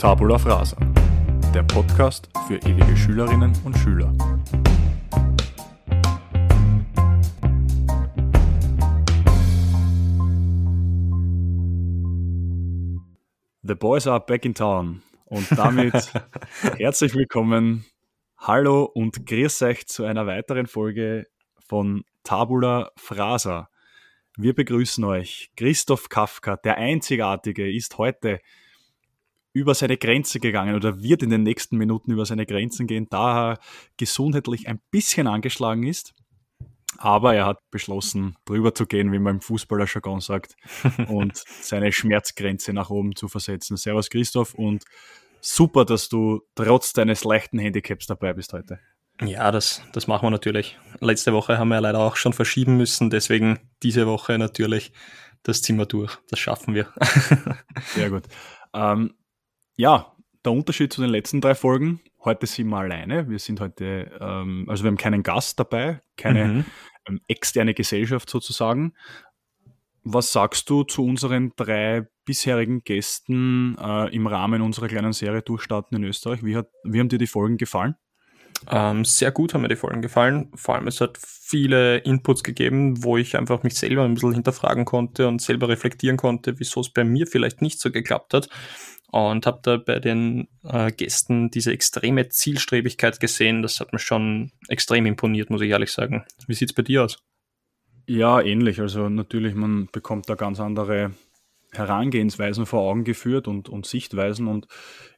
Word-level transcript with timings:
Tabula 0.00 0.38
Frasa, 0.38 0.78
der 1.52 1.62
Podcast 1.62 2.30
für 2.48 2.56
ewige 2.56 2.96
Schülerinnen 2.96 3.52
und 3.66 3.76
Schüler. 3.76 4.10
The 13.62 13.74
Boys 13.74 14.06
are 14.06 14.20
back 14.20 14.46
in 14.46 14.54
town 14.54 15.02
und 15.26 15.46
damit 15.50 15.92
herzlich 16.78 17.14
willkommen, 17.14 17.84
hallo 18.38 18.84
und 18.84 19.26
grüß 19.26 19.60
euch 19.60 19.86
zu 19.86 20.04
einer 20.04 20.26
weiteren 20.26 20.66
Folge 20.66 21.26
von 21.58 22.04
Tabula 22.24 22.90
Frasa. 22.96 23.68
Wir 24.38 24.54
begrüßen 24.54 25.04
euch. 25.04 25.50
Christoph 25.58 26.08
Kafka, 26.08 26.56
der 26.56 26.78
Einzigartige, 26.78 27.70
ist 27.70 27.98
heute 27.98 28.40
über 29.52 29.74
seine 29.74 29.96
Grenze 29.96 30.40
gegangen 30.40 30.74
oder 30.74 31.02
wird 31.02 31.22
in 31.22 31.30
den 31.30 31.42
nächsten 31.42 31.76
Minuten 31.76 32.12
über 32.12 32.24
seine 32.24 32.46
Grenzen 32.46 32.86
gehen, 32.86 33.08
da 33.10 33.52
er 33.52 33.58
gesundheitlich 33.96 34.68
ein 34.68 34.80
bisschen 34.90 35.26
angeschlagen 35.26 35.86
ist. 35.86 36.14
Aber 36.98 37.34
er 37.34 37.46
hat 37.46 37.58
beschlossen, 37.70 38.36
drüber 38.44 38.74
zu 38.74 38.86
gehen, 38.86 39.12
wie 39.12 39.18
man 39.18 39.36
im 39.36 39.40
Fußballer-Jargon 39.40 40.20
sagt, 40.20 40.56
und 41.08 41.36
seine 41.36 41.92
Schmerzgrenze 41.92 42.72
nach 42.72 42.90
oben 42.90 43.16
zu 43.16 43.28
versetzen. 43.28 43.76
Servus 43.76 44.10
Christoph 44.10 44.54
und 44.54 44.84
super, 45.40 45.84
dass 45.84 46.08
du 46.08 46.42
trotz 46.54 46.92
deines 46.92 47.24
leichten 47.24 47.58
Handicaps 47.58 48.06
dabei 48.06 48.34
bist 48.34 48.52
heute. 48.52 48.80
Ja, 49.22 49.50
das, 49.50 49.82
das 49.92 50.06
machen 50.06 50.26
wir 50.26 50.30
natürlich. 50.30 50.78
Letzte 51.00 51.32
Woche 51.32 51.58
haben 51.58 51.68
wir 51.68 51.76
ja 51.76 51.80
leider 51.80 51.98
auch 51.98 52.16
schon 52.16 52.32
verschieben 52.32 52.76
müssen, 52.76 53.10
deswegen 53.10 53.58
diese 53.82 54.06
Woche 54.06 54.38
natürlich 54.38 54.92
das 55.42 55.62
Zimmer 55.62 55.86
durch. 55.86 56.18
Das 56.28 56.38
schaffen 56.38 56.74
wir. 56.74 56.92
Sehr 57.94 58.10
gut. 58.10 58.24
Ähm, 58.72 59.14
ja, 59.76 60.12
der 60.44 60.52
Unterschied 60.52 60.92
zu 60.92 61.00
den 61.00 61.10
letzten 61.10 61.40
drei 61.40 61.54
Folgen, 61.54 62.00
heute 62.24 62.46
sind 62.46 62.68
wir 62.68 62.78
alleine. 62.78 63.28
Wir 63.28 63.38
sind 63.38 63.60
heute, 63.60 64.10
ähm, 64.20 64.66
also 64.68 64.84
wir 64.84 64.88
haben 64.88 64.96
keinen 64.96 65.22
Gast 65.22 65.58
dabei, 65.58 66.00
keine 66.16 66.44
mhm. 66.46 66.64
ähm, 67.08 67.20
externe 67.28 67.74
Gesellschaft 67.74 68.30
sozusagen. 68.30 68.94
Was 70.02 70.32
sagst 70.32 70.70
du 70.70 70.82
zu 70.84 71.04
unseren 71.04 71.52
drei 71.56 72.06
bisherigen 72.24 72.82
Gästen 72.84 73.76
äh, 73.78 74.14
im 74.14 74.26
Rahmen 74.26 74.62
unserer 74.62 74.88
kleinen 74.88 75.12
Serie 75.12 75.42
Durchstarten 75.42 75.96
in 75.96 76.04
Österreich? 76.04 76.42
Wie, 76.42 76.56
hat, 76.56 76.68
wie 76.84 77.00
haben 77.00 77.10
dir 77.10 77.18
die 77.18 77.26
Folgen 77.26 77.58
gefallen? 77.58 77.96
Ähm, 78.68 79.04
sehr 79.04 79.30
gut 79.30 79.52
haben 79.52 79.62
mir 79.62 79.68
die 79.68 79.76
Folgen 79.76 80.02
gefallen. 80.02 80.50
Vor 80.54 80.74
allem, 80.74 80.86
es 80.86 81.00
hat 81.00 81.18
viele 81.20 81.98
Inputs 81.98 82.42
gegeben, 82.42 83.02
wo 83.04 83.16
ich 83.16 83.36
einfach 83.36 83.62
mich 83.62 83.74
selber 83.74 84.04
ein 84.04 84.14
bisschen 84.14 84.34
hinterfragen 84.34 84.84
konnte 84.84 85.28
und 85.28 85.40
selber 85.40 85.68
reflektieren 85.68 86.16
konnte, 86.16 86.58
wieso 86.58 86.80
es 86.80 86.90
bei 86.90 87.04
mir 87.04 87.26
vielleicht 87.26 87.62
nicht 87.62 87.80
so 87.80 87.90
geklappt 87.90 88.34
hat 88.34 88.48
und 89.10 89.44
habe 89.46 89.60
da 89.62 89.76
bei 89.76 89.98
den 89.98 90.48
äh, 90.62 90.92
Gästen 90.92 91.50
diese 91.50 91.72
extreme 91.72 92.28
Zielstrebigkeit 92.28 93.18
gesehen. 93.18 93.62
Das 93.62 93.80
hat 93.80 93.92
mir 93.92 93.98
schon 93.98 94.52
extrem 94.68 95.06
imponiert, 95.06 95.50
muss 95.50 95.62
ich 95.62 95.70
ehrlich 95.70 95.92
sagen. 95.92 96.24
Wie 96.46 96.54
sieht's 96.54 96.72
bei 96.72 96.82
dir 96.82 97.04
aus? 97.04 97.18
Ja, 98.06 98.40
ähnlich. 98.40 98.80
Also 98.80 99.08
natürlich, 99.08 99.54
man 99.54 99.88
bekommt 99.92 100.28
da 100.28 100.34
ganz 100.34 100.60
andere 100.60 101.12
Herangehensweisen 101.72 102.66
vor 102.66 102.82
Augen 102.82 103.04
geführt 103.04 103.48
und, 103.48 103.68
und 103.68 103.86
Sichtweisen. 103.86 104.46
Und 104.46 104.68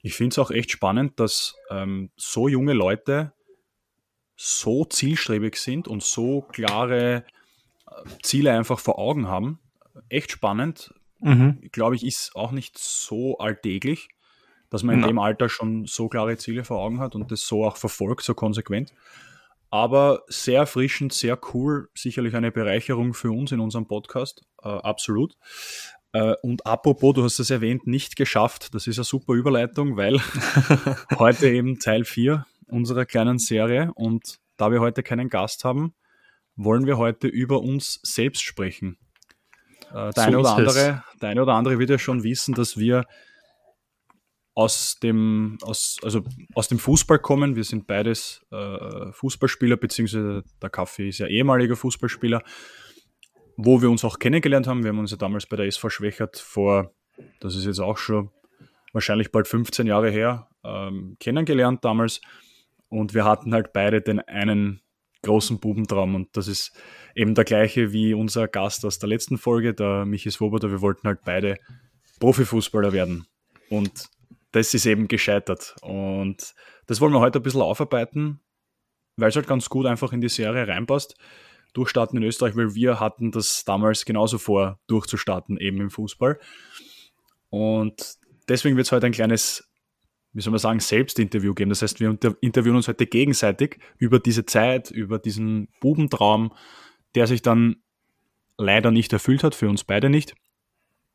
ich 0.02 0.14
finde 0.14 0.34
es 0.34 0.38
auch 0.38 0.50
echt 0.50 0.70
spannend, 0.70 1.20
dass 1.20 1.54
ähm, 1.70 2.10
so 2.16 2.48
junge 2.48 2.72
Leute 2.72 3.32
so 4.36 4.84
zielstrebig 4.84 5.56
sind 5.56 5.86
und 5.86 6.02
so 6.02 6.42
klare 6.42 7.24
äh, 7.86 8.08
Ziele 8.22 8.52
einfach 8.52 8.78
vor 8.78 8.98
Augen 8.98 9.28
haben. 9.28 9.60
Echt 10.08 10.30
spannend 10.30 10.94
mhm. 11.23 11.61
glaube 11.73 11.97
ich, 11.97 12.05
ist 12.05 12.34
auch 12.34 12.53
nicht 12.53 12.78
so 12.78 13.39
alltäglich, 13.39 14.09
dass 14.70 14.83
man 14.83 14.97
in 14.97 15.01
Na. 15.03 15.06
dem 15.09 15.19
Alter 15.19 15.48
schon 15.48 15.87
so 15.87 16.09
klare 16.09 16.37
Ziele 16.37 16.65
vor 16.65 16.78
Augen 16.78 16.98
hat 17.01 17.15
und 17.15 17.31
das 17.31 17.47
so 17.47 17.65
auch 17.65 17.77
verfolgt, 17.77 18.22
so 18.22 18.34
konsequent. 18.34 18.93
Aber 19.71 20.22
sehr 20.28 20.61
erfrischend, 20.61 21.15
sehr 21.15 21.38
cool, 21.55 21.88
sicherlich 21.94 22.34
eine 22.34 22.53
Bereicherung 22.53 23.15
für 23.15 23.31
uns 23.31 23.53
in 23.53 23.61
unserem 23.61 23.87
Podcast, 23.87 24.43
äh, 24.62 24.69
absolut. 24.69 25.34
Äh, 26.12 26.34
und 26.43 26.66
apropos, 26.66 27.15
du 27.15 27.25
hast 27.25 27.38
es 27.38 27.50
erwähnt, 27.50 27.87
nicht 27.87 28.16
geschafft, 28.16 28.75
das 28.75 28.87
ist 28.87 28.99
eine 28.99 29.05
super 29.05 29.32
Überleitung, 29.32 29.97
weil 29.97 30.21
heute 31.19 31.49
eben 31.49 31.78
Teil 31.78 32.05
4 32.05 32.44
unserer 32.66 33.06
kleinen 33.06 33.38
Serie 33.38 33.93
und 33.94 34.38
da 34.56 34.71
wir 34.71 34.81
heute 34.81 35.03
keinen 35.03 35.28
Gast 35.28 35.65
haben, 35.65 35.94
wollen 36.56 36.87
wir 36.87 36.99
heute 36.99 37.28
über 37.28 37.61
uns 37.61 38.00
selbst 38.03 38.43
sprechen. 38.43 38.99
Äh, 39.92 40.10
der, 40.10 40.12
so 40.12 40.20
eine 40.20 40.38
oder 40.38 40.56
andere, 40.56 41.04
der 41.20 41.28
eine 41.28 41.42
oder 41.42 41.54
andere 41.54 41.78
wird 41.78 41.91
ja 41.91 41.98
schon 41.98 42.22
wissen, 42.22 42.54
dass 42.54 42.76
wir 42.76 43.04
aus 44.54 44.98
dem, 45.03 45.58
aus, 45.62 45.97
also 46.03 46.22
aus 46.54 46.69
dem 46.69 46.78
Fußball 46.78 47.19
kommen. 47.19 47.56
Wir 47.56 47.64
sind 47.64 47.86
beides 47.86 48.44
äh, 48.50 49.12
Fußballspieler, 49.12 49.76
beziehungsweise 49.76 50.44
der 50.60 50.70
Kaffee 50.70 51.08
ist 51.08 51.19
ja 51.19 51.26
ehemaliger 51.26 51.76
Fußballspieler, 51.76 52.42
wo 53.56 53.81
wir 53.81 53.91
uns 53.91 54.04
auch 54.04 54.19
kennengelernt 54.19 54.66
haben. 54.66 54.82
Wir 54.82 54.91
haben 54.91 54.98
uns 54.98 55.10
ja 55.10 55.16
damals 55.16 55.47
bei 55.47 55.56
der 55.56 55.66
SV 55.66 55.88
Schwächert 55.88 56.38
vor, 56.38 56.92
das 57.41 57.56
ist 57.56 57.64
jetzt 57.64 57.81
auch 57.81 57.98
schon 57.98 58.31
wahrscheinlich 58.92 59.32
bald 59.32 59.48
15 59.48 59.86
Jahre 59.86 60.10
her, 60.10 60.48
ähm, 60.64 61.16
kennengelernt 61.19 61.84
damals. 61.84 62.20
Und 62.88 63.14
wir 63.14 63.25
hatten 63.25 63.54
halt 63.54 63.72
beide 63.72 64.02
den 64.02 64.20
einen 64.20 64.82
großen 65.22 65.59
Bubentraum 65.60 66.15
und 66.15 66.37
das 66.37 66.49
ist 66.49 66.72
eben 67.15 67.34
der 67.34 67.44
gleiche 67.44 67.93
wie 67.93 68.15
unser 68.15 68.49
Gast 68.49 68.84
aus 68.84 68.99
der 68.99 69.09
letzten 69.09 69.38
Folge, 69.38 69.75
der 69.75 70.05
Michi 70.05 70.31
Swoboda. 70.31 70.71
Wir 70.71 70.81
wollten 70.81 71.06
halt 71.06 71.21
beide 71.25 71.59
Profifußballer 72.21 72.93
werden. 72.93 73.27
Und 73.69 74.09
das 74.53 74.75
ist 74.75 74.87
eben 74.87 75.09
gescheitert. 75.09 75.75
Und 75.82 76.55
das 76.87 77.00
wollen 77.00 77.12
wir 77.12 77.21
heute 77.21 77.38
ein 77.38 77.43
bisschen 77.43 77.62
aufarbeiten, 77.62 78.41
weil 79.16 79.31
es 79.31 79.37
halt 79.37 79.47
ganz 79.47 79.69
gut 79.69 79.87
einfach 79.87 80.12
in 80.12 80.21
die 80.21 80.28
Serie 80.28 80.69
reinpasst. 80.69 81.16
Durchstarten 81.72 82.19
in 82.19 82.25
Österreich, 82.25 82.55
weil 82.55 82.75
wir 82.75 83.00
hatten 83.00 83.31
das 83.31 83.65
damals 83.65 84.05
genauso 84.05 84.37
vor, 84.37 84.78
durchzustarten, 84.88 85.56
eben 85.56 85.81
im 85.81 85.91
Fußball. 85.91 86.38
Und 87.49 88.19
deswegen 88.49 88.77
wird 88.77 88.87
es 88.87 88.93
heute 88.93 89.06
ein 89.06 89.12
kleines 89.12 89.72
wie 90.32 90.41
soll 90.41 90.50
man 90.50 90.59
sagen, 90.59 90.81
Selbstinterview 90.81 91.54
geben. 91.54 91.70
Das 91.70 91.82
heißt, 91.82 92.00
wir 92.00 92.16
interviewen 92.41 92.76
uns 92.76 92.88
heute 92.88 93.06
gegenseitig 93.06 93.78
über 93.98 94.19
diese 94.19 94.47
Zeit, 94.47 94.91
über 94.91 95.19
diesen 95.19 95.69
Bubentraum, 95.81 96.53
der 97.15 97.26
sich 97.26 97.43
dann 97.43 97.76
leider 98.56 98.91
nicht 98.91 99.12
erfüllt 99.12 99.44
hat, 99.44 99.54
für 99.54 99.69
uns 99.69 99.84
beide 99.84 100.09
nicht. 100.09 100.34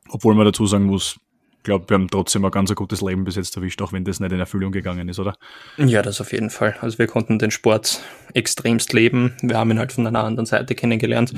Obwohl 0.09 0.35
man 0.35 0.45
dazu 0.45 0.65
sagen 0.65 0.85
muss, 0.85 1.19
ich 1.57 1.63
glaube, 1.63 1.89
wir 1.89 1.95
haben 1.95 2.09
trotzdem 2.09 2.45
ein 2.45 2.51
ganz 2.51 2.73
gutes 2.75 3.01
Leben 3.01 3.25
bis 3.25 3.35
jetzt 3.35 3.57
erwischt, 3.57 3.81
auch 3.81 3.91
wenn 3.91 4.05
das 4.05 4.19
nicht 4.19 4.31
in 4.31 4.39
Erfüllung 4.39 4.71
gegangen 4.71 5.09
ist, 5.09 5.19
oder? 5.19 5.35
Ja, 5.77 6.01
das 6.01 6.21
auf 6.21 6.31
jeden 6.31 6.49
Fall. 6.49 6.77
Also 6.79 6.97
wir 6.97 7.07
konnten 7.07 7.39
den 7.39 7.51
Sport 7.51 8.01
extremst 8.33 8.93
leben. 8.93 9.35
Wir 9.41 9.57
haben 9.57 9.71
ihn 9.71 9.79
halt 9.79 9.91
von 9.91 10.07
einer 10.07 10.23
anderen 10.23 10.45
Seite 10.45 10.75
kennengelernt. 10.75 11.33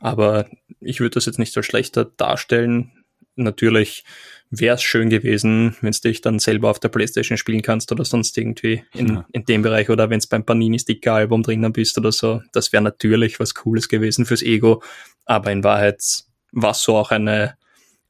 Aber 0.00 0.46
ich 0.80 1.00
würde 1.00 1.14
das 1.14 1.26
jetzt 1.26 1.38
nicht 1.38 1.52
so 1.52 1.62
schlechter 1.62 2.04
darstellen. 2.04 3.04
Natürlich 3.36 4.04
wäre 4.50 4.74
es 4.74 4.82
schön 4.82 5.10
gewesen, 5.10 5.76
wenn 5.80 5.92
du 5.92 6.00
dich 6.00 6.20
dann 6.20 6.40
selber 6.40 6.70
auf 6.70 6.80
der 6.80 6.88
Playstation 6.88 7.38
spielen 7.38 7.62
kannst 7.62 7.92
oder 7.92 8.04
sonst 8.04 8.36
irgendwie 8.36 8.82
in, 8.92 9.14
ja. 9.14 9.26
in 9.32 9.44
dem 9.44 9.62
Bereich 9.62 9.88
oder 9.90 10.10
wenn 10.10 10.18
es 10.18 10.26
beim 10.26 10.44
Panini 10.44 10.78
Sticker 10.78 11.14
Album 11.14 11.42
drinnen 11.42 11.72
bist 11.72 11.96
oder 11.96 12.10
so. 12.10 12.42
Das 12.52 12.72
wäre 12.72 12.82
natürlich 12.82 13.38
was 13.38 13.54
Cooles 13.54 13.88
gewesen 13.88 14.26
fürs 14.26 14.42
Ego, 14.42 14.82
aber 15.24 15.52
in 15.52 15.62
Wahrheit 15.62 16.24
war 16.52 16.72
es 16.72 16.82
so 16.82 16.96
auch 16.96 17.12
eine, 17.12 17.56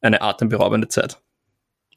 eine 0.01 0.23
atemberaubende 0.23 0.89
Zeit. 0.89 1.21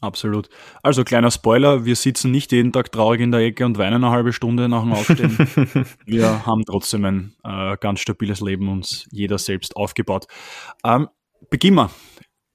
Absolut. 0.02 0.50
Also 0.82 1.06
kleiner 1.06 1.32
Spoiler, 1.32 1.86
wir 1.86 1.96
sitzen 1.96 2.32
nicht 2.32 2.52
jeden 2.52 2.74
Tag 2.74 2.92
traurig 2.92 3.22
in 3.22 3.32
der 3.32 3.40
Ecke 3.40 3.66
und 3.66 3.78
weinen 3.78 4.04
eine 4.04 4.10
halbe 4.10 4.34
Stunde 4.34 4.68
nach 4.68 4.82
dem 4.82 4.92
Aufstehen. 4.92 5.38
wir 6.06 6.46
haben 6.46 6.66
trotzdem 6.66 7.06
ein 7.06 7.36
äh, 7.46 7.78
ganz 7.78 8.02
stabiles 8.02 8.42
Leben 8.42 8.68
uns 8.68 9.08
jeder 9.12 9.38
selbst 9.38 9.78
aufgebaut. 9.78 10.28
Ähm, 10.84 11.08
beginnen 11.50 11.78
wir. 11.78 11.90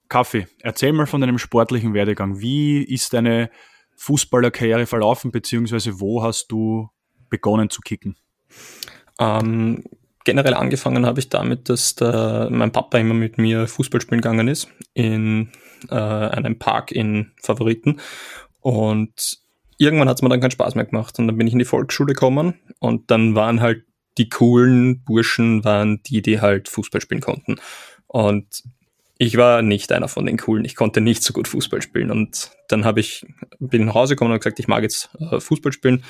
Kaffee, 0.08 0.46
erzähl 0.60 0.92
mal 0.92 1.06
von 1.06 1.20
deinem 1.20 1.38
sportlichen 1.38 1.94
Werdegang. 1.94 2.40
Wie 2.40 2.82
ist 2.82 3.12
deine 3.12 3.50
Fußballerkarriere 3.96 4.86
verlaufen, 4.86 5.30
beziehungsweise 5.30 6.00
wo 6.00 6.22
hast 6.22 6.48
du 6.48 6.88
begonnen 7.28 7.68
zu 7.68 7.80
kicken? 7.80 8.16
Ähm, 9.18 9.84
generell 10.24 10.54
angefangen 10.54 11.06
habe 11.06 11.20
ich 11.20 11.28
damit, 11.28 11.68
dass 11.68 11.94
der, 11.94 12.48
mein 12.50 12.72
Papa 12.72 12.98
immer 12.98 13.14
mit 13.14 13.38
mir 13.38 13.66
Fußball 13.66 14.00
spielen 14.00 14.20
gegangen 14.20 14.48
ist 14.48 14.68
in 14.94 15.50
äh, 15.90 15.94
einem 15.94 16.58
Park 16.58 16.92
in 16.92 17.32
Favoriten. 17.42 18.00
Und 18.60 19.38
irgendwann 19.78 20.08
hat 20.08 20.18
es 20.18 20.22
mir 20.22 20.28
dann 20.28 20.40
keinen 20.40 20.50
Spaß 20.50 20.74
mehr 20.74 20.84
gemacht. 20.84 21.18
Und 21.18 21.26
dann 21.26 21.36
bin 21.36 21.46
ich 21.46 21.52
in 21.52 21.58
die 21.58 21.64
Volksschule 21.64 22.12
gekommen 22.12 22.60
und 22.78 23.10
dann 23.10 23.34
waren 23.34 23.60
halt 23.60 23.84
die 24.18 24.28
coolen 24.28 25.02
Burschen, 25.04 25.64
waren 25.64 26.02
die, 26.02 26.22
die 26.22 26.40
halt 26.40 26.68
Fußball 26.68 27.00
spielen 27.00 27.20
konnten. 27.20 27.56
Und 28.06 28.64
ich 29.18 29.36
war 29.36 29.62
nicht 29.62 29.90
einer 29.90 30.08
von 30.08 30.26
den 30.26 30.38
coolen. 30.38 30.64
Ich 30.64 30.76
konnte 30.76 31.00
nicht 31.00 31.24
so 31.24 31.32
gut 31.32 31.48
Fußball 31.48 31.82
spielen. 31.82 32.10
Und 32.12 32.52
dann 32.68 32.84
habe 32.84 33.00
ich, 33.00 33.26
bin 33.58 33.86
nach 33.86 33.94
Hause 33.94 34.14
gekommen 34.14 34.32
und 34.32 34.38
gesagt, 34.38 34.60
ich 34.60 34.68
mag 34.68 34.84
jetzt 34.84 35.10
äh, 35.18 35.40
Fußball 35.40 35.72
spielen. 35.72 36.04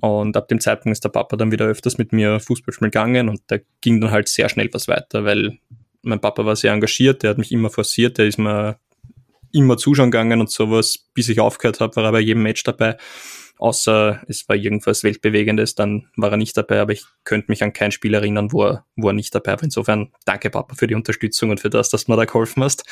Und 0.00 0.36
ab 0.36 0.48
dem 0.48 0.60
Zeitpunkt 0.60 0.94
ist 0.94 1.04
der 1.04 1.08
Papa 1.08 1.36
dann 1.36 1.52
wieder 1.52 1.66
öfters 1.66 1.96
mit 1.96 2.12
mir 2.12 2.40
Fußball 2.40 2.74
spielen 2.74 2.90
gegangen 2.90 3.28
und 3.28 3.40
da 3.46 3.58
ging 3.80 4.00
dann 4.00 4.10
halt 4.10 4.26
sehr 4.26 4.48
schnell 4.48 4.68
was 4.72 4.88
weiter, 4.88 5.24
weil 5.24 5.58
mein 6.02 6.20
Papa 6.20 6.44
war 6.44 6.56
sehr 6.56 6.72
engagiert, 6.72 7.22
der 7.22 7.30
hat 7.30 7.38
mich 7.38 7.52
immer 7.52 7.70
forciert, 7.70 8.18
der 8.18 8.26
ist 8.26 8.38
mir 8.38 8.78
immer 9.52 9.76
zuschauen 9.76 10.10
gegangen 10.10 10.40
und 10.40 10.50
sowas, 10.50 11.06
bis 11.14 11.28
ich 11.28 11.38
aufgehört 11.38 11.78
habe, 11.78 11.94
war 11.94 12.04
er 12.04 12.12
bei 12.12 12.20
jedem 12.20 12.42
Match 12.42 12.64
dabei. 12.64 12.96
Außer 13.62 14.20
es 14.26 14.48
war 14.48 14.56
irgendwas 14.56 15.04
Weltbewegendes, 15.04 15.76
dann 15.76 16.08
war 16.16 16.32
er 16.32 16.36
nicht 16.36 16.56
dabei, 16.56 16.80
aber 16.80 16.94
ich 16.94 17.04
könnte 17.22 17.48
mich 17.48 17.62
an 17.62 17.72
kein 17.72 17.92
Spiel 17.92 18.12
erinnern, 18.12 18.50
wo 18.50 18.64
er, 18.64 18.86
wo 18.96 19.06
er 19.06 19.12
nicht 19.12 19.32
dabei 19.36 19.52
war. 19.52 19.62
Insofern 19.62 20.10
danke 20.24 20.50
Papa 20.50 20.74
für 20.74 20.88
die 20.88 20.96
Unterstützung 20.96 21.50
und 21.50 21.60
für 21.60 21.70
das, 21.70 21.88
dass 21.88 22.06
du 22.06 22.10
mir 22.10 22.16
da 22.16 22.24
geholfen 22.24 22.64
hast. 22.64 22.84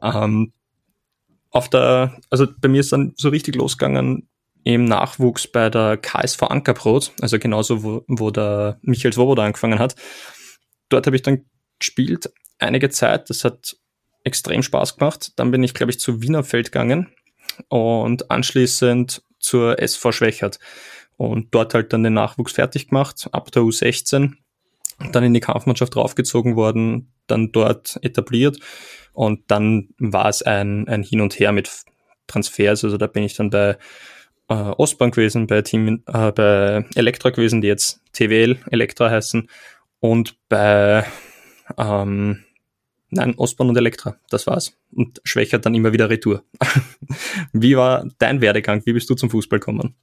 Ähm, 0.00 0.52
auf 1.50 1.68
der, 1.68 2.20
also 2.30 2.46
bei 2.56 2.68
mir 2.68 2.82
ist 2.82 2.92
dann 2.92 3.14
so 3.16 3.30
richtig 3.30 3.56
losgegangen 3.56 4.28
im 4.62 4.84
Nachwuchs 4.84 5.48
bei 5.48 5.70
der 5.70 5.96
KSV 5.96 6.40
Ankerbrot, 6.44 7.10
also 7.20 7.40
genauso, 7.40 7.82
wo, 7.82 8.04
wo 8.06 8.30
der 8.30 8.78
Michael 8.82 9.12
Swoboda 9.12 9.44
angefangen 9.44 9.80
hat. 9.80 9.96
Dort 10.88 11.06
habe 11.06 11.16
ich 11.16 11.22
dann 11.22 11.46
gespielt, 11.80 12.32
einige 12.60 12.90
Zeit. 12.90 13.28
Das 13.28 13.42
hat 13.42 13.76
extrem 14.22 14.62
Spaß 14.62 14.98
gemacht. 14.98 15.32
Dann 15.34 15.50
bin 15.50 15.64
ich, 15.64 15.74
glaube 15.74 15.90
ich, 15.90 15.98
zu 15.98 16.22
Wienerfeld 16.22 16.70
gegangen 16.70 17.08
und 17.68 18.30
anschließend 18.30 19.25
zur 19.38 19.80
SV 19.80 20.12
Schwächert. 20.12 20.58
Und 21.16 21.54
dort 21.54 21.74
halt 21.74 21.92
dann 21.92 22.02
den 22.02 22.14
Nachwuchs 22.14 22.52
fertig 22.52 22.88
gemacht, 22.88 23.28
ab 23.32 23.50
der 23.52 23.62
U16, 23.62 24.32
dann 25.12 25.24
in 25.24 25.34
die 25.34 25.40
Kampfmannschaft 25.40 25.94
draufgezogen 25.94 26.56
worden, 26.56 27.12
dann 27.26 27.52
dort 27.52 27.98
etabliert. 28.02 28.58
Und 29.12 29.50
dann 29.50 29.88
war 29.98 30.28
es 30.28 30.42
ein, 30.42 30.88
ein 30.88 31.02
Hin 31.02 31.20
und 31.20 31.38
Her 31.38 31.52
mit 31.52 31.70
Transfers, 32.26 32.84
also 32.84 32.96
da 32.96 33.06
bin 33.06 33.22
ich 33.22 33.34
dann 33.34 33.50
bei 33.50 33.78
äh, 34.48 34.54
Ostbank 34.54 35.14
gewesen, 35.14 35.46
bei 35.46 35.62
Team, 35.62 36.02
äh, 36.06 36.32
bei 36.32 36.84
Elektra 36.94 37.30
gewesen, 37.30 37.60
die 37.60 37.68
jetzt 37.68 38.00
TWL 38.12 38.58
Elektra 38.70 39.10
heißen. 39.10 39.48
Und 40.00 40.36
bei 40.48 41.04
ähm, 41.78 42.44
Nein, 43.10 43.34
Ostbahn 43.36 43.68
und 43.68 43.76
Elektra, 43.76 44.16
das 44.30 44.46
war's. 44.46 44.76
Und 44.92 45.20
Schwächert 45.24 45.64
dann 45.64 45.74
immer 45.74 45.92
wieder 45.92 46.10
Retour. 46.10 46.44
Wie 47.52 47.76
war 47.76 48.08
dein 48.18 48.40
Werdegang? 48.40 48.82
Wie 48.84 48.92
bist 48.92 49.08
du 49.08 49.14
zum 49.14 49.30
Fußball 49.30 49.60
gekommen? 49.60 49.94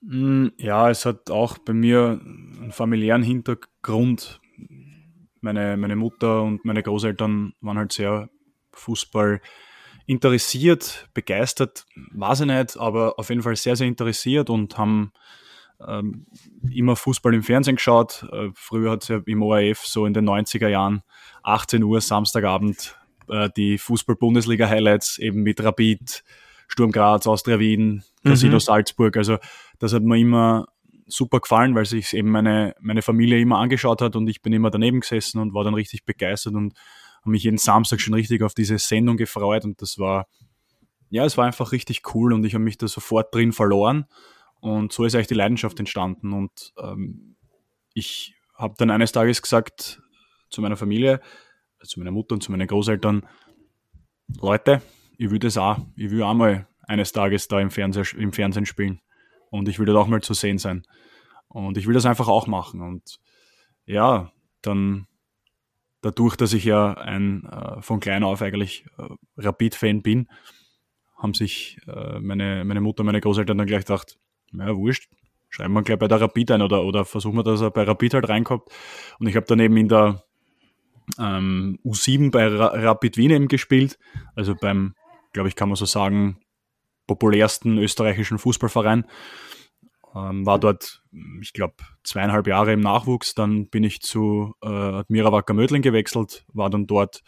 Mm, 0.00 0.48
ja, 0.56 0.90
es 0.90 1.04
hat 1.04 1.30
auch 1.30 1.58
bei 1.58 1.72
mir 1.72 2.20
einen 2.22 2.72
familiären 2.72 3.22
Hintergrund. 3.22 4.40
Meine, 5.40 5.76
meine 5.76 5.96
Mutter 5.96 6.42
und 6.42 6.64
meine 6.64 6.82
Großeltern 6.82 7.52
waren 7.60 7.78
halt 7.78 7.92
sehr 7.92 8.30
Fußball 8.72 9.40
interessiert, 10.06 11.08
begeistert, 11.14 11.86
weiß 12.12 12.40
ich 12.40 12.46
nicht, 12.46 12.76
aber 12.76 13.18
auf 13.18 13.28
jeden 13.28 13.42
Fall 13.42 13.56
sehr, 13.56 13.76
sehr 13.76 13.86
interessiert 13.86 14.50
und 14.50 14.76
haben 14.78 15.12
ähm, 15.86 16.26
immer 16.70 16.96
Fußball 16.96 17.34
im 17.34 17.42
Fernsehen 17.42 17.76
geschaut. 17.76 18.26
Äh, 18.32 18.50
früher 18.54 18.92
hat 18.92 19.02
es 19.02 19.08
ja 19.08 19.20
im 19.26 19.42
ORF 19.42 19.86
so 19.86 20.06
in 20.06 20.14
den 20.14 20.28
90er 20.28 20.68
Jahren 20.68 21.02
18 21.42 21.82
Uhr 21.82 22.00
Samstagabend 22.00 22.96
äh, 23.28 23.48
die 23.56 23.78
Fußball-Bundesliga-Highlights 23.78 25.18
eben 25.18 25.42
mit 25.42 25.62
Rapid, 25.62 26.24
Sturm 26.68 26.92
Graz, 26.92 27.26
Austria 27.26 27.58
Wien, 27.58 28.02
Casino 28.24 28.54
mhm. 28.54 28.60
Salzburg. 28.60 29.16
Also 29.16 29.38
das 29.78 29.92
hat 29.92 30.02
mir 30.02 30.18
immer 30.18 30.66
super 31.06 31.40
gefallen, 31.40 31.74
weil 31.74 31.84
sich 31.84 32.12
eben 32.14 32.30
meine, 32.30 32.74
meine 32.80 33.02
Familie 33.02 33.38
immer 33.40 33.58
angeschaut 33.58 34.00
hat 34.00 34.16
und 34.16 34.28
ich 34.28 34.42
bin 34.42 34.52
immer 34.52 34.70
daneben 34.70 35.00
gesessen 35.00 35.38
und 35.40 35.54
war 35.54 35.64
dann 35.64 35.74
richtig 35.74 36.04
begeistert 36.04 36.54
und 36.54 36.74
habe 37.20 37.30
mich 37.30 37.44
jeden 37.44 37.58
Samstag 37.58 38.00
schon 38.00 38.14
richtig 38.14 38.42
auf 38.42 38.54
diese 38.54 38.78
Sendung 38.78 39.16
gefreut 39.16 39.64
und 39.64 39.82
das 39.82 39.98
war, 39.98 40.26
ja, 41.10 41.24
es 41.24 41.36
war 41.36 41.44
einfach 41.44 41.72
richtig 41.72 42.14
cool 42.14 42.32
und 42.32 42.44
ich 42.44 42.54
habe 42.54 42.64
mich 42.64 42.78
da 42.78 42.88
sofort 42.88 43.34
drin 43.34 43.52
verloren 43.52 44.06
und 44.62 44.92
so 44.92 45.04
ist 45.04 45.14
eigentlich 45.14 45.26
die 45.26 45.34
Leidenschaft 45.34 45.78
entstanden 45.80 46.32
und 46.32 46.72
ähm, 46.78 47.36
ich 47.94 48.36
habe 48.54 48.74
dann 48.78 48.90
eines 48.90 49.10
Tages 49.10 49.42
gesagt, 49.42 50.00
zu 50.50 50.62
meiner 50.62 50.76
Familie, 50.76 51.20
zu 51.82 51.98
meiner 51.98 52.12
Mutter 52.12 52.34
und 52.34 52.42
zu 52.42 52.52
meinen 52.52 52.68
Großeltern, 52.68 53.26
Leute, 54.40 54.80
ich 55.18 55.30
will 55.30 55.40
das 55.40 55.58
auch, 55.58 55.78
ich 55.96 56.12
will 56.12 56.22
auch 56.22 56.34
mal 56.34 56.68
eines 56.82 57.10
Tages 57.10 57.48
da 57.48 57.60
im, 57.60 57.70
Fernseher, 57.70 58.06
im 58.16 58.32
Fernsehen 58.32 58.64
spielen 58.64 59.00
und 59.50 59.66
ich 59.66 59.80
will 59.80 59.86
dort 59.86 59.98
auch 59.98 60.06
mal 60.06 60.22
zu 60.22 60.32
sehen 60.32 60.58
sein. 60.58 60.84
Und 61.48 61.76
ich 61.76 61.86
will 61.88 61.94
das 61.94 62.06
einfach 62.06 62.28
auch 62.28 62.46
machen. 62.46 62.80
Und 62.80 63.18
ja, 63.84 64.32
dann 64.62 65.06
dadurch, 66.02 66.36
dass 66.36 66.52
ich 66.52 66.64
ja 66.64 66.94
ein 66.94 67.44
äh, 67.46 67.82
von 67.82 67.98
klein 67.98 68.22
auf 68.22 68.42
eigentlich 68.42 68.86
äh, 68.96 69.08
Rapid-Fan 69.36 70.02
bin, 70.02 70.28
haben 71.16 71.34
sich 71.34 71.78
äh, 71.88 72.20
meine, 72.20 72.64
meine 72.64 72.80
Mutter, 72.80 73.04
meine 73.04 73.20
Großeltern 73.20 73.58
dann 73.58 73.66
gleich 73.66 73.84
gedacht, 73.84 74.18
ja, 74.52 74.76
wurscht, 74.76 75.08
schreiben 75.48 75.74
wir 75.74 75.82
gleich 75.82 75.98
bei 75.98 76.08
der 76.08 76.20
Rapid 76.20 76.50
ein 76.52 76.62
oder, 76.62 76.84
oder 76.84 77.04
versuchen 77.04 77.36
wir, 77.36 77.42
dass 77.42 77.60
er 77.60 77.70
bei 77.70 77.82
Rapid 77.82 78.14
halt 78.14 78.28
reinkommt. 78.28 78.64
Und 79.18 79.26
ich 79.26 79.36
habe 79.36 79.46
dann 79.46 79.60
eben 79.60 79.76
in 79.76 79.88
der 79.88 80.22
ähm, 81.18 81.78
U7 81.84 82.30
bei 82.30 82.46
Rapid 82.46 83.16
Wien 83.16 83.30
eben 83.30 83.48
gespielt, 83.48 83.98
also 84.34 84.54
beim, 84.54 84.94
glaube 85.32 85.48
ich, 85.48 85.56
kann 85.56 85.68
man 85.68 85.76
so 85.76 85.84
sagen, 85.84 86.38
populärsten 87.06 87.78
österreichischen 87.78 88.38
Fußballverein. 88.38 89.04
Ähm, 90.14 90.44
war 90.44 90.58
dort, 90.58 91.02
ich 91.40 91.52
glaube, 91.52 91.74
zweieinhalb 92.04 92.46
Jahre 92.46 92.72
im 92.72 92.80
Nachwuchs. 92.80 93.34
Dann 93.34 93.68
bin 93.68 93.82
ich 93.82 94.02
zu 94.02 94.54
äh, 94.62 94.68
Admira 94.68 95.32
Wacker 95.32 95.54
Mödling 95.54 95.82
gewechselt, 95.82 96.44
war 96.52 96.68
dann 96.70 96.86
dort, 96.86 97.22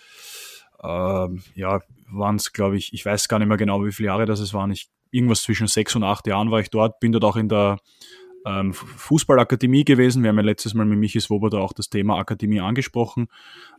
äh, 0.82 1.28
ja, 1.54 1.80
waren 2.10 2.36
es, 2.36 2.52
glaube 2.52 2.76
ich, 2.76 2.92
ich 2.92 3.04
weiß 3.04 3.28
gar 3.28 3.38
nicht 3.38 3.48
mehr 3.48 3.56
genau, 3.56 3.84
wie 3.84 3.92
viele 3.92 4.08
Jahre 4.08 4.26
das 4.26 4.40
es 4.40 4.52
waren. 4.52 4.70
Ich, 4.70 4.90
irgendwas 5.14 5.42
zwischen 5.42 5.66
sechs 5.66 5.94
und 5.94 6.02
acht 6.02 6.26
Jahren 6.26 6.50
war 6.50 6.60
ich 6.60 6.70
dort, 6.70 7.00
bin 7.00 7.12
dort 7.12 7.24
auch 7.24 7.36
in 7.36 7.48
der 7.48 7.78
ähm, 8.46 8.74
Fußballakademie 8.74 9.84
gewesen. 9.84 10.22
Wir 10.22 10.28
haben 10.28 10.36
ja 10.36 10.42
letztes 10.42 10.74
Mal 10.74 10.84
mit 10.84 10.98
Michi 10.98 11.20
Swoboda 11.20 11.58
auch 11.58 11.72
das 11.72 11.88
Thema 11.88 12.18
Akademie 12.18 12.60
angesprochen. 12.60 13.28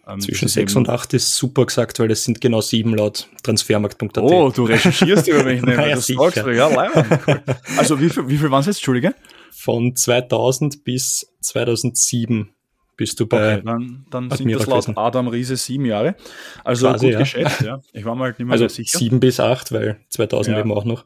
Ähm, 0.07 0.19
Zwischen 0.19 0.47
6 0.47 0.75
und 0.75 0.89
8 0.89 1.13
ist 1.13 1.35
super 1.35 1.65
gesagt, 1.65 1.99
weil 1.99 2.07
das 2.07 2.23
sind 2.23 2.41
genau 2.41 2.61
sieben 2.61 2.95
laut 2.95 3.29
transfermarkt.at. 3.43 4.17
Oh, 4.17 4.49
du 4.49 4.63
recherchierst 4.63 5.27
über 5.27 5.43
mich 5.43 5.61
nicht. 5.61 5.77
naja, 5.77 5.95
das 5.95 6.07
sagst 6.07 6.37
du. 6.37 6.49
Ja, 6.49 6.67
leider. 6.67 7.43
Also 7.77 7.99
wie 7.99 8.09
viel, 8.09 8.27
wie 8.27 8.37
viel 8.37 8.49
waren 8.49 8.61
es 8.61 8.65
jetzt, 8.67 8.77
Entschuldige? 8.77 9.13
Von 9.51 9.95
2000 9.95 10.83
bis 10.83 11.31
2007 11.41 12.49
bist 12.97 13.19
du 13.19 13.27
bei. 13.27 13.55
Okay, 13.55 13.63
dann, 13.65 14.05
dann 14.09 14.31
sind 14.31 14.51
das 14.51 14.65
laut 14.65 14.85
gewesen. 14.85 14.97
Adam 14.97 15.27
Riese 15.27 15.57
sieben 15.57 15.85
Jahre. 15.85 16.15
Also 16.63 16.87
Quasi, 16.87 17.05
gut 17.07 17.13
ja. 17.13 17.19
geschätzt, 17.19 17.61
ja. 17.61 17.81
Ich 17.93 18.05
war 18.05 18.15
mal 18.15 18.25
halt 18.25 18.39
nicht 18.39 18.47
mehr 18.47 18.53
also 18.53 18.67
sicher. 18.67 18.97
Sieben 18.97 19.19
bis 19.19 19.39
acht, 19.39 19.71
weil 19.71 19.99
2000 20.09 20.55
ja. 20.55 20.59
eben 20.59 20.71
auch 20.71 20.85
noch. 20.85 21.05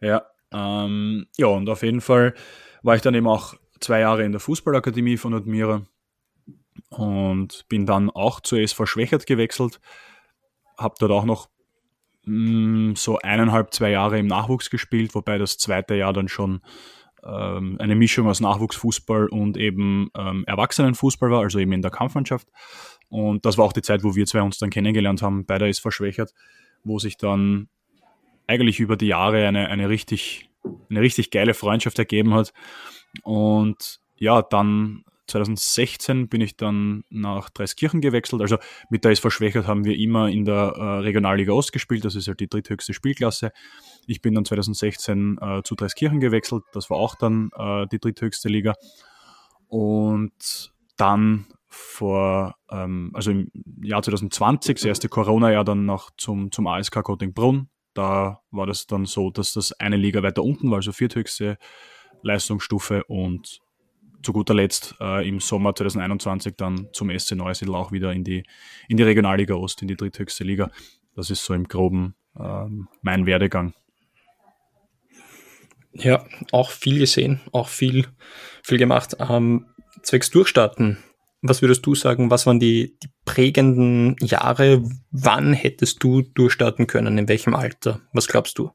Ja, 0.00 0.26
ähm, 0.52 1.26
ja, 1.36 1.46
und 1.46 1.68
auf 1.68 1.82
jeden 1.82 2.00
Fall 2.00 2.34
war 2.82 2.96
ich 2.96 3.02
dann 3.02 3.14
eben 3.14 3.28
auch 3.28 3.54
zwei 3.80 4.00
Jahre 4.00 4.24
in 4.24 4.32
der 4.32 4.40
Fußballakademie 4.40 5.16
von 5.16 5.34
Admira 5.34 5.86
und 6.90 7.66
bin 7.68 7.86
dann 7.86 8.10
auch 8.10 8.40
zur 8.40 8.60
SV 8.60 8.86
Schwächert 8.86 9.26
gewechselt. 9.26 9.80
Habe 10.78 10.94
dort 10.98 11.12
auch 11.12 11.24
noch 11.24 11.48
mh, 12.24 12.90
mm, 12.92 12.96
so 12.96 13.18
eineinhalb, 13.18 13.72
zwei 13.72 13.90
Jahre 13.90 14.18
im 14.18 14.26
Nachwuchs 14.26 14.70
gespielt, 14.70 15.14
wobei 15.14 15.38
das 15.38 15.58
zweite 15.58 15.94
Jahr 15.94 16.12
dann 16.12 16.28
schon 16.28 16.60
ähm, 17.24 17.76
eine 17.80 17.94
Mischung 17.94 18.28
aus 18.28 18.40
Nachwuchsfußball 18.40 19.28
und 19.28 19.56
eben 19.56 20.10
ähm, 20.16 20.44
Erwachsenenfußball 20.46 21.30
war, 21.30 21.40
also 21.40 21.58
eben 21.58 21.72
in 21.72 21.82
der 21.82 21.90
Kampfmannschaft. 21.90 22.48
Und 23.08 23.44
das 23.46 23.58
war 23.58 23.64
auch 23.64 23.72
die 23.72 23.82
Zeit, 23.82 24.04
wo 24.04 24.14
wir 24.14 24.26
zwei 24.26 24.42
uns 24.42 24.58
dann 24.58 24.70
kennengelernt 24.70 25.22
haben 25.22 25.46
bei 25.46 25.58
der 25.58 25.68
SV 25.68 25.90
Schwächert, 25.90 26.32
wo 26.84 26.98
sich 26.98 27.16
dann 27.16 27.68
eigentlich 28.46 28.80
über 28.80 28.96
die 28.96 29.06
Jahre 29.06 29.46
eine, 29.46 29.68
eine 29.68 29.88
richtig 29.88 30.46
eine 30.90 31.00
richtig 31.00 31.30
geile 31.30 31.54
Freundschaft 31.54 31.98
ergeben 31.98 32.34
hat. 32.34 32.52
Und 33.22 34.00
ja, 34.16 34.42
dann 34.42 35.04
2016 35.28 36.28
bin 36.28 36.40
ich 36.40 36.56
dann 36.56 37.02
nach 37.10 37.50
Dreiskirchen 37.50 38.00
gewechselt. 38.00 38.42
Also 38.42 38.58
mit 38.90 39.04
der 39.04 39.12
SV 39.12 39.30
Schwächert 39.30 39.66
haben 39.66 39.84
wir 39.84 39.96
immer 39.96 40.28
in 40.28 40.44
der 40.44 40.74
äh, 40.76 40.98
Regionalliga 41.00 41.52
Ost 41.52 41.72
gespielt. 41.72 42.04
Das 42.04 42.14
ist 42.14 42.28
halt 42.28 42.40
die 42.40 42.48
dritthöchste 42.48 42.94
Spielklasse. 42.94 43.50
Ich 44.06 44.20
bin 44.22 44.34
dann 44.34 44.44
2016 44.44 45.38
äh, 45.40 45.62
zu 45.64 45.74
Dreiskirchen 45.74 46.20
gewechselt. 46.20 46.62
Das 46.72 46.90
war 46.90 46.98
auch 46.98 47.16
dann 47.16 47.50
äh, 47.56 47.86
die 47.90 47.98
dritthöchste 47.98 48.48
Liga. 48.48 48.74
Und 49.66 50.72
dann 50.96 51.46
vor, 51.66 52.54
ähm, 52.70 53.10
also 53.12 53.32
im 53.32 53.50
Jahr 53.82 54.02
2020, 54.02 54.76
das 54.76 54.84
erste 54.84 55.08
Corona-Jahr, 55.08 55.64
dann 55.64 55.86
noch 55.86 56.10
zum, 56.16 56.52
zum 56.52 56.68
ASK 56.68 57.02
Gottingbrunn 57.02 57.68
da 57.96 58.42
war 58.50 58.66
das 58.66 58.86
dann 58.86 59.06
so, 59.06 59.30
dass 59.30 59.52
das 59.52 59.72
eine 59.72 59.96
Liga 59.96 60.22
weiter 60.22 60.42
unten 60.42 60.70
war, 60.70 60.76
also 60.76 60.92
vierthöchste 60.92 61.58
Leistungsstufe 62.22 63.04
und 63.04 63.60
zu 64.22 64.32
guter 64.32 64.54
Letzt 64.54 64.96
äh, 65.00 65.26
im 65.26 65.40
Sommer 65.40 65.74
2021 65.74 66.54
dann 66.56 66.88
zum 66.92 67.16
SC 67.16 67.36
Neusiedl 67.36 67.74
auch 67.74 67.92
wieder 67.92 68.12
in 68.12 68.24
die, 68.24 68.44
in 68.88 68.96
die 68.96 69.02
Regionalliga 69.02 69.54
Ost, 69.54 69.82
in 69.82 69.88
die 69.88 69.96
dritthöchste 69.96 70.44
Liga. 70.44 70.70
Das 71.14 71.30
ist 71.30 71.44
so 71.44 71.54
im 71.54 71.64
Groben 71.64 72.14
ähm, 72.38 72.88
mein 73.02 73.26
Werdegang. 73.26 73.72
Ja, 75.92 76.26
auch 76.52 76.70
viel 76.70 76.98
gesehen, 76.98 77.40
auch 77.52 77.68
viel, 77.68 78.06
viel 78.62 78.78
gemacht. 78.78 79.16
Ähm, 79.18 79.66
zwecks 80.02 80.30
Durchstarten 80.30 80.98
was 81.42 81.62
würdest 81.62 81.84
du 81.86 81.94
sagen, 81.94 82.30
was 82.30 82.46
waren 82.46 82.60
die, 82.60 82.96
die 83.02 83.08
prägenden 83.24 84.16
Jahre? 84.20 84.82
Wann 85.10 85.52
hättest 85.52 86.02
du 86.02 86.22
durchstarten 86.22 86.86
können? 86.86 87.18
In 87.18 87.28
welchem 87.28 87.54
Alter? 87.54 88.00
Was 88.12 88.28
glaubst 88.28 88.58
du? 88.58 88.70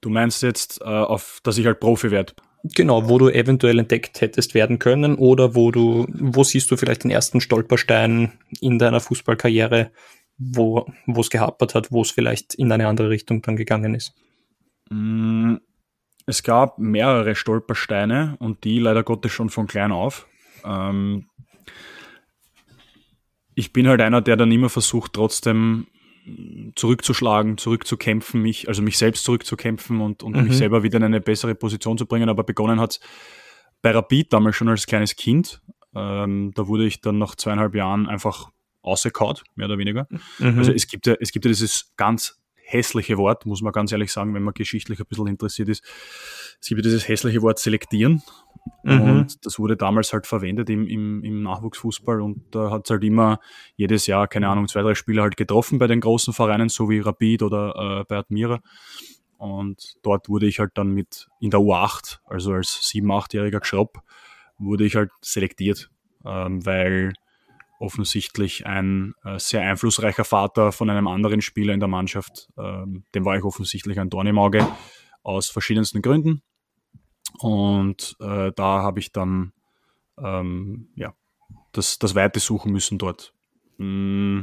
Du 0.00 0.10
meinst 0.10 0.42
jetzt, 0.42 0.80
äh, 0.80 0.84
auf, 0.84 1.40
dass 1.42 1.58
ich 1.58 1.66
halt 1.66 1.80
Profi 1.80 2.10
werde? 2.10 2.34
Genau, 2.62 3.08
wo 3.08 3.18
du 3.18 3.28
eventuell 3.28 3.78
entdeckt 3.78 4.20
hättest 4.20 4.54
werden 4.54 4.78
können 4.78 5.16
oder 5.16 5.54
wo 5.54 5.70
du, 5.70 6.06
wo 6.12 6.44
siehst 6.44 6.70
du 6.70 6.76
vielleicht 6.76 7.04
den 7.04 7.10
ersten 7.10 7.40
Stolperstein 7.40 8.32
in 8.60 8.78
deiner 8.78 9.00
Fußballkarriere? 9.00 9.90
wo 10.38 10.86
es 11.16 11.30
gehapert 11.30 11.74
hat, 11.74 11.90
wo 11.90 12.02
es 12.02 12.12
vielleicht 12.12 12.54
in 12.54 12.70
eine 12.70 12.86
andere 12.86 13.10
Richtung 13.10 13.42
dann 13.42 13.56
gegangen 13.56 13.94
ist? 13.94 14.14
Mm, 14.88 15.56
es 16.26 16.42
gab 16.42 16.78
mehrere 16.78 17.34
Stolpersteine 17.34 18.36
und 18.38 18.64
die 18.64 18.78
leider 18.78 19.02
Gottes 19.02 19.32
schon 19.32 19.50
von 19.50 19.66
klein 19.66 19.92
auf. 19.92 20.28
Ähm, 20.64 21.28
ich 23.54 23.72
bin 23.72 23.88
halt 23.88 24.00
einer, 24.00 24.20
der 24.20 24.36
dann 24.36 24.52
immer 24.52 24.68
versucht, 24.68 25.14
trotzdem 25.14 25.88
zurückzuschlagen, 26.74 27.58
zurückzukämpfen, 27.58 28.42
mich, 28.42 28.68
also 28.68 28.82
mich 28.82 28.98
selbst 28.98 29.24
zurückzukämpfen 29.24 30.00
und, 30.00 30.22
und 30.22 30.36
mhm. 30.36 30.44
mich 30.44 30.56
selber 30.56 30.82
wieder 30.82 30.98
in 30.98 31.04
eine 31.04 31.20
bessere 31.20 31.54
Position 31.54 31.98
zu 31.98 32.06
bringen. 32.06 32.28
Aber 32.28 32.44
begonnen 32.44 32.80
hat 32.80 32.92
es 32.92 33.00
bei 33.82 33.90
Rapid 33.90 34.32
damals 34.32 34.56
schon 34.56 34.68
als 34.68 34.86
kleines 34.86 35.16
Kind. 35.16 35.60
Ähm, 35.94 36.52
da 36.54 36.68
wurde 36.68 36.86
ich 36.86 37.00
dann 37.00 37.18
nach 37.18 37.34
zweieinhalb 37.34 37.74
Jahren 37.74 38.06
einfach 38.06 38.50
ausgekaut, 38.82 39.42
mehr 39.54 39.66
oder 39.66 39.78
weniger. 39.78 40.06
Mhm. 40.38 40.58
Also 40.58 40.72
es 40.72 40.86
gibt 40.86 41.06
ja, 41.06 41.14
es 41.18 41.32
gibt 41.32 41.44
ja 41.44 41.50
dieses 41.50 41.92
ganz 41.96 42.37
hässliche 42.68 43.16
Wort, 43.16 43.46
muss 43.46 43.62
man 43.62 43.72
ganz 43.72 43.92
ehrlich 43.92 44.12
sagen, 44.12 44.34
wenn 44.34 44.42
man 44.42 44.52
geschichtlich 44.52 45.00
ein 45.00 45.06
bisschen 45.08 45.26
interessiert 45.26 45.70
ist. 45.70 45.82
Es 46.60 46.68
gibt 46.68 46.84
dieses 46.84 47.08
hässliche 47.08 47.40
Wort 47.40 47.58
selektieren. 47.58 48.22
Mhm. 48.82 49.00
Und 49.00 49.46
das 49.46 49.58
wurde 49.58 49.76
damals 49.76 50.12
halt 50.12 50.26
verwendet 50.26 50.68
im, 50.68 50.86
im, 50.86 51.24
im 51.24 51.42
Nachwuchsfußball 51.42 52.20
und 52.20 52.54
da 52.54 52.70
hat 52.70 52.84
es 52.84 52.90
halt 52.90 53.02
immer 53.04 53.40
jedes 53.76 54.06
Jahr, 54.06 54.28
keine 54.28 54.48
Ahnung, 54.48 54.68
zwei, 54.68 54.82
drei 54.82 54.94
Spieler 54.94 55.22
halt 55.22 55.38
getroffen 55.38 55.78
bei 55.78 55.86
den 55.86 56.00
großen 56.00 56.34
Vereinen, 56.34 56.68
so 56.68 56.90
wie 56.90 57.00
Rapid 57.00 57.42
oder 57.42 58.00
äh, 58.00 58.04
bei 58.06 58.18
Admira. 58.18 58.60
Und 59.38 59.94
dort 60.02 60.28
wurde 60.28 60.46
ich 60.46 60.58
halt 60.58 60.72
dann 60.74 60.90
mit 60.90 61.28
in 61.40 61.50
der 61.50 61.60
U8, 61.60 62.18
also 62.26 62.52
als 62.52 62.86
sieben, 62.86 63.10
achtjähriger 63.10 63.60
Geschropp, 63.60 64.02
wurde 64.58 64.84
ich 64.84 64.96
halt 64.96 65.10
selektiert, 65.22 65.90
ähm, 66.26 66.66
weil 66.66 67.14
offensichtlich 67.78 68.66
ein 68.66 69.14
äh, 69.24 69.38
sehr 69.38 69.62
einflussreicher 69.62 70.24
Vater 70.24 70.72
von 70.72 70.90
einem 70.90 71.06
anderen 71.06 71.40
Spieler 71.40 71.74
in 71.74 71.80
der 71.80 71.88
Mannschaft. 71.88 72.48
Ähm, 72.58 73.04
dem 73.14 73.24
war 73.24 73.36
ich 73.36 73.44
offensichtlich 73.44 74.00
ein 74.00 74.10
Dorn 74.10 74.26
im 74.26 74.38
Auge 74.38 74.66
aus 75.22 75.48
verschiedensten 75.48 76.02
Gründen. 76.02 76.42
Und 77.38 78.16
äh, 78.20 78.52
da 78.54 78.82
habe 78.82 79.00
ich 79.00 79.12
dann 79.12 79.52
ähm, 80.18 80.88
ja, 80.96 81.14
das, 81.72 81.98
das 81.98 82.14
Weite 82.14 82.40
suchen 82.40 82.72
müssen 82.72 82.98
dort. 82.98 83.32
Mm, 83.78 84.42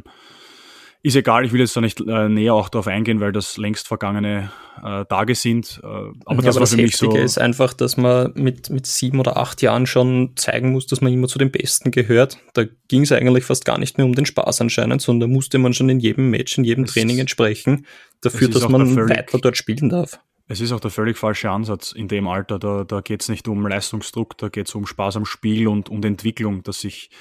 ist 1.05 1.15
egal, 1.15 1.45
ich 1.45 1.53
will 1.53 1.59
jetzt 1.59 1.77
da 1.77 1.81
nicht 1.81 2.01
äh, 2.01 2.29
näher 2.29 2.55
auch 2.55 2.67
darauf 2.67 2.87
eingehen, 2.87 3.19
weil 3.19 3.31
das 3.31 3.57
längst 3.57 3.87
vergangene 3.87 4.49
äh, 4.83 5.05
Tage 5.05 5.35
sind. 5.35 5.79
Äh, 5.83 5.85
aber 5.85 6.07
ja, 6.07 6.13
das 6.15 6.25
aber 6.25 6.53
war 6.55 6.59
das 6.61 6.71
für 6.71 6.77
mich 6.77 6.93
Heftige 6.93 7.19
so. 7.19 7.23
ist 7.23 7.37
einfach, 7.37 7.73
dass 7.73 7.95
man 7.95 8.31
mit, 8.33 8.71
mit 8.71 8.87
sieben 8.87 9.19
oder 9.19 9.37
acht 9.37 9.61
Jahren 9.61 9.85
schon 9.85 10.31
zeigen 10.35 10.71
muss, 10.71 10.87
dass 10.87 11.01
man 11.01 11.13
immer 11.13 11.27
zu 11.27 11.37
den 11.37 11.51
Besten 11.51 11.91
gehört. 11.91 12.39
Da 12.53 12.63
ging 12.87 13.03
es 13.03 13.11
eigentlich 13.11 13.43
fast 13.43 13.65
gar 13.65 13.77
nicht 13.77 13.99
mehr 13.99 14.05
um 14.07 14.15
den 14.15 14.25
Spaß 14.25 14.61
anscheinend, 14.61 14.99
sondern 14.99 15.29
musste 15.29 15.59
man 15.59 15.73
schon 15.73 15.89
in 15.89 15.99
jedem 15.99 16.31
Match, 16.31 16.57
in 16.57 16.63
jedem 16.63 16.85
es 16.85 16.93
Training 16.93 17.19
entsprechen, 17.19 17.85
dafür, 18.21 18.47
dass 18.47 18.67
man 18.67 18.87
völlig, 18.87 19.15
weiter 19.15 19.37
dort 19.37 19.57
spielen 19.57 19.89
darf. 19.89 20.19
Es 20.47 20.59
ist 20.59 20.71
auch 20.71 20.79
der 20.79 20.91
völlig 20.91 21.19
falsche 21.19 21.51
Ansatz 21.51 21.91
in 21.91 22.07
dem 22.07 22.27
Alter. 22.27 22.57
Da, 22.57 22.83
da 22.83 23.01
geht 23.01 23.21
es 23.21 23.29
nicht 23.29 23.47
um 23.47 23.67
Leistungsdruck, 23.67 24.39
da 24.39 24.49
geht 24.49 24.69
es 24.69 24.73
um 24.73 24.87
Spaß 24.87 25.17
am 25.17 25.25
Spiel 25.25 25.67
und 25.67 25.89
um 25.89 26.01
Entwicklung, 26.03 26.63
dass 26.63 26.81
sich 26.81 27.11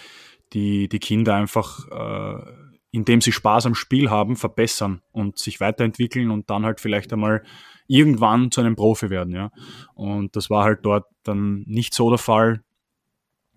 die, 0.54 0.88
die 0.88 1.00
Kinder 1.00 1.34
einfach 1.34 1.86
äh, 1.90 2.63
indem 2.94 3.20
sie 3.20 3.32
Spaß 3.32 3.66
am 3.66 3.74
Spiel 3.74 4.08
haben, 4.08 4.36
verbessern 4.36 5.02
und 5.10 5.36
sich 5.36 5.58
weiterentwickeln 5.58 6.30
und 6.30 6.48
dann 6.48 6.64
halt 6.64 6.80
vielleicht 6.80 7.12
einmal 7.12 7.42
irgendwann 7.88 8.52
zu 8.52 8.60
einem 8.60 8.76
Profi 8.76 9.10
werden, 9.10 9.34
ja. 9.34 9.50
Und 9.94 10.36
das 10.36 10.48
war 10.48 10.62
halt 10.62 10.80
dort 10.82 11.06
dann 11.24 11.64
nicht 11.66 11.92
so 11.92 12.08
der 12.08 12.18
Fall. 12.18 12.62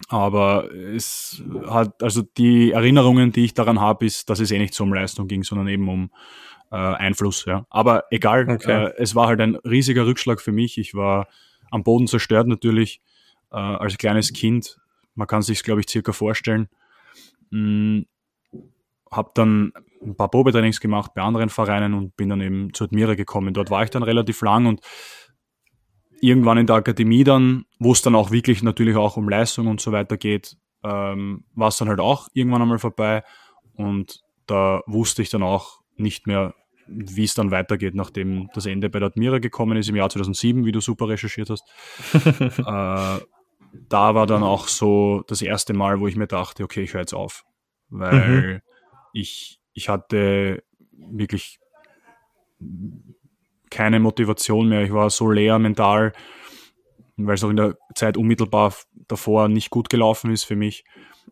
Aber 0.10 0.74
es 0.74 1.44
hat, 1.68 2.02
also 2.02 2.24
die 2.24 2.72
Erinnerungen, 2.72 3.32
die 3.32 3.46
ich 3.46 3.54
daran 3.54 3.80
habe, 3.80 4.06
ist, 4.06 4.30
dass 4.30 4.40
es 4.40 4.52
eh 4.52 4.58
nicht 4.58 4.74
so 4.74 4.84
um 4.84 4.94
Leistung 4.94 5.28
ging, 5.28 5.44
sondern 5.44 5.68
eben 5.68 5.88
um 5.88 6.12
äh, 6.72 6.76
Einfluss, 6.76 7.46
ja. 7.46 7.66
Aber 7.70 8.06
egal, 8.10 8.50
okay. 8.50 8.88
äh, 8.88 8.94
es 8.98 9.14
war 9.14 9.28
halt 9.28 9.40
ein 9.40 9.56
riesiger 9.58 10.08
Rückschlag 10.08 10.42
für 10.42 10.52
mich. 10.52 10.80
Ich 10.80 10.96
war 10.96 11.28
am 11.70 11.84
Boden 11.84 12.08
zerstört 12.08 12.48
natürlich, 12.48 13.02
äh, 13.52 13.58
als 13.58 13.98
kleines 14.00 14.34
Kind. 14.34 14.80
Man 15.14 15.28
kann 15.28 15.44
sich 15.44 15.64
glaube 15.64 15.82
ich, 15.82 15.90
circa 15.90 16.12
vorstellen. 16.12 16.70
Mm, 17.52 18.02
habe 19.12 19.32
dann 19.34 19.74
ein 20.02 20.16
paar 20.16 20.30
Probetrainings 20.30 20.80
gemacht 20.80 21.12
bei 21.14 21.22
anderen 21.22 21.50
Vereinen 21.50 21.94
und 21.94 22.16
bin 22.16 22.30
dann 22.30 22.42
eben 22.42 22.74
zu 22.74 22.86
Admira 22.86 23.16
gekommen. 23.16 23.54
Dort 23.54 23.70
war 23.70 23.84
ich 23.84 23.90
dann 23.90 24.04
relativ 24.04 24.42
lang 24.42 24.66
und 24.66 24.82
irgendwann 26.22 26.58
in 26.58 26.68
der 26.68 26.78
Akademie 26.78 27.24
dann, 27.24 27.66
wo 27.80 27.92
es 27.92 28.02
dann 28.02 28.16
auch 28.16 28.32
wirklich 28.32 28.64
natürlich 28.64 28.96
auch 28.96 29.18
um 29.18 29.30
Leistung 29.30 29.68
und 29.68 29.82
so 29.82 29.92
weiter 29.92 30.18
geht, 30.18 30.58
ähm, 30.84 31.46
war 31.54 31.70
es 31.70 31.78
dann 31.78 31.90
halt 31.90 32.00
auch 32.00 32.28
irgendwann 32.34 32.62
einmal 32.62 32.80
vorbei 32.80 33.24
und 33.74 34.22
da 34.46 34.82
wusste 34.88 35.22
ich 35.22 35.30
dann 35.30 35.44
auch 35.44 35.82
nicht 35.96 36.28
mehr, 36.28 36.54
wie 36.88 37.26
es 37.26 37.34
dann 37.34 37.52
weitergeht, 37.52 37.96
nachdem 37.96 38.50
das 38.54 38.66
Ende 38.66 38.90
bei 38.90 39.00
der 39.00 39.10
Admira 39.10 39.40
gekommen 39.40 39.78
ist 39.78 39.90
im 39.90 39.96
Jahr 39.96 40.10
2007, 40.10 40.66
wie 40.66 40.72
du 40.72 40.80
super 40.80 41.10
recherchiert 41.10 41.50
hast. 41.50 41.64
äh, 42.14 43.26
da 43.90 44.16
war 44.16 44.26
dann 44.26 44.44
auch 44.44 44.68
so 44.68 45.24
das 45.28 45.42
erste 45.42 45.74
Mal, 45.74 46.00
wo 46.00 46.08
ich 46.08 46.16
mir 46.16 46.28
dachte, 46.28 46.64
okay, 46.64 46.84
ich 46.84 46.94
höre 46.94 47.02
jetzt 47.02 47.14
auf, 47.14 47.44
weil 47.90 48.42
mhm 48.42 48.62
ich, 49.14 49.62
ich 49.74 49.90
hatte 49.90 50.64
wirklich 50.92 51.60
keine 53.70 54.00
Motivation 54.00 54.70
mehr. 54.70 54.84
Ich 54.84 54.92
war 54.92 55.10
so 55.10 55.30
leer 55.30 55.60
mental, 55.60 56.14
weil 57.18 57.36
es 57.36 57.44
auch 57.44 57.50
in 57.50 57.58
der 57.58 57.78
Zeit 57.96 58.18
unmittelbar 58.18 58.74
davor 59.08 59.48
nicht 59.48 59.70
gut 59.70 59.90
gelaufen 59.90 60.32
ist 60.32 60.44
für 60.44 60.56
mich. 60.56 60.84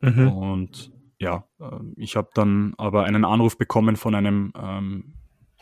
Mhm. 0.01 0.27
Und 0.27 0.91
ja, 1.19 1.45
ähm, 1.59 1.93
ich 1.97 2.15
habe 2.15 2.29
dann 2.33 2.73
aber 2.77 3.05
einen 3.05 3.25
Anruf 3.25 3.57
bekommen 3.57 3.95
von 3.95 4.15
einem, 4.15 4.51
ähm, 4.57 5.13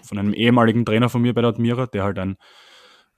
von 0.01 0.17
einem 0.17 0.33
ehemaligen 0.33 0.85
Trainer 0.85 1.09
von 1.09 1.21
mir 1.21 1.33
bei 1.33 1.41
der 1.41 1.51
Admira, 1.51 1.87
der 1.87 2.03
halt 2.03 2.19
ein 2.19 2.37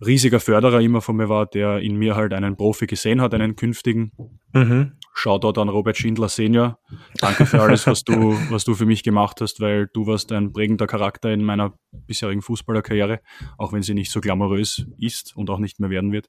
riesiger 0.06 0.40
Förderer 0.40 0.82
immer 0.82 1.02
von 1.02 1.16
mir 1.16 1.30
war, 1.30 1.46
der 1.46 1.80
in 1.80 1.96
mir 1.96 2.16
halt 2.16 2.34
einen 2.34 2.58
Profi 2.58 2.86
gesehen 2.86 3.22
hat, 3.22 3.34
einen 3.34 3.56
künftigen. 3.56 4.12
Mhm. 4.54 4.94
Shoutout 5.18 5.60
an 5.62 5.70
Robert 5.70 5.98
Schindler 5.98 6.28
Senior. 6.28 6.78
Danke 7.20 7.46
für 7.46 7.62
alles, 7.62 7.88
was 7.88 8.04
du, 8.04 8.38
was 8.50 8.66
du 8.66 8.76
für 8.76 8.86
mich 8.86 9.02
gemacht 9.02 9.40
hast, 9.40 9.62
weil 9.62 9.88
du 9.94 10.06
warst 10.06 10.34
ein 10.34 10.52
prägender 10.52 10.88
Charakter 10.88 11.32
in 11.32 11.42
meiner 11.42 11.74
bisherigen 11.92 12.42
Fußballerkarriere, 12.42 13.22
auch 13.58 13.72
wenn 13.72 13.82
sie 13.82 13.94
nicht 13.94 14.12
so 14.12 14.20
glamourös 14.20 14.86
ist 14.98 15.34
und 15.38 15.50
auch 15.50 15.60
nicht 15.60 15.80
mehr 15.80 15.90
werden 15.90 16.12
wird. 16.12 16.28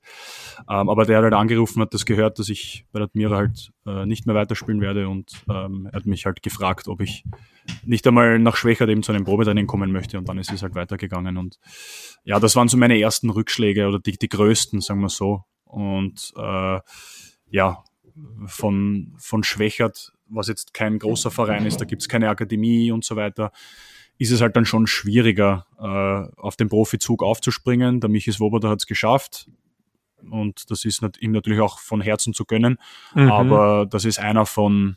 Ähm, 0.70 0.88
aber 0.88 1.04
der 1.04 1.16
hat 1.16 1.24
halt 1.24 1.34
angerufen, 1.34 1.82
hat 1.82 1.94
das 1.94 2.06
gehört, 2.06 2.38
dass 2.38 2.48
ich 2.48 2.86
bei 2.92 3.00
der 3.00 3.08
Admira 3.08 3.36
halt 3.36 3.72
äh, 3.86 4.06
nicht 4.06 4.24
mehr 4.24 4.36
weiterspielen 4.36 4.80
werde 4.80 5.08
und 5.08 5.32
ähm, 5.50 5.88
er 5.90 5.96
hat 5.96 6.06
mich 6.06 6.24
halt 6.24 6.40
gefragt, 6.44 6.86
ob 6.86 7.00
ich 7.00 7.24
nicht 7.84 8.06
einmal 8.06 8.38
nach 8.38 8.54
Schwächert 8.54 8.88
eben 8.88 9.02
zu 9.02 9.10
einem 9.10 9.24
Probetraining 9.24 9.66
kommen 9.66 9.90
möchte 9.90 10.16
und 10.16 10.28
dann 10.28 10.38
ist 10.38 10.52
es 10.52 10.62
halt 10.62 10.76
weitergegangen 10.76 11.38
und 11.38 11.58
ja, 12.22 12.38
das 12.38 12.54
waren 12.54 12.68
so 12.68 12.76
meine 12.76 13.00
ersten 13.00 13.30
Rückschläge 13.30 13.88
oder 13.88 13.98
die, 13.98 14.12
die 14.12 14.28
größten, 14.28 14.80
sagen 14.80 15.00
wir 15.00 15.08
so. 15.08 15.42
Und 15.64 16.32
äh, 16.36 16.78
ja, 17.50 17.82
von, 18.46 19.14
von 19.18 19.44
Schwächert, 19.44 20.12
was 20.28 20.48
jetzt 20.48 20.74
kein 20.74 20.98
großer 20.98 21.30
Verein 21.30 21.66
ist, 21.66 21.80
da 21.80 21.84
gibt 21.84 22.02
es 22.02 22.08
keine 22.08 22.28
Akademie 22.28 22.90
und 22.90 23.04
so 23.04 23.16
weiter, 23.16 23.52
ist 24.18 24.30
es 24.30 24.40
halt 24.40 24.56
dann 24.56 24.64
schon 24.64 24.86
schwieriger, 24.86 25.66
äh, 25.78 26.40
auf 26.40 26.56
den 26.56 26.68
Profizug 26.68 27.22
aufzuspringen. 27.22 28.00
Der 28.00 28.08
Michi 28.08 28.32
Swoboda 28.32 28.68
hat 28.68 28.80
es 28.80 28.86
geschafft 28.86 29.50
und 30.30 30.70
das 30.70 30.84
ist 30.84 31.02
ihm 31.20 31.32
natürlich 31.32 31.60
auch 31.60 31.78
von 31.78 32.00
Herzen 32.00 32.32
zu 32.32 32.44
gönnen, 32.44 32.78
mhm. 33.14 33.30
aber 33.30 33.86
das 33.86 34.04
ist 34.04 34.18
einer 34.18 34.46
von 34.46 34.96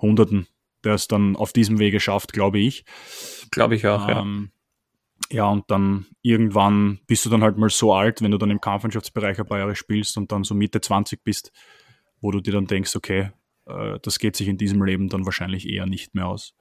Hunderten, 0.00 0.46
der 0.84 0.94
es 0.94 1.08
dann 1.08 1.36
auf 1.36 1.52
diesem 1.52 1.78
Wege 1.78 2.00
schafft, 2.00 2.32
glaube 2.32 2.58
ich. 2.58 2.84
Glaube 3.50 3.76
ich 3.76 3.86
auch, 3.86 4.08
ähm, 4.08 4.50
ja. 4.50 4.52
Ja, 5.28 5.46
und 5.46 5.64
dann 5.70 6.06
irgendwann 6.22 7.00
bist 7.06 7.24
du 7.24 7.30
dann 7.30 7.42
halt 7.42 7.56
mal 7.56 7.70
so 7.70 7.92
alt, 7.92 8.22
wenn 8.22 8.30
du 8.30 8.38
dann 8.38 8.50
im 8.50 8.60
Kampfmannschaftsbereich 8.60 9.38
ein 9.40 9.46
paar 9.46 9.58
Jahre 9.58 9.74
spielst 9.74 10.16
und 10.18 10.30
dann 10.30 10.44
so 10.44 10.54
Mitte 10.54 10.80
20 10.80 11.24
bist, 11.24 11.52
wo 12.20 12.30
du 12.30 12.40
dir 12.40 12.52
dann 12.52 12.66
denkst, 12.66 12.96
okay, 12.96 13.30
äh, 13.66 13.98
das 14.02 14.18
geht 14.18 14.36
sich 14.36 14.48
in 14.48 14.58
diesem 14.58 14.82
Leben 14.82 15.08
dann 15.08 15.24
wahrscheinlich 15.24 15.68
eher 15.68 15.86
nicht 15.86 16.14
mehr 16.14 16.26
aus. 16.26 16.54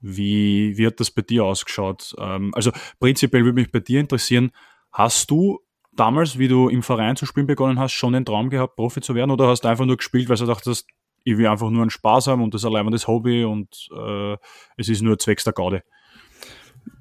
Wie, 0.00 0.76
wie 0.78 0.86
hat 0.86 1.00
das 1.00 1.10
bei 1.10 1.22
dir 1.22 1.44
ausgeschaut? 1.44 2.14
Ähm, 2.18 2.52
also 2.54 2.72
prinzipiell 2.98 3.44
würde 3.44 3.60
mich 3.60 3.70
bei 3.70 3.80
dir 3.80 4.00
interessieren, 4.00 4.50
hast 4.92 5.30
du 5.30 5.60
damals, 5.92 6.38
wie 6.38 6.48
du 6.48 6.68
im 6.68 6.82
Verein 6.82 7.16
zu 7.16 7.26
spielen 7.26 7.46
begonnen 7.46 7.78
hast, 7.78 7.92
schon 7.92 8.12
den 8.12 8.24
Traum 8.24 8.50
gehabt, 8.50 8.76
Profi 8.76 9.00
zu 9.00 9.14
werden 9.14 9.30
oder 9.30 9.48
hast 9.48 9.62
du 9.62 9.68
einfach 9.68 9.84
nur 9.84 9.96
gespielt, 9.96 10.28
weil 10.28 10.36
du 10.36 10.46
dachtest, 10.46 10.86
ich 11.24 11.36
will 11.36 11.46
einfach 11.46 11.70
nur 11.70 11.82
einen 11.82 11.90
Spaß 11.90 12.28
haben 12.28 12.42
und 12.42 12.54
das 12.54 12.64
allein 12.64 12.90
das 12.90 13.06
Hobby 13.06 13.44
und 13.44 13.88
äh, 13.94 14.36
es 14.76 14.88
ist 14.88 15.02
nur 15.02 15.18
zwecks 15.18 15.44
der 15.44 15.52
Gaude? 15.52 15.82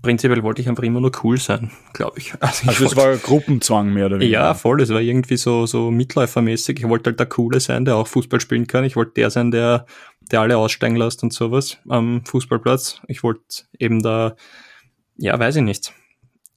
Prinzipiell 0.02 0.44
wollte 0.44 0.62
ich 0.62 0.70
einfach 0.70 0.84
immer 0.84 1.02
nur 1.02 1.12
cool 1.24 1.38
sein, 1.38 1.72
glaube 1.94 2.18
ich. 2.20 2.34
Also, 2.40 2.68
also 2.68 2.86
es 2.86 2.96
war 2.96 3.16
Gruppenzwang 3.18 3.94
mehr 3.94 4.08
oder 4.08 4.20
weniger? 4.20 4.32
Ja, 4.32 4.54
voll. 4.54 4.82
Es 4.82 4.90
war 4.90 5.02
irgendwie 5.02 5.38
so, 5.38 5.66
so 5.66 5.92
mitläufermäßig. 5.92 6.80
Ich 6.80 6.88
wollte 6.88 7.10
halt 7.10 7.20
der 7.20 7.28
Coole 7.28 7.60
sein, 7.60 7.86
der 7.86 7.96
auch 7.96 8.08
Fußball 8.08 8.40
spielen 8.40 8.68
kann. 8.68 8.84
Ich 8.84 8.96
wollte 8.96 9.14
der 9.16 9.30
sein, 9.30 9.52
der, 9.52 9.86
der 10.32 10.42
alle 10.42 10.58
aussteigen 10.58 10.96
lässt 10.96 11.24
und 11.24 11.34
sowas 11.34 11.78
am 11.88 12.24
Fußballplatz. 12.26 13.02
Ich 13.08 13.24
wollte 13.24 13.64
eben 13.78 14.02
da, 14.02 14.36
ja, 15.18 15.38
weiß 15.38 15.58
ich 15.58 15.64
nicht. 15.64 15.94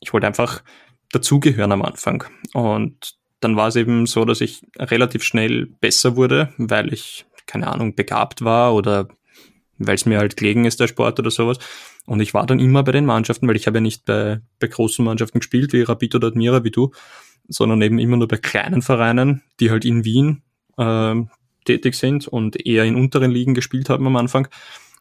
Ich 0.00 0.12
wollte 0.12 0.26
einfach 0.26 0.62
dazugehören 1.10 1.72
am 1.72 1.82
Anfang. 1.82 2.24
Und 2.54 3.14
dann 3.40 3.56
war 3.56 3.68
es 3.68 3.76
eben 3.76 4.06
so, 4.06 4.24
dass 4.24 4.40
ich 4.40 4.62
relativ 4.78 5.24
schnell 5.24 5.66
besser 5.66 6.16
wurde, 6.16 6.52
weil 6.58 6.92
ich, 6.92 7.26
keine 7.46 7.66
Ahnung, 7.66 7.94
begabt 7.94 8.44
war 8.44 8.74
oder 8.74 9.08
weil 9.78 9.96
es 9.96 10.06
mir 10.06 10.18
halt 10.18 10.36
gelegen 10.36 10.64
ist, 10.64 10.80
der 10.80 10.88
Sport 10.88 11.18
oder 11.18 11.30
sowas. 11.30 11.58
Und 12.06 12.20
ich 12.20 12.34
war 12.34 12.46
dann 12.46 12.58
immer 12.58 12.82
bei 12.82 12.92
den 12.92 13.06
Mannschaften, 13.06 13.46
weil 13.48 13.56
ich 13.56 13.66
habe 13.66 13.78
ja 13.78 13.82
nicht 13.82 14.04
bei, 14.04 14.40
bei 14.58 14.66
großen 14.66 15.04
Mannschaften 15.04 15.38
gespielt, 15.38 15.72
wie 15.72 15.82
Rapid 15.82 16.16
oder 16.16 16.28
Admira, 16.28 16.64
wie 16.64 16.70
du, 16.70 16.90
sondern 17.48 17.80
eben 17.82 17.98
immer 17.98 18.16
nur 18.16 18.28
bei 18.28 18.38
kleinen 18.38 18.82
Vereinen, 18.82 19.42
die 19.60 19.70
halt 19.70 19.84
in 19.84 20.04
Wien 20.04 20.42
äh, 20.78 21.14
tätig 21.64 21.94
sind 21.94 22.26
und 22.26 22.64
eher 22.66 22.84
in 22.84 22.96
unteren 22.96 23.30
Ligen 23.30 23.54
gespielt 23.54 23.88
haben 23.88 24.06
am 24.06 24.16
Anfang. 24.16 24.48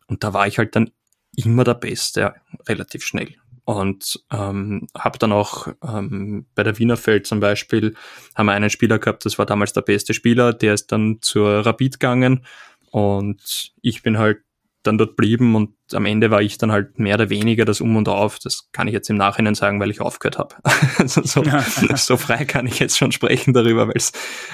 Und 0.07 0.23
da 0.23 0.33
war 0.33 0.47
ich 0.47 0.57
halt 0.57 0.75
dann 0.75 0.91
immer 1.35 1.63
der 1.63 1.75
Beste, 1.75 2.35
relativ 2.67 3.03
schnell. 3.03 3.35
Und 3.63 4.23
ähm, 4.31 4.87
habe 4.97 5.19
dann 5.19 5.31
auch 5.31 5.67
ähm, 5.83 6.45
bei 6.55 6.63
der 6.63 6.77
Wienerfeld 6.77 7.27
zum 7.27 7.39
Beispiel, 7.39 7.95
haben 8.35 8.47
wir 8.47 8.53
einen 8.53 8.69
Spieler 8.69 8.99
gehabt, 8.99 9.25
das 9.25 9.37
war 9.37 9.45
damals 9.45 9.73
der 9.73 9.81
beste 9.81 10.13
Spieler, 10.13 10.51
der 10.51 10.73
ist 10.73 10.91
dann 10.91 11.19
zur 11.21 11.65
Rapid 11.65 11.99
gegangen 11.99 12.45
und 12.89 13.71
ich 13.81 14.03
bin 14.03 14.17
halt 14.17 14.39
dann 14.83 14.97
dort 14.97 15.15
blieben 15.15 15.55
und 15.55 15.75
am 15.93 16.05
Ende 16.05 16.31
war 16.31 16.41
ich 16.41 16.57
dann 16.57 16.71
halt 16.71 16.97
mehr 16.97 17.15
oder 17.15 17.29
weniger 17.29 17.65
das 17.65 17.81
Um 17.81 17.95
und 17.95 18.09
Auf. 18.09 18.39
Das 18.39 18.69
kann 18.71 18.87
ich 18.87 18.93
jetzt 18.93 19.09
im 19.09 19.17
Nachhinein 19.17 19.55
sagen, 19.55 19.79
weil 19.79 19.91
ich 19.91 20.01
aufgehört 20.01 20.39
habe. 20.39 20.55
also 20.97 21.21
so, 21.23 21.43
so, 21.95 22.17
frei 22.17 22.45
kann 22.45 22.67
ich 22.67 22.79
jetzt 22.79 22.97
schon 22.97 23.11
sprechen 23.11 23.53
darüber, 23.53 23.87
weil's, 23.87 24.11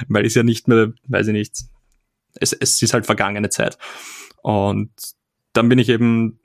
weil 0.07 0.25
es 0.25 0.35
ja 0.35 0.43
nicht 0.43 0.67
mehr, 0.67 0.93
weiß 1.07 1.27
ich 1.27 1.33
nicht, 1.33 1.57
es, 2.35 2.53
es 2.53 2.81
ist 2.81 2.93
halt 2.93 3.05
vergangene 3.05 3.49
Zeit. 3.49 3.77
Und 4.41 4.91
dann 5.53 5.69
bin 5.69 5.79
ich 5.79 5.89
eben, 5.89 6.39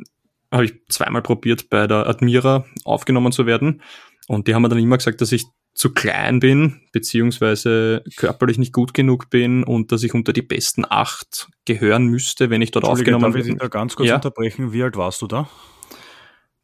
habe 0.51 0.65
ich 0.65 0.75
zweimal 0.89 1.23
probiert, 1.23 1.69
bei 1.69 1.87
der 1.87 2.07
Admira 2.07 2.65
aufgenommen 2.85 3.33
zu 3.33 3.47
werden. 3.47 3.83
Und 4.29 4.47
die 4.47 4.55
haben 4.55 4.63
mir 4.63 4.69
dann 4.69 4.79
immer 4.79 4.97
gesagt, 4.97 5.21
dass 5.21 5.33
ich 5.33 5.45
zu 5.75 5.93
klein 5.93 6.39
bin, 6.39 6.83
beziehungsweise 6.93 8.05
körperlich 8.17 8.59
nicht 8.59 8.73
gut 8.73 8.93
genug 8.93 9.31
bin 9.31 9.65
und 9.65 9.91
dass 9.91 10.03
ich 10.03 10.13
unter 10.15 10.33
die 10.33 10.43
besten 10.43 10.85
acht 10.89 11.49
gehören 11.65 12.07
müsste, 12.07 12.51
wenn 12.51 12.63
ich 12.63 12.71
dort 12.71 12.85
aufgenommen 12.85 13.35
werde. 13.35 13.49
Darf 13.49 13.55
ich 13.55 13.59
da 13.59 13.69
ganz 13.69 13.97
kurz 13.97 14.09
ja? 14.09 14.17
unterbrechen? 14.17 14.73
Wie 14.73 14.83
alt 14.83 14.97
warst 14.97 15.23
du 15.23 15.27
da? 15.27 15.49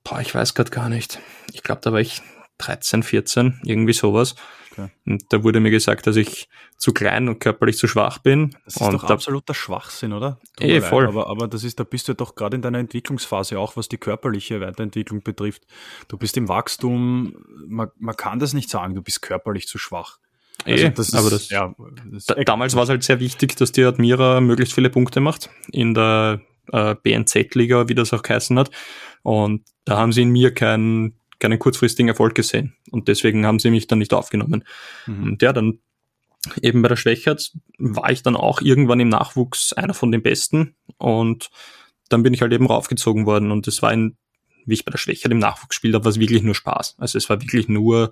Boah, 0.04 0.20
ich 0.20 0.34
weiß 0.34 0.54
gerade 0.54 0.70
gar 0.70 0.88
nicht. 0.88 1.20
Ich 1.52 1.62
glaube, 1.62 1.80
da 1.82 1.92
war 1.92 2.00
ich 2.00 2.20
13, 2.58 3.02
14, 3.02 3.60
irgendwie 3.64 3.92
sowas. 3.92 4.34
Okay. 4.78 4.90
Und 5.06 5.24
da 5.30 5.42
wurde 5.42 5.60
mir 5.60 5.70
gesagt, 5.70 6.06
dass 6.06 6.16
ich 6.16 6.48
zu 6.76 6.92
klein 6.92 7.28
und 7.28 7.40
körperlich 7.40 7.76
zu 7.76 7.88
schwach 7.88 8.18
bin. 8.18 8.56
Das 8.64 8.76
ist 8.76 8.80
und 8.82 8.94
doch 8.94 9.04
absoluter 9.04 9.54
Schwachsinn, 9.54 10.12
oder? 10.12 10.38
Eh, 10.60 10.80
voll. 10.80 11.06
Aber, 11.06 11.28
aber 11.28 11.48
das 11.48 11.64
ist, 11.64 11.80
da 11.80 11.84
bist 11.84 12.08
du 12.08 12.14
doch 12.14 12.34
gerade 12.34 12.56
in 12.56 12.62
deiner 12.62 12.78
Entwicklungsphase, 12.78 13.58
auch 13.58 13.76
was 13.76 13.88
die 13.88 13.98
körperliche 13.98 14.60
Weiterentwicklung 14.60 15.22
betrifft. 15.22 15.66
Du 16.08 16.16
bist 16.16 16.36
im 16.36 16.48
Wachstum, 16.48 17.34
man, 17.66 17.88
man 17.98 18.16
kann 18.16 18.38
das 18.38 18.52
nicht 18.52 18.70
sagen, 18.70 18.94
du 18.94 19.02
bist 19.02 19.22
körperlich 19.22 19.66
zu 19.66 19.78
schwach. 19.78 20.18
Also 20.64 20.86
eh, 20.86 20.90
das 20.90 21.08
ist, 21.08 21.14
aber 21.14 21.30
das, 21.30 21.50
ja, 21.50 21.74
das 22.12 22.26
da, 22.26 22.34
damals 22.34 22.74
war 22.74 22.82
es 22.82 22.88
halt 22.88 23.02
sehr 23.02 23.20
wichtig, 23.20 23.56
dass 23.56 23.72
die 23.72 23.84
Admira 23.84 24.40
möglichst 24.40 24.74
viele 24.74 24.90
Punkte 24.90 25.20
macht 25.20 25.50
in 25.70 25.94
der 25.94 26.40
äh, 26.72 26.94
BNZ-Liga, 27.02 27.88
wie 27.88 27.94
das 27.94 28.12
auch 28.12 28.22
geheißen 28.22 28.58
hat. 28.58 28.70
Und 29.22 29.64
da 29.84 29.98
haben 29.98 30.12
sie 30.12 30.22
in 30.22 30.30
mir 30.30 30.52
keinen 30.52 31.17
keinen 31.38 31.58
kurzfristigen 31.58 32.08
Erfolg 32.08 32.34
gesehen. 32.34 32.74
Und 32.90 33.08
deswegen 33.08 33.46
haben 33.46 33.58
sie 33.58 33.70
mich 33.70 33.86
dann 33.86 33.98
nicht 33.98 34.14
aufgenommen. 34.14 34.64
Mhm. 35.06 35.22
Und 35.22 35.42
ja, 35.42 35.52
dann 35.52 35.78
eben 36.62 36.82
bei 36.82 36.88
der 36.88 36.96
Schwächert 36.96 37.52
war 37.78 38.10
ich 38.10 38.22
dann 38.22 38.36
auch 38.36 38.60
irgendwann 38.60 39.00
im 39.00 39.08
Nachwuchs 39.08 39.72
einer 39.72 39.94
von 39.94 40.12
den 40.12 40.22
Besten. 40.22 40.74
Und 40.96 41.50
dann 42.08 42.22
bin 42.22 42.34
ich 42.34 42.42
halt 42.42 42.52
eben 42.52 42.66
raufgezogen 42.66 43.26
worden. 43.26 43.50
Und 43.50 43.68
es 43.68 43.82
war 43.82 43.90
ein, 43.90 44.16
wie 44.66 44.74
ich 44.74 44.84
bei 44.84 44.90
der 44.90 44.98
Schwächert 44.98 45.32
im 45.32 45.38
Nachwuchs 45.38 45.68
gespielt 45.68 45.94
habe, 45.94 46.04
war 46.04 46.10
es 46.10 46.20
wirklich 46.20 46.42
nur 46.42 46.54
Spaß. 46.54 46.96
Also 46.98 47.18
es 47.18 47.28
war 47.28 47.40
wirklich 47.40 47.68
nur 47.68 48.10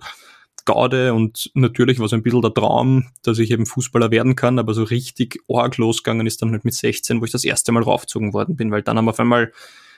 Gaude 0.67 1.13
und 1.13 1.49
natürlich 1.53 1.97
war 1.99 2.09
so 2.09 2.15
ein 2.15 2.23
bisschen 2.23 2.41
der 2.41 2.53
Traum, 2.53 3.07
dass 3.23 3.39
ich 3.39 3.51
eben 3.51 3.65
Fußballer 3.65 4.11
werden 4.11 4.35
kann, 4.35 4.59
aber 4.59 4.73
so 4.73 4.83
richtig 4.83 5.39
arg 5.49 5.77
losgegangen 5.77 6.27
ist 6.27 6.41
dann 6.41 6.51
halt 6.51 6.65
mit 6.65 6.73
16, 6.73 7.21
wo 7.21 7.25
ich 7.25 7.31
das 7.31 7.45
erste 7.45 7.71
Mal 7.71 7.83
raufgezogen 7.83 8.33
worden 8.33 8.57
bin, 8.57 8.69
weil 8.69 8.83
dann 8.83 8.97
haben 8.97 9.07
auf 9.07 9.19
einmal 9.19 9.53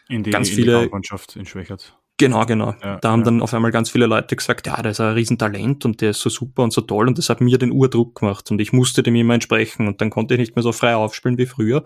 in 0.08 0.24
die, 0.24 0.30
ganz 0.30 0.50
in 0.50 0.56
viele 0.56 0.90
in 1.36 1.46
Schwächert. 1.46 1.98
Genau, 2.20 2.46
genau. 2.46 2.76
Ja, 2.84 2.98
da 2.98 3.12
haben 3.12 3.22
ja. 3.22 3.26
dann 3.26 3.42
auf 3.42 3.54
einmal 3.54 3.72
ganz 3.72 3.90
viele 3.90 4.06
Leute 4.06 4.36
gesagt, 4.36 4.68
ja, 4.68 4.80
der 4.82 4.92
ist 4.92 5.00
ein 5.00 5.14
Riesentalent 5.14 5.86
und 5.86 6.02
der 6.02 6.10
ist 6.10 6.20
so 6.20 6.30
super 6.30 6.64
und 6.64 6.74
so 6.74 6.82
toll 6.82 7.08
und 7.08 7.18
das 7.18 7.30
hat 7.30 7.40
mir 7.40 7.58
den 7.58 7.72
Urdruck 7.72 8.20
gemacht 8.20 8.52
und 8.52 8.60
ich 8.60 8.74
musste 8.74 9.04
dem 9.04 9.16
immer 9.16 9.34
entsprechen 9.34 9.88
und 9.88 10.02
dann 10.02 10.10
konnte 10.10 10.34
ich 10.34 10.40
nicht 10.40 10.56
mehr 10.56 10.64
so 10.64 10.74
frei 10.74 10.96
aufspielen 10.96 11.38
wie 11.38 11.46
früher. 11.46 11.86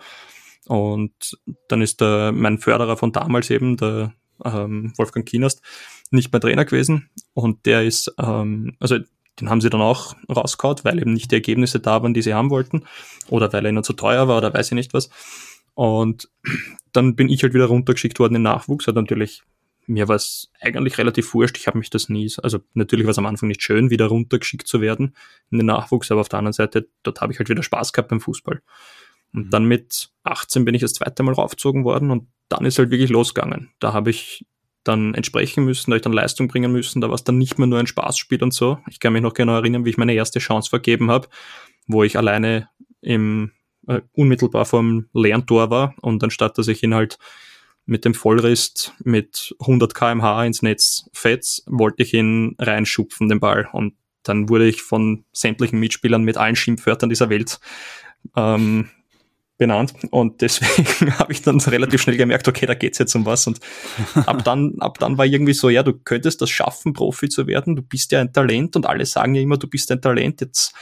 Und 0.66 1.38
dann 1.68 1.84
ist 1.84 2.02
der, 2.02 2.32
mein 2.32 2.58
Förderer 2.58 2.98
von 2.98 3.12
damals 3.12 3.52
eben, 3.52 3.78
der 3.78 4.14
ähm, 4.44 4.92
Wolfgang 4.98 5.28
Kienast, 5.28 5.62
nicht 6.10 6.32
mehr 6.32 6.42
Trainer 6.42 6.66
gewesen 6.66 7.12
und 7.36 7.68
der 7.68 7.84
ist, 7.84 8.12
ähm, 8.20 8.76
also 8.80 8.98
den 9.40 9.50
haben 9.52 9.62
sie 9.62 9.70
dann 9.70 9.82
auch 9.82 10.16
rausgehauen, 10.36 10.78
weil 10.82 11.00
eben 11.00 11.14
nicht 11.14 11.30
die 11.30 11.36
Ergebnisse 11.36 11.80
da 11.80 12.02
waren, 12.02 12.16
die 12.16 12.24
sie 12.24 12.34
haben 12.34 12.50
wollten 12.50 12.86
oder 13.30 13.54
weil 13.54 13.66
er 13.66 13.70
ihnen 13.70 13.84
zu 13.84 13.94
teuer 13.94 14.28
war 14.28 14.38
oder 14.38 14.52
weiß 14.52 14.68
ich 14.68 14.76
nicht 14.76 14.96
was. 14.96 15.12
Und 15.76 16.30
dann 16.92 17.16
bin 17.16 17.30
ich 17.30 17.44
halt 17.44 17.54
wieder 17.54 17.66
runtergeschickt 17.66 18.20
worden 18.20 18.36
in 18.36 18.42
Nachwuchs, 18.44 18.88
hat 18.88 18.96
natürlich 18.96 19.44
mir 19.86 20.08
war 20.08 20.16
es 20.16 20.52
eigentlich 20.62 20.98
relativ 20.98 21.34
wurscht. 21.34 21.58
Ich 21.58 21.68
habe 21.68 21.78
mich 21.78 21.90
das 21.90 22.10
nie, 22.10 22.32
also 22.42 22.60
natürlich 22.74 23.06
war 23.06 23.12
es 23.12 23.18
am 23.18 23.26
Anfang 23.26 23.50
nicht 23.50 23.62
schön, 23.62 23.90
wieder 23.90 24.08
runtergeschickt 24.08 24.68
zu 24.68 24.82
werden 24.82 25.16
in 25.52 25.58
den 25.58 25.68
Nachwuchs, 25.68 26.12
aber 26.12 26.22
auf 26.22 26.30
der 26.30 26.40
anderen 26.40 26.54
Seite, 26.54 26.90
dort 27.04 27.22
habe 27.22 27.34
ich 27.34 27.40
halt 27.40 27.50
wieder 27.50 27.64
Spaß 27.64 27.94
gehabt 27.94 28.10
beim 28.10 28.22
Fußball. 28.22 28.62
Und 29.34 29.48
mhm. 29.48 29.50
dann 29.50 29.66
mit 29.66 30.10
18 30.24 30.66
bin 30.66 30.76
ich 30.76 30.82
das 30.82 30.94
zweite 30.94 31.24
Mal 31.24 31.34
raufgezogen 31.34 31.84
worden 31.84 32.12
und 32.12 32.28
dann 32.50 32.66
ist 32.66 32.78
halt 32.78 32.92
wirklich 32.92 33.10
losgegangen. 33.10 33.72
Da 33.80 33.94
habe 33.94 34.10
ich 34.10 34.46
dann 34.84 35.14
entsprechen 35.16 35.64
müssen, 35.64 35.92
da 35.92 35.96
ich 35.96 36.04
dann 36.04 36.14
Leistung 36.14 36.48
bringen 36.48 36.72
müssen, 36.72 37.02
da 37.02 37.08
war 37.08 37.16
es 37.16 37.24
dann 37.24 37.38
nicht 37.38 37.58
mehr 37.58 37.68
nur 37.68 37.80
ein 37.80 37.88
Spaßspiel 37.88 38.44
und 38.44 38.54
so. 38.54 38.80
Ich 38.90 39.00
kann 39.00 39.14
mich 39.14 39.22
noch 39.22 39.34
genau 39.34 39.56
erinnern, 39.56 39.86
wie 39.86 39.90
ich 39.90 39.98
meine 39.98 40.14
erste 40.14 40.40
Chance 40.40 40.70
vergeben 40.70 41.10
habe, 41.10 41.30
wo 41.88 42.04
ich 42.04 42.18
alleine 42.18 42.70
im 43.02 43.52
äh, 43.88 44.02
unmittelbar 44.14 44.66
vorm 44.66 45.08
Lerntor 45.14 45.70
war 45.70 45.96
und 46.02 46.24
anstatt 46.24 46.58
dass 46.58 46.68
ich 46.68 46.84
ihn 46.84 46.94
halt 46.94 47.18
mit 47.86 48.06
dem 48.06 48.14
Vollrist 48.14 48.94
mit 49.04 49.56
100 49.60 49.94
kmh 49.94 50.46
ins 50.46 50.62
Netz 50.62 51.10
fetz, 51.14 51.64
wollte 51.66 52.04
ich 52.04 52.14
ihn 52.14 52.56
reinschupfen, 52.60 53.28
den 53.28 53.40
Ball. 53.40 53.68
Und 53.72 53.96
dann 54.24 54.50
wurde 54.50 54.68
ich 54.68 54.82
von 54.82 55.26
sämtlichen 55.34 55.80
Mitspielern 55.80 56.24
mit 56.24 56.38
allen 56.38 56.56
Schimpfwörtern 56.56 57.10
dieser 57.10 57.30
Welt 57.30 57.60
ähm, 58.38 58.90
benannt. 59.58 59.94
Und 60.12 60.42
deswegen 60.42 61.18
habe 61.18 61.34
ich 61.34 61.42
dann 61.42 61.60
relativ 61.60 62.02
schnell 62.02 62.18
gemerkt, 62.18 62.48
okay, 62.48 62.66
da 62.66 62.74
geht's 62.74 63.00
jetzt 63.00 63.16
um 63.16 63.26
was. 63.26 63.48
Und 63.48 63.60
ab 64.26 64.44
dann, 64.44 64.76
ab 64.80 64.98
dann 65.00 65.18
war 65.18 65.26
irgendwie 65.26 65.54
so, 65.54 65.70
ja, 65.70 65.84
du 65.84 65.94
könntest 65.94 66.42
das 66.42 66.50
schaffen, 66.50 66.94
Profi 66.94 67.30
zu 67.30 67.48
werden. 67.48 67.76
Du 67.76 67.82
bist 67.82 68.12
ja 68.12 68.22
ein 68.22 68.32
Talent 68.32 68.76
und 68.76 68.86
alle 68.86 69.06
sagen 69.06 69.36
ja 69.36 69.42
immer, 69.42 69.58
du 69.58 69.68
bist 69.68 69.92
ein 69.92 70.02
Talent. 70.02 70.42
Jetzt, 70.42 70.74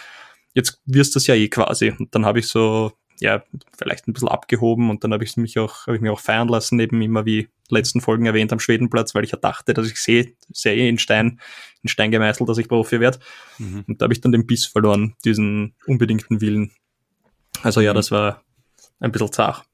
jetzt 0.54 0.82
wirst 0.86 1.16
du 1.16 1.20
das 1.20 1.28
ja 1.28 1.36
eh 1.36 1.50
quasi. 1.50 1.94
Und 1.98 2.14
dann 2.14 2.26
habe 2.26 2.40
ich 2.40 2.48
so 2.48 2.92
ja, 3.22 3.44
vielleicht 3.78 4.08
ein 4.08 4.14
bisschen 4.14 4.28
abgehoben 4.28 4.90
und 4.90 5.04
dann 5.04 5.14
habe 5.14 5.24
ich 5.24 5.38
mich 5.38 5.60
auch, 5.60 5.86
habe 5.86 5.96
ich 5.96 6.02
mich 6.02 6.10
auch 6.10 6.20
feiern 6.20 6.48
lassen, 6.48 6.80
eben 6.80 7.02
immer 7.02 7.24
wie 7.24 7.50
letzten 7.70 8.02
Folgen 8.02 8.26
erwähnt 8.26 8.52
am 8.52 8.60
Schwedenplatz, 8.60 9.14
weil 9.14 9.24
ich 9.24 9.32
ja 9.32 9.38
dachte, 9.38 9.76
dass 9.76 9.88
ich 9.88 9.98
sehe, 9.98 10.34
sehe 10.52 10.76
eh 10.76 10.90
in 10.90 10.98
Stein, 10.98 11.40
in 11.84 11.90
Stein 11.90 12.10
gemeißelt, 12.10 12.50
dass 12.50 12.58
ich 12.58 12.68
Profi 12.68 13.00
werde. 13.00 13.20
Mhm. 13.60 13.86
Und 13.88 14.02
da 14.02 14.06
habe 14.06 14.14
ich 14.14 14.22
dann 14.22 14.32
den 14.32 14.48
Biss 14.48 14.66
verloren, 14.66 15.16
diesen 15.24 15.76
unbedingten 15.86 16.42
Willen. 16.42 16.72
Also 17.62 17.80
ja, 17.80 17.94
mhm. 17.94 17.96
das 17.96 18.10
war 18.10 18.44
ein 19.00 19.12
bisschen 19.12 19.32
zart. 19.32 19.66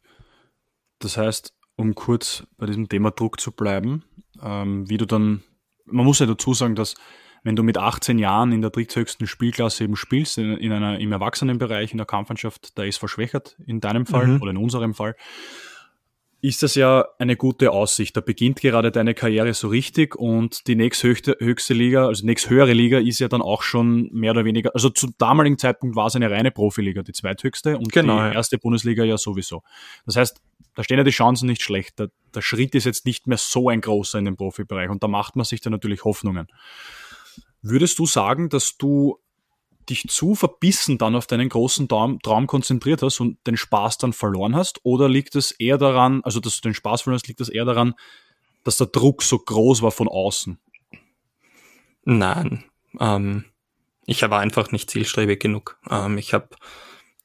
Das 0.99 1.15
heißt, 1.15 1.53
um 1.77 1.95
kurz 1.95 2.43
bei 2.57 2.65
diesem 2.65 2.89
Thema 2.89 3.12
Druck 3.12 3.39
zu 3.39 3.53
bleiben, 3.53 4.03
ähm, 4.43 4.89
wie 4.89 4.97
du 4.97 5.05
dann, 5.05 5.41
man 5.86 6.05
muss 6.05 6.19
ja 6.19 6.25
dazu 6.25 6.53
sagen, 6.53 6.75
dass 6.75 6.95
wenn 7.43 7.56
du 7.56 7.63
mit 7.63 7.78
18 7.78 8.19
Jahren 8.19 8.52
in 8.52 8.62
der 8.62 8.71
dritthöchsten 8.71 9.28
Spielklasse 9.28 9.84
eben 9.84 9.95
spielst, 9.95 10.38
in, 10.38 10.58
in 10.58 10.71
einer, 10.71 11.00
im 11.00 11.12
Erwachsenenbereich, 11.12 11.91
in 11.91 11.97
der 11.97 12.08
Kampfmannschaft, 12.08 12.78
da 12.78 12.84
ist 12.84 12.97
verschwächert, 12.97 13.58
in 13.65 13.80
deinem 13.80 14.06
Fall 14.06 14.28
mhm. 14.28 14.41
oder 14.41 14.52
in 14.52 14.58
unserem 14.58 14.93
Fall, 14.93 15.15
ist 16.41 16.62
das 16.62 16.76
ja 16.76 17.06
eine 17.17 17.36
gute 17.36 17.71
Aussicht. 17.71 18.15
Da 18.15 18.21
beginnt 18.21 18.62
gerade 18.62 18.91
deine 18.91 19.13
Karriere 19.13 19.54
so 19.54 19.69
richtig 19.69 20.15
und 20.15 20.67
die 20.67 20.76
nächsthöchste 20.76 21.36
höchste 21.39 21.73
Liga, 21.73 22.06
also 22.06 22.26
nächsthöhere 22.26 22.73
Liga 22.73 23.00
ist 23.00 23.19
ja 23.19 23.28
dann 23.28 23.41
auch 23.41 23.63
schon 23.63 24.10
mehr 24.13 24.32
oder 24.32 24.45
weniger, 24.45 24.71
also 24.76 24.89
zum 24.89 25.15
damaligen 25.17 25.58
Zeitpunkt 25.58 25.95
war 25.95 26.08
es 26.08 26.15
eine 26.15 26.30
reine 26.30 26.52
Profiliga, 26.52 27.02
die 27.02 27.13
zweithöchste 27.13 27.78
und 27.78 27.91
genau, 27.91 28.30
die 28.30 28.36
erste 28.36 28.58
Bundesliga 28.60 29.04
ja 29.04 29.17
sowieso. 29.17 29.63
Das 30.06 30.15
heißt, 30.15 30.39
da 30.76 30.84
stehen 30.84 31.00
ja 31.00 31.04
die 31.04 31.10
Chancen 31.10 31.47
nicht 31.47 31.63
schlecht. 31.63 31.97
Der, 31.97 32.10
der 32.36 32.41
Schritt 32.41 32.76
ist 32.76 32.86
jetzt 32.86 33.06
nicht 33.08 33.26
mehr 33.26 33.39
so 33.39 33.69
ein 33.69 33.82
großer 33.82 34.19
in 34.19 34.26
den 34.26 34.38
Profibereich 34.38 34.91
und 34.91 35.02
da 35.02 35.08
macht 35.08 35.36
man 35.36 35.43
sich 35.43 35.60
dann 35.60 35.73
natürlich 35.73 36.04
Hoffnungen. 36.04 36.47
Würdest 37.69 37.99
du 37.99 38.06
sagen, 38.06 38.49
dass 38.49 38.77
du 38.77 39.19
dich 39.89 40.08
zu 40.08 40.36
verbissen 40.36 40.97
dann 40.97 41.15
auf 41.15 41.27
deinen 41.27 41.49
großen 41.49 41.88
Traum, 41.88 42.19
Traum, 42.21 42.47
konzentriert 42.47 43.01
hast 43.01 43.19
und 43.19 43.38
den 43.47 43.58
Spaß 43.58 43.97
dann 43.97 44.13
verloren 44.13 44.56
hast? 44.56 44.80
Oder 44.84 45.08
liegt 45.10 45.36
es 45.36 45.51
eher 45.51 45.77
daran, 45.77 46.21
also 46.23 46.39
dass 46.39 46.56
du 46.56 46.62
den 46.69 46.73
Spaß 46.73 47.01
verloren 47.01 47.19
hast, 47.19 47.27
liegt 47.27 47.41
es 47.41 47.49
eher 47.49 47.65
daran, 47.65 47.93
dass 48.63 48.77
der 48.77 48.88
Druck 48.88 49.23
so 49.23 49.39
groß 49.39 49.82
war 49.82 49.91
von 49.91 50.08
außen? 50.08 50.60
Nein, 52.03 52.63
ähm, 52.99 53.45
ich 54.06 54.21
war 54.21 54.39
einfach 54.39 54.71
nicht 54.71 54.89
zielstrebig 54.89 55.39
genug. 55.39 55.77
Ähm, 55.89 56.17
ich 56.17 56.34
habe 56.34 56.49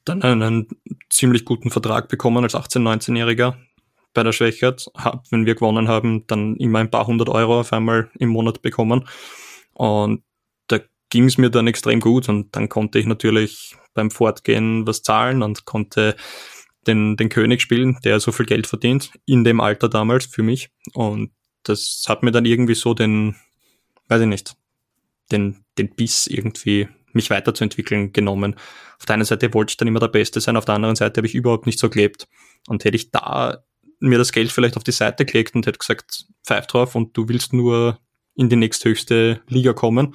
dann 0.04 0.22
einen 0.22 0.68
ziemlich 1.10 1.44
guten 1.44 1.70
Vertrag 1.70 2.08
bekommen 2.08 2.42
als 2.42 2.54
18-, 2.54 2.80
19-Jähriger 2.80 3.56
bei 4.14 4.22
der 4.22 4.32
Schwächert. 4.32 4.90
Hab, 4.96 5.30
wenn 5.30 5.46
wir 5.46 5.54
gewonnen 5.54 5.88
haben, 5.88 6.26
dann 6.26 6.56
immer 6.56 6.80
ein 6.80 6.90
paar 6.90 7.06
hundert 7.06 7.28
Euro 7.28 7.60
auf 7.60 7.72
einmal 7.72 8.10
im 8.18 8.30
Monat 8.30 8.62
bekommen. 8.62 9.08
Und 9.74 10.22
ging 11.12 11.26
es 11.26 11.36
mir 11.36 11.50
dann 11.50 11.66
extrem 11.66 12.00
gut 12.00 12.30
und 12.30 12.56
dann 12.56 12.70
konnte 12.70 12.98
ich 12.98 13.04
natürlich 13.04 13.76
beim 13.92 14.10
Fortgehen 14.10 14.86
was 14.86 15.02
zahlen 15.02 15.42
und 15.42 15.66
konnte 15.66 16.16
den, 16.86 17.18
den 17.18 17.28
König 17.28 17.60
spielen, 17.60 17.98
der 18.02 18.18
so 18.18 18.32
viel 18.32 18.46
Geld 18.46 18.66
verdient, 18.66 19.10
in 19.26 19.44
dem 19.44 19.60
Alter 19.60 19.90
damals 19.90 20.24
für 20.24 20.42
mich. 20.42 20.70
Und 20.94 21.30
das 21.64 22.06
hat 22.08 22.22
mir 22.22 22.30
dann 22.30 22.46
irgendwie 22.46 22.74
so 22.74 22.94
den, 22.94 23.36
weiß 24.08 24.22
ich 24.22 24.26
nicht, 24.26 24.54
den, 25.30 25.66
den 25.76 25.94
Biss 25.94 26.26
irgendwie 26.26 26.88
mich 27.12 27.28
weiterzuentwickeln 27.28 28.14
genommen. 28.14 28.56
Auf 28.98 29.04
der 29.04 29.14
einen 29.14 29.26
Seite 29.26 29.52
wollte 29.52 29.72
ich 29.72 29.76
dann 29.76 29.88
immer 29.88 30.00
der 30.00 30.08
Beste 30.08 30.40
sein, 30.40 30.56
auf 30.56 30.64
der 30.64 30.76
anderen 30.76 30.96
Seite 30.96 31.18
habe 31.18 31.26
ich 31.26 31.34
überhaupt 31.34 31.66
nicht 31.66 31.78
so 31.78 31.90
gelebt. 31.90 32.26
Und 32.68 32.86
hätte 32.86 32.96
ich 32.96 33.10
da 33.10 33.62
mir 34.00 34.16
das 34.16 34.32
Geld 34.32 34.50
vielleicht 34.50 34.78
auf 34.78 34.84
die 34.84 34.92
Seite 34.92 35.26
gelegt 35.26 35.54
und 35.54 35.66
hätte 35.66 35.78
gesagt, 35.78 36.24
pfeif 36.42 36.66
drauf 36.68 36.94
und 36.94 37.14
du 37.18 37.28
willst 37.28 37.52
nur 37.52 37.98
in 38.34 38.48
die 38.48 38.56
nächsthöchste 38.56 39.42
Liga 39.46 39.74
kommen, 39.74 40.14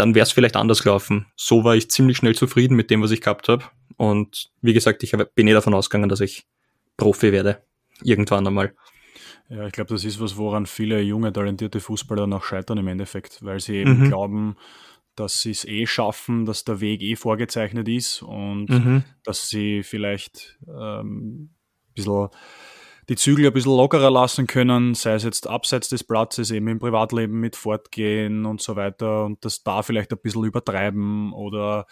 dann 0.00 0.14
wäre 0.14 0.24
es 0.24 0.32
vielleicht 0.32 0.56
anders 0.56 0.82
gelaufen. 0.82 1.26
So 1.36 1.62
war 1.62 1.76
ich 1.76 1.90
ziemlich 1.90 2.16
schnell 2.16 2.34
zufrieden 2.34 2.74
mit 2.74 2.90
dem, 2.90 3.02
was 3.02 3.10
ich 3.10 3.20
gehabt 3.20 3.48
habe. 3.48 3.64
Und 3.98 4.50
wie 4.62 4.72
gesagt, 4.72 5.02
ich 5.02 5.14
bin 5.34 5.46
eh 5.46 5.52
davon 5.52 5.74
ausgegangen, 5.74 6.08
dass 6.08 6.20
ich 6.20 6.46
Profi 6.96 7.32
werde. 7.32 7.62
Irgendwann 8.02 8.46
einmal. 8.46 8.74
Ja, 9.50 9.66
ich 9.66 9.72
glaube, 9.72 9.92
das 9.92 10.04
ist 10.04 10.18
was, 10.18 10.38
woran 10.38 10.64
viele 10.64 11.02
junge, 11.02 11.32
talentierte 11.32 11.80
Fußballer 11.80 12.26
noch 12.26 12.44
scheitern 12.44 12.78
im 12.78 12.88
Endeffekt, 12.88 13.44
weil 13.44 13.60
sie 13.60 13.76
eben 13.76 13.98
mhm. 13.98 14.08
glauben, 14.08 14.56
dass 15.16 15.42
sie 15.42 15.50
es 15.50 15.66
eh 15.66 15.86
schaffen, 15.86 16.46
dass 16.46 16.64
der 16.64 16.80
Weg 16.80 17.02
eh 17.02 17.16
vorgezeichnet 17.16 17.86
ist 17.86 18.22
und 18.22 18.70
mhm. 18.70 19.04
dass 19.22 19.50
sie 19.50 19.82
vielleicht 19.82 20.58
ähm, 20.66 21.50
ein 21.90 21.94
bisschen 21.94 22.28
die 23.10 23.16
Zügel 23.16 23.44
ein 23.48 23.52
bisschen 23.52 23.76
lockerer 23.76 24.08
lassen 24.08 24.46
können, 24.46 24.94
sei 24.94 25.14
es 25.14 25.24
jetzt 25.24 25.48
abseits 25.48 25.88
des 25.88 26.04
Platzes, 26.04 26.52
eben 26.52 26.68
im 26.68 26.78
Privatleben 26.78 27.40
mit 27.40 27.56
fortgehen 27.56 28.46
und 28.46 28.62
so 28.62 28.76
weiter 28.76 29.24
und 29.24 29.44
das 29.44 29.64
da 29.64 29.82
vielleicht 29.82 30.12
ein 30.12 30.20
bisschen 30.22 30.44
übertreiben 30.44 31.32
oder 31.32 31.86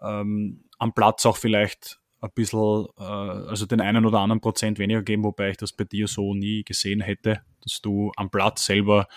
ähm, 0.00 0.64
am 0.78 0.94
Platz 0.94 1.26
auch 1.26 1.36
vielleicht 1.36 2.00
ein 2.22 2.30
bisschen, 2.34 2.86
äh, 2.98 3.02
also 3.02 3.66
den 3.66 3.82
einen 3.82 4.06
oder 4.06 4.20
anderen 4.20 4.40
Prozent 4.40 4.78
weniger 4.78 5.02
geben, 5.02 5.24
wobei 5.24 5.50
ich 5.50 5.58
das 5.58 5.74
bei 5.74 5.84
dir 5.84 6.08
so 6.08 6.32
nie 6.32 6.64
gesehen 6.64 7.02
hätte, 7.02 7.42
dass 7.60 7.82
du 7.82 8.10
am 8.16 8.30
Platz 8.30 8.64
selber 8.64 9.08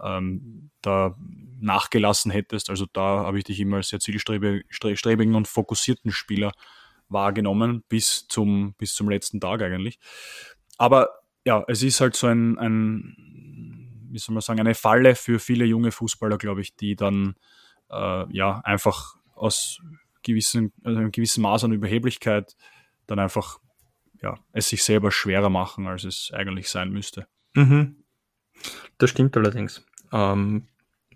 ähm, 0.00 0.70
da 0.80 1.16
nachgelassen 1.58 2.30
hättest. 2.30 2.70
Also 2.70 2.86
da 2.92 3.24
habe 3.24 3.38
ich 3.38 3.44
dich 3.44 3.58
immer 3.58 3.78
als 3.78 3.88
sehr 3.88 3.98
zielstrebigen 3.98 5.34
und 5.34 5.48
fokussierten 5.48 6.12
Spieler 6.12 6.52
wahrgenommen, 7.08 7.82
bis 7.88 8.28
zum, 8.28 8.74
bis 8.78 8.94
zum 8.94 9.08
letzten 9.08 9.40
Tag 9.40 9.60
eigentlich. 9.60 9.98
Aber 10.80 11.10
ja, 11.44 11.62
es 11.68 11.82
ist 11.82 12.00
halt 12.00 12.16
so 12.16 12.26
ein, 12.26 12.56
ein 12.58 13.14
wie 14.10 14.18
soll 14.18 14.32
man 14.32 14.40
sagen, 14.40 14.60
eine 14.60 14.74
Falle 14.74 15.14
für 15.14 15.38
viele 15.38 15.66
junge 15.66 15.92
Fußballer, 15.92 16.38
glaube 16.38 16.62
ich, 16.62 16.74
die 16.74 16.96
dann 16.96 17.34
äh, 17.90 18.34
ja 18.34 18.62
einfach 18.64 19.16
aus 19.34 19.82
gewissen, 20.22 20.72
also 20.82 20.98
einem 20.98 21.12
gewissen 21.12 21.42
Maß 21.42 21.64
an 21.64 21.72
Überheblichkeit 21.72 22.56
dann 23.06 23.18
einfach 23.18 23.58
ja, 24.22 24.38
es 24.52 24.70
sich 24.70 24.82
selber 24.82 25.10
schwerer 25.10 25.50
machen, 25.50 25.86
als 25.86 26.04
es 26.04 26.30
eigentlich 26.32 26.70
sein 26.70 26.90
müsste. 26.90 27.26
Mhm. 27.52 28.02
Das 28.96 29.10
stimmt 29.10 29.36
allerdings. 29.36 29.84
Ähm, 30.12 30.66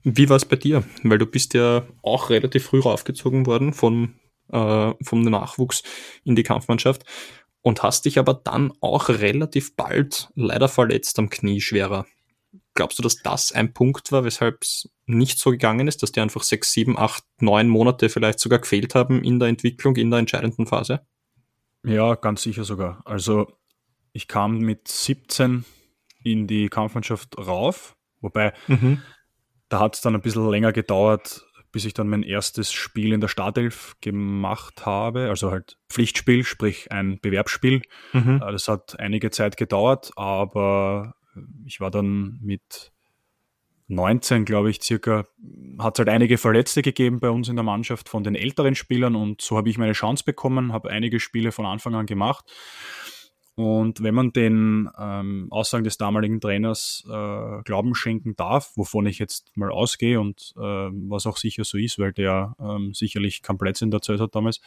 wie 0.03 0.29
war 0.29 0.37
es 0.37 0.45
bei 0.45 0.57
dir? 0.57 0.85
Weil 1.05 1.17
du 1.17 1.25
bist 1.25 1.55
ja 1.55 1.87
auch 2.03 2.29
relativ 2.29 2.67
früh 2.67 2.81
raufgezogen 2.81 3.47
worden 3.47 3.73
von, 3.73 4.17
äh, 4.51 4.93
vom 5.03 5.23
Nachwuchs 5.23 5.85
in 6.23 6.37
die 6.37 6.43
Kampfmannschaft 6.43 7.07
und 7.65 7.83
hast 7.83 8.05
dich 8.05 8.19
aber 8.19 8.35
dann 8.35 8.75
auch 8.83 9.09
relativ 9.09 9.75
bald 9.75 10.29
leider 10.35 10.69
verletzt 10.69 11.19
am 11.19 11.31
Knie 11.31 11.63
schwerer. 11.63 12.07
Glaubst 12.75 12.99
du, 12.99 13.03
dass 13.03 13.23
das 13.23 13.53
ein 13.53 13.73
Punkt 13.73 14.13
war, 14.13 14.23
weshalb 14.23 14.63
es 14.63 14.91
nicht 15.07 15.39
so 15.39 15.51
gegangen 15.51 15.89
ist, 15.89 16.03
dass 16.03 16.13
dir 16.13 16.23
einfach 16.23 16.43
sechs, 16.43 16.73
sieben, 16.73 16.99
acht, 16.99 17.25
neun 17.41 17.69
Monate 17.69 18.11
vielleicht 18.11 18.39
sogar 18.39 18.59
gefehlt 18.59 18.95
haben 18.95 19.25
in 19.25 19.39
der 19.39 19.49
Entwicklung, 19.49 19.97
in 19.97 20.11
der 20.11 20.21
entscheidenden 20.21 20.67
Phase? 20.67 21.07
Ja, 21.85 22.17
ganz 22.17 22.43
sicher 22.43 22.65
sogar. 22.65 23.01
Also 23.07 23.51
ich 24.13 24.29
kam 24.29 24.59
mit 24.59 24.87
17 24.87 25.65
in 26.23 26.47
die 26.47 26.69
Kampfmannschaft 26.69 27.39
rauf, 27.39 27.97
wobei 28.21 28.53
mhm. 28.67 29.01
da 29.71 29.81
hat 29.81 29.95
es 29.95 30.03
dann 30.03 30.15
ein 30.15 30.21
bisschen 30.21 30.51
länger 30.51 30.73
gedauert, 30.73 31.47
bis 31.75 31.85
ich 31.85 31.93
dann 31.93 32.09
mein 32.09 32.23
erstes 32.23 32.73
Spiel 32.73 33.13
in 33.13 33.21
der 33.21 33.27
Startelf 33.27 33.97
gemacht 34.01 34.87
habe, 34.87 35.29
also 35.29 35.51
halt 35.51 35.77
Pflichtspiel, 35.89 36.45
sprich 36.45 36.93
ein 36.93 37.19
Bewerbsspiel. 37.21 37.83
Mhm. 38.13 38.37
Äh, 38.37 38.53
das 38.53 38.69
hat 38.69 38.99
einige 39.01 39.31
Zeit 39.33 39.57
gedauert, 39.57 40.13
aber 40.15 41.17
ich 41.67 41.81
war 41.81 41.91
dann 41.91 42.39
mit 42.41 42.93
19, 43.89 44.45
glaube 44.45 44.71
ich, 44.71 44.81
circa, 44.83 45.25
hat 45.81 45.97
es 45.97 45.99
halt 45.99 46.09
einige 46.09 46.39
Verletzte 46.39 46.81
gegeben 46.81 47.19
bei 47.19 47.29
uns 47.29 47.49
in 47.49 47.57
der 47.57 47.65
Mannschaft 47.65 48.09
von 48.09 48.23
den 48.23 48.37
älteren 48.37 48.77
Spielern 48.77 49.17
und 49.17 49.43
so 49.43 49.57
habe 49.57 49.69
ich 49.69 49.77
meine 49.77 49.95
Chance 49.95 50.23
bekommen, 50.25 50.73
habe 50.73 50.91
einige 50.91 51.19
Spiele 51.19 51.51
von 51.51 51.67
Anfang 51.67 51.97
an 51.97 52.07
gemacht 52.07 52.45
und 53.57 54.03
wenn 54.03 54.15
man 54.15 54.33
den 54.33 54.91
ähm, 54.99 55.47
Aussagen 55.51 55.85
des 55.85 55.97
damaligen 55.97 56.41
Trainers 56.41 57.05
äh, 57.07 57.63
Glauben 57.63 57.95
schenken 57.95 58.35
darf, 58.35 58.73
wovon 58.75 59.07
ich 59.07 59.21
jetzt 59.21 59.57
mal 59.57 59.71
ausgehe 59.71 60.21
und 60.21 60.55
äh, 60.57 60.61
was 60.61 61.27
auch 61.27 61.37
sicher 61.37 61.63
so 61.63 61.79
ist, 61.79 62.01
weil 62.01 62.13
der 62.13 62.57
ähm, 62.59 62.95
sicherlich 62.95 63.43
keinen 63.43 63.59
Plätzchen 63.59 63.93
erzählt 63.93 64.21
hat 64.21 64.35
damals, 64.35 64.61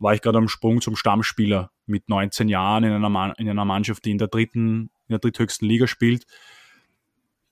war 0.00 0.12
ich 0.12 0.20
gerade 0.20 0.36
am 0.36 0.48
Sprung 0.48 0.82
zum 0.82 0.96
Stammspieler 0.96 1.70
mit 1.86 2.10
19 2.10 2.48
Jahren 2.48 2.84
in 2.84 2.92
einer, 2.92 3.08
Man 3.08 3.32
in 3.38 3.48
einer 3.48 3.64
Mannschaft, 3.64 4.04
die 4.04 4.10
in 4.10 4.18
der 4.18 4.28
dritten, 4.28 4.90
in 5.08 5.12
der 5.12 5.18
dritthöchsten 5.18 5.66
Liga 5.66 5.86
spielt. 5.86 6.26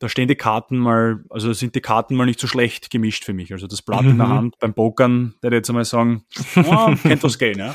Da 0.00 0.10
stehen 0.10 0.28
die 0.28 0.34
Karten 0.34 0.76
mal, 0.76 1.24
also 1.30 1.54
sind 1.54 1.74
die 1.76 1.80
Karten 1.80 2.14
mal 2.14 2.26
nicht 2.26 2.40
so 2.40 2.46
schlecht 2.46 2.90
gemischt 2.90 3.24
für 3.24 3.32
mich. 3.32 3.52
Also 3.52 3.66
das 3.66 3.80
Blatt 3.80 4.02
mhm. 4.02 4.10
in 4.10 4.18
der 4.18 4.26
mhm. 4.26 4.32
Hand 4.32 4.58
beim 4.58 4.74
Pokern, 4.74 5.34
der 5.42 5.50
jetzt 5.52 5.70
einmal 5.70 5.86
sagen, 5.86 6.26
oh, 6.56 6.94
kennt 7.02 7.22
was 7.22 7.38
gehen, 7.38 7.58
ja. 7.58 7.72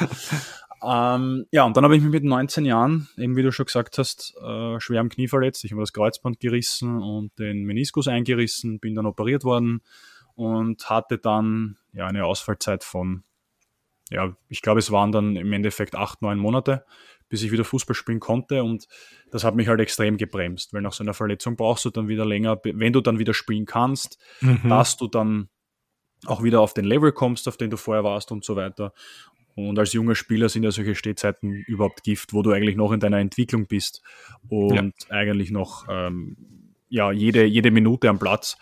Ähm, 0.84 1.46
ja, 1.52 1.66
und 1.66 1.76
dann 1.76 1.84
habe 1.84 1.96
ich 1.96 2.02
mich 2.02 2.12
mit 2.12 2.24
19 2.24 2.66
Jahren, 2.66 3.10
eben 3.18 3.36
wie 3.36 3.44
du 3.44 3.52
schon 3.52 3.66
gesagt 3.66 3.98
hast, 3.98 4.36
äh, 4.42 4.80
schwer 4.80 5.02
am 5.02 5.10
Knie 5.10 5.28
verletzt. 5.28 5.64
Ich 5.64 5.72
habe 5.72 5.82
das 5.82 5.94
Kreuzband 5.94 6.40
gerissen 6.40 7.02
und 7.02 7.38
den 7.38 7.64
Meniskus 7.64 8.08
eingerissen, 8.08 8.80
bin 8.80 8.96
dann 8.96 9.06
operiert 9.06 9.44
worden 9.44 9.82
und 10.36 10.90
hatte 10.90 11.18
dann 11.18 11.78
ja 11.92 12.08
eine 12.08 12.26
Ausfallzeit 12.26 12.84
von, 12.84 13.24
ja, 14.10 14.36
ich 14.48 14.62
glaube, 14.62 14.80
es 14.80 14.92
waren 14.92 15.12
dann 15.12 15.36
im 15.36 15.52
Endeffekt 15.52 15.96
acht, 15.96 16.22
neun 16.22 16.40
Monate, 16.40 16.86
bis 17.28 17.44
ich 17.44 17.52
wieder 17.52 17.66
Fußball 17.66 17.96
spielen 17.96 18.20
konnte. 18.20 18.64
Und 18.64 18.88
das 19.32 19.44
hat 19.44 19.56
mich 19.56 19.68
halt 19.68 19.82
extrem 19.82 20.18
gebremst, 20.18 20.74
weil 20.74 20.82
nach 20.82 20.94
so 20.94 21.04
einer 21.04 21.14
Verletzung 21.14 21.58
brauchst 21.58 21.86
du 21.86 21.90
dann 21.90 22.08
wieder 22.08 22.26
länger, 22.26 22.60
wenn 22.64 22.94
du 22.94 23.02
dann 23.02 23.20
wieder 23.20 23.34
spielen 23.34 23.66
kannst, 23.66 24.18
mhm. 24.42 24.70
dass 24.70 24.98
du 24.98 25.08
dann 25.08 25.50
auch 26.26 26.44
wieder 26.44 26.62
auf 26.62 26.74
den 26.74 26.86
Level 26.86 27.12
kommst, 27.12 27.48
auf 27.48 27.58
den 27.58 27.70
du 27.70 27.78
vorher 27.78 28.04
warst 28.04 28.32
und 28.32 28.44
so 28.44 28.56
weiter. 28.56 28.94
Und 29.68 29.80
als 29.80 29.94
junger 29.94 30.16
Spieler 30.16 30.50
sind 30.50 30.64
ja 30.64 30.72
solche 30.72 30.96
Stehzeiten 30.96 31.52
überhaupt 31.52 32.04
Gift, 32.04 32.34
wo 32.34 32.42
du 32.42 32.52
eigentlich 32.52 32.76
noch 32.76 32.92
in 32.92 33.00
deiner 33.00 33.20
Entwicklung 33.20 33.68
bist 33.68 34.02
und 34.48 34.76
ja. 34.76 34.90
eigentlich 35.10 35.52
noch 35.52 35.86
ähm, 35.90 36.38
ja, 36.90 37.12
jede, 37.12 37.46
jede 37.46 37.72
Minute 37.72 38.10
am 38.10 38.20
Platz 38.20 38.58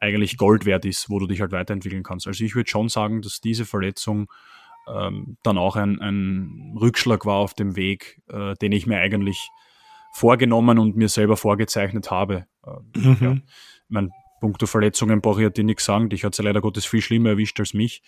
eigentlich 0.00 0.36
Gold 0.36 0.66
wert 0.66 0.84
ist, 0.84 1.08
wo 1.08 1.18
du 1.18 1.26
dich 1.26 1.40
halt 1.40 1.52
weiterentwickeln 1.52 2.02
kannst. 2.02 2.26
Also 2.26 2.44
ich 2.44 2.54
würde 2.54 2.68
schon 2.68 2.88
sagen, 2.88 3.22
dass 3.22 3.40
diese 3.40 3.64
Verletzung 3.64 4.28
ähm, 4.86 5.36
dann 5.42 5.58
auch 5.58 5.76
ein, 5.76 6.00
ein 6.00 6.76
Rückschlag 6.78 7.24
war 7.24 7.36
auf 7.36 7.54
dem 7.54 7.76
Weg, 7.76 8.20
äh, 8.28 8.54
den 8.54 8.72
ich 8.72 8.86
mir 8.86 8.98
eigentlich 8.98 9.50
vorgenommen 10.12 10.78
und 10.78 10.96
mir 10.96 11.08
selber 11.08 11.36
vorgezeichnet 11.36 12.10
habe. 12.10 12.46
Äh, 12.66 12.98
mhm. 12.98 13.16
ja. 13.20 13.32
Ich 13.32 13.42
mein, 13.88 14.10
Punkto 14.44 14.66
Verletzungen 14.66 15.22
brauche 15.22 15.42
ich 15.42 15.52
dir 15.54 15.64
nichts 15.64 15.86
sagen. 15.86 16.10
Dich 16.10 16.22
hat 16.22 16.34
es 16.34 16.38
ja 16.38 16.44
leider 16.44 16.60
Gottes 16.60 16.84
viel 16.84 17.00
schlimmer 17.00 17.30
erwischt 17.30 17.58
als 17.60 17.72
mich. 17.72 18.02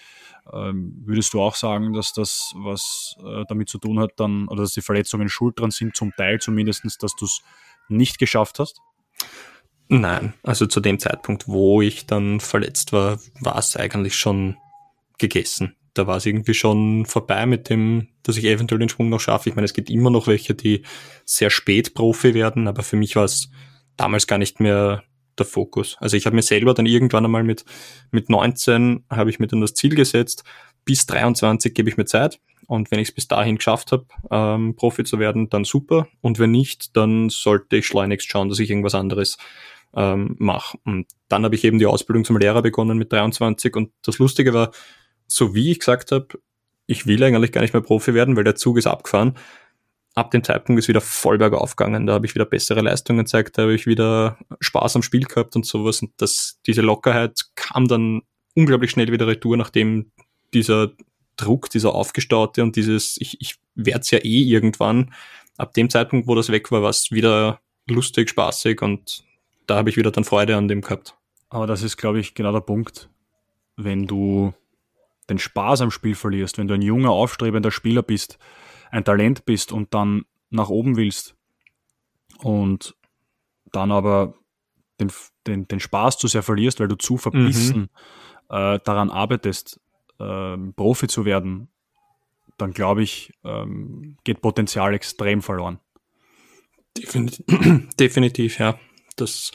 Ähm, 0.53 0.92
würdest 1.07 1.33
du 1.33 1.40
auch 1.40 1.55
sagen, 1.55 1.94
dass 1.94 2.12
das 2.12 2.53
was 2.57 3.16
äh, 3.25 3.44
damit 3.49 3.70
zu 3.70 3.79
tun 3.79 3.99
hat, 3.99 4.11
dann, 4.16 4.46
oder 4.49 4.61
dass 4.61 4.72
die 4.72 4.83
Verletzungen 4.83 5.31
schuld 5.31 5.59
dran 5.59 5.70
sind, 5.70 5.96
zum 5.96 6.12
Teil 6.14 6.38
zumindest, 6.38 6.85
dass 7.03 7.16
du 7.16 7.25
es 7.25 7.40
nicht 7.88 8.18
geschafft 8.18 8.59
hast? 8.59 8.83
Nein, 9.88 10.35
also 10.42 10.66
zu 10.66 10.81
dem 10.81 10.99
Zeitpunkt, 10.99 11.49
wo 11.49 11.81
ich 11.81 12.05
dann 12.05 12.40
verletzt 12.40 12.92
war, 12.92 13.18
war 13.40 13.57
es 13.57 13.75
eigentlich 13.75 14.14
schon 14.14 14.59
gegessen. 15.16 15.75
Da 15.94 16.07
war 16.07 16.18
es 16.18 16.27
irgendwie 16.27 16.53
schon 16.53 17.07
vorbei 17.07 17.46
mit 17.46 17.70
dem, 17.70 18.09
dass 18.25 18.37
ich 18.37 18.44
eventuell 18.44 18.79
den 18.79 18.90
Sprung 18.90 19.09
noch 19.09 19.20
schaffe. 19.20 19.49
Ich 19.49 19.57
meine, 19.57 19.64
es 19.64 19.72
gibt 19.72 19.88
immer 19.88 20.11
noch 20.11 20.27
welche, 20.27 20.55
die 20.55 20.83
sehr 21.25 21.49
spät 21.49 21.94
Profi 21.94 22.35
werden, 22.35 22.68
aber 22.68 22.83
für 22.83 22.96
mich 22.96 23.16
war 23.16 23.25
es 23.25 23.51
damals 23.96 24.27
gar 24.27 24.37
nicht 24.37 24.61
mehr 24.61 25.03
der 25.38 25.46
Fokus. 25.46 25.96
Also 26.01 26.16
ich 26.16 26.27
habe 26.27 26.37
mir 26.37 26.42
selber 26.42 26.75
dann 26.75 26.87
irgendwann 26.87 27.25
einmal 27.25 27.44
mit, 27.44 27.64
mit 28.11 28.31
19 28.31 29.05
habe 29.11 29.31
ich 29.31 29.38
mir 29.38 29.46
dann 29.46 29.61
das 29.61 29.75
Ziel 29.75 29.94
gesetzt, 29.94 30.44
bis 30.85 31.07
23 31.07 31.75
gebe 31.75 31.88
ich 31.88 31.96
mir 31.96 32.07
Zeit. 32.07 32.40
Und 32.66 32.90
wenn 32.90 32.99
ich 32.99 33.09
es 33.09 33.14
bis 33.14 33.29
dahin 33.29 33.57
geschafft 33.57 33.92
habe, 33.92 34.07
ähm, 34.31 34.75
Profi 34.75 35.05
zu 35.05 35.18
werden, 35.18 35.49
dann 35.49 35.64
super. 35.64 36.09
Und 36.20 36.38
wenn 36.38 36.51
nicht, 36.51 36.96
dann 36.96 37.29
sollte 37.29 37.77
ich 37.77 37.87
schleunigst 37.87 38.29
schauen, 38.29 38.49
dass 38.49 38.59
ich 38.59 38.70
irgendwas 38.70 38.94
anderes 38.94 39.38
ähm, 39.94 40.35
mache. 40.38 40.79
Und 40.85 41.07
dann 41.29 41.44
habe 41.44 41.55
ich 41.55 41.64
eben 41.64 41.79
die 41.79 41.87
Ausbildung 41.87 42.25
zum 42.25 42.38
Lehrer 42.38 42.62
begonnen 42.62 42.99
mit 42.99 43.12
23. 43.12 43.77
Und 43.77 43.92
das 44.03 44.18
Lustige 44.18 44.53
war, 44.53 44.72
so 45.29 45.55
wie 45.55 45.70
ich 45.70 45.79
gesagt 45.79 46.12
habe, 46.12 46.27
ich 46.87 47.07
will 47.07 47.22
eigentlich 47.22 47.53
gar 47.53 47.61
nicht 47.61 47.72
mehr 47.72 47.83
Profi 47.83 48.14
werden, 48.14 48.37
weil 48.37 48.44
der 48.44 48.55
Zug 48.55 48.79
ist 48.79 48.87
abgefahren, 48.87 49.35
ab 50.16 50.31
dem 50.31 50.42
Zeitpunkt 50.42 50.81
ist 50.81 50.88
wieder 50.88 51.02
voll 51.02 51.38
bergauf 51.38 51.76
gegangen. 51.76 52.07
Da 52.07 52.14
habe 52.14 52.26
ich 52.26 52.35
wieder 52.35 52.46
bessere 52.46 52.81
Leistungen 52.81 53.20
gezeigt, 53.20 53.57
da 53.57 53.62
habe 53.62 53.74
ich 53.74 53.87
wieder 53.87 54.38
Spaß 54.61 54.96
am 54.96 55.02
Spiel 55.02 55.24
gehabt 55.24 55.55
und 55.55 55.66
sowas. 55.66 56.02
Und 56.02 56.11
das, 56.16 56.59
diese 56.66 56.81
Lockerheit 56.81 57.44
kam 57.55 57.87
dann 57.87 58.22
unglaublich 58.55 58.90
schnell 58.90 59.12
wieder 59.12 59.26
retour, 59.26 59.57
nachdem 59.57 60.11
dieser 60.55 60.92
Druck, 61.37 61.68
dieser 61.68 61.94
aufgestaute 61.94 62.62
und 62.62 62.76
dieses, 62.76 63.18
ich, 63.20 63.40
ich 63.40 63.57
werde 63.74 64.00
es 64.00 64.11
ja 64.11 64.18
eh 64.18 64.42
irgendwann, 64.42 65.12
ab 65.59 65.74
dem 65.74 65.90
Zeitpunkt, 65.90 66.26
wo 66.26 66.35
das 66.35 66.50
weg 66.50 66.72
war, 66.72 66.83
war 66.83 66.90
es 66.90 67.11
wieder 67.11 67.61
lustig, 67.87 68.31
spaßig 68.31 68.81
und 68.81 69.22
da 69.66 69.76
habe 69.76 69.90
ich 69.90 69.98
wieder 69.98 70.11
dann 70.11 70.24
Freude 70.24 70.57
an 70.57 70.68
dem 70.68 70.81
gehabt. 70.81 71.14
Aber 71.50 71.66
das 71.66 71.83
ist, 71.83 71.98
glaube 71.98 72.20
ich, 72.20 72.35
genau 72.35 72.52
der 72.52 72.61
Punkt. 72.61 73.11
Wenn 73.76 74.07
du 74.07 74.55
den 75.29 75.38
Spaß 75.38 75.83
am 75.83 75.90
Spiel 75.90 76.14
verlierst, 76.14 76.57
wenn 76.57 76.68
du 76.68 76.74
ein 76.74 76.83
junger, 76.83 77.11
aufstrebender 77.11 77.70
Spieler 77.70 78.02
bist, 78.02 78.38
ein 78.96 79.04
Talent 79.04 79.44
bist 79.44 79.72
und 79.72 79.92
dann 79.94 80.24
nach 80.50 80.70
oben 80.70 80.96
willst 80.96 81.37
und 82.38 82.96
dann 83.72 83.92
aber 83.92 84.35
den, 84.98 85.12
den, 85.46 85.68
den 85.68 85.80
Spaß 85.80 86.16
zu 86.18 86.28
sehr 86.28 86.42
verlierst, 86.42 86.80
weil 86.80 86.88
du 86.88 86.96
zu 86.96 87.18
verbissen 87.18 87.78
mhm. 87.80 88.56
äh, 88.56 88.78
daran 88.82 89.11
arbeitest, 89.11 89.80
äh, 90.18 90.56
Profi 90.74 91.09
zu 91.09 91.26
werden, 91.26 91.68
dann 92.56 92.72
glaube 92.72 93.02
ich, 93.02 93.32
ähm, 93.44 94.16
geht 94.24 94.40
Potenzial 94.40 94.94
extrem 94.94 95.42
verloren. 95.42 95.78
Definitiv, 96.96 97.44
definitiv 98.00 98.59
ja. 98.59 98.78
Das, 99.16 99.52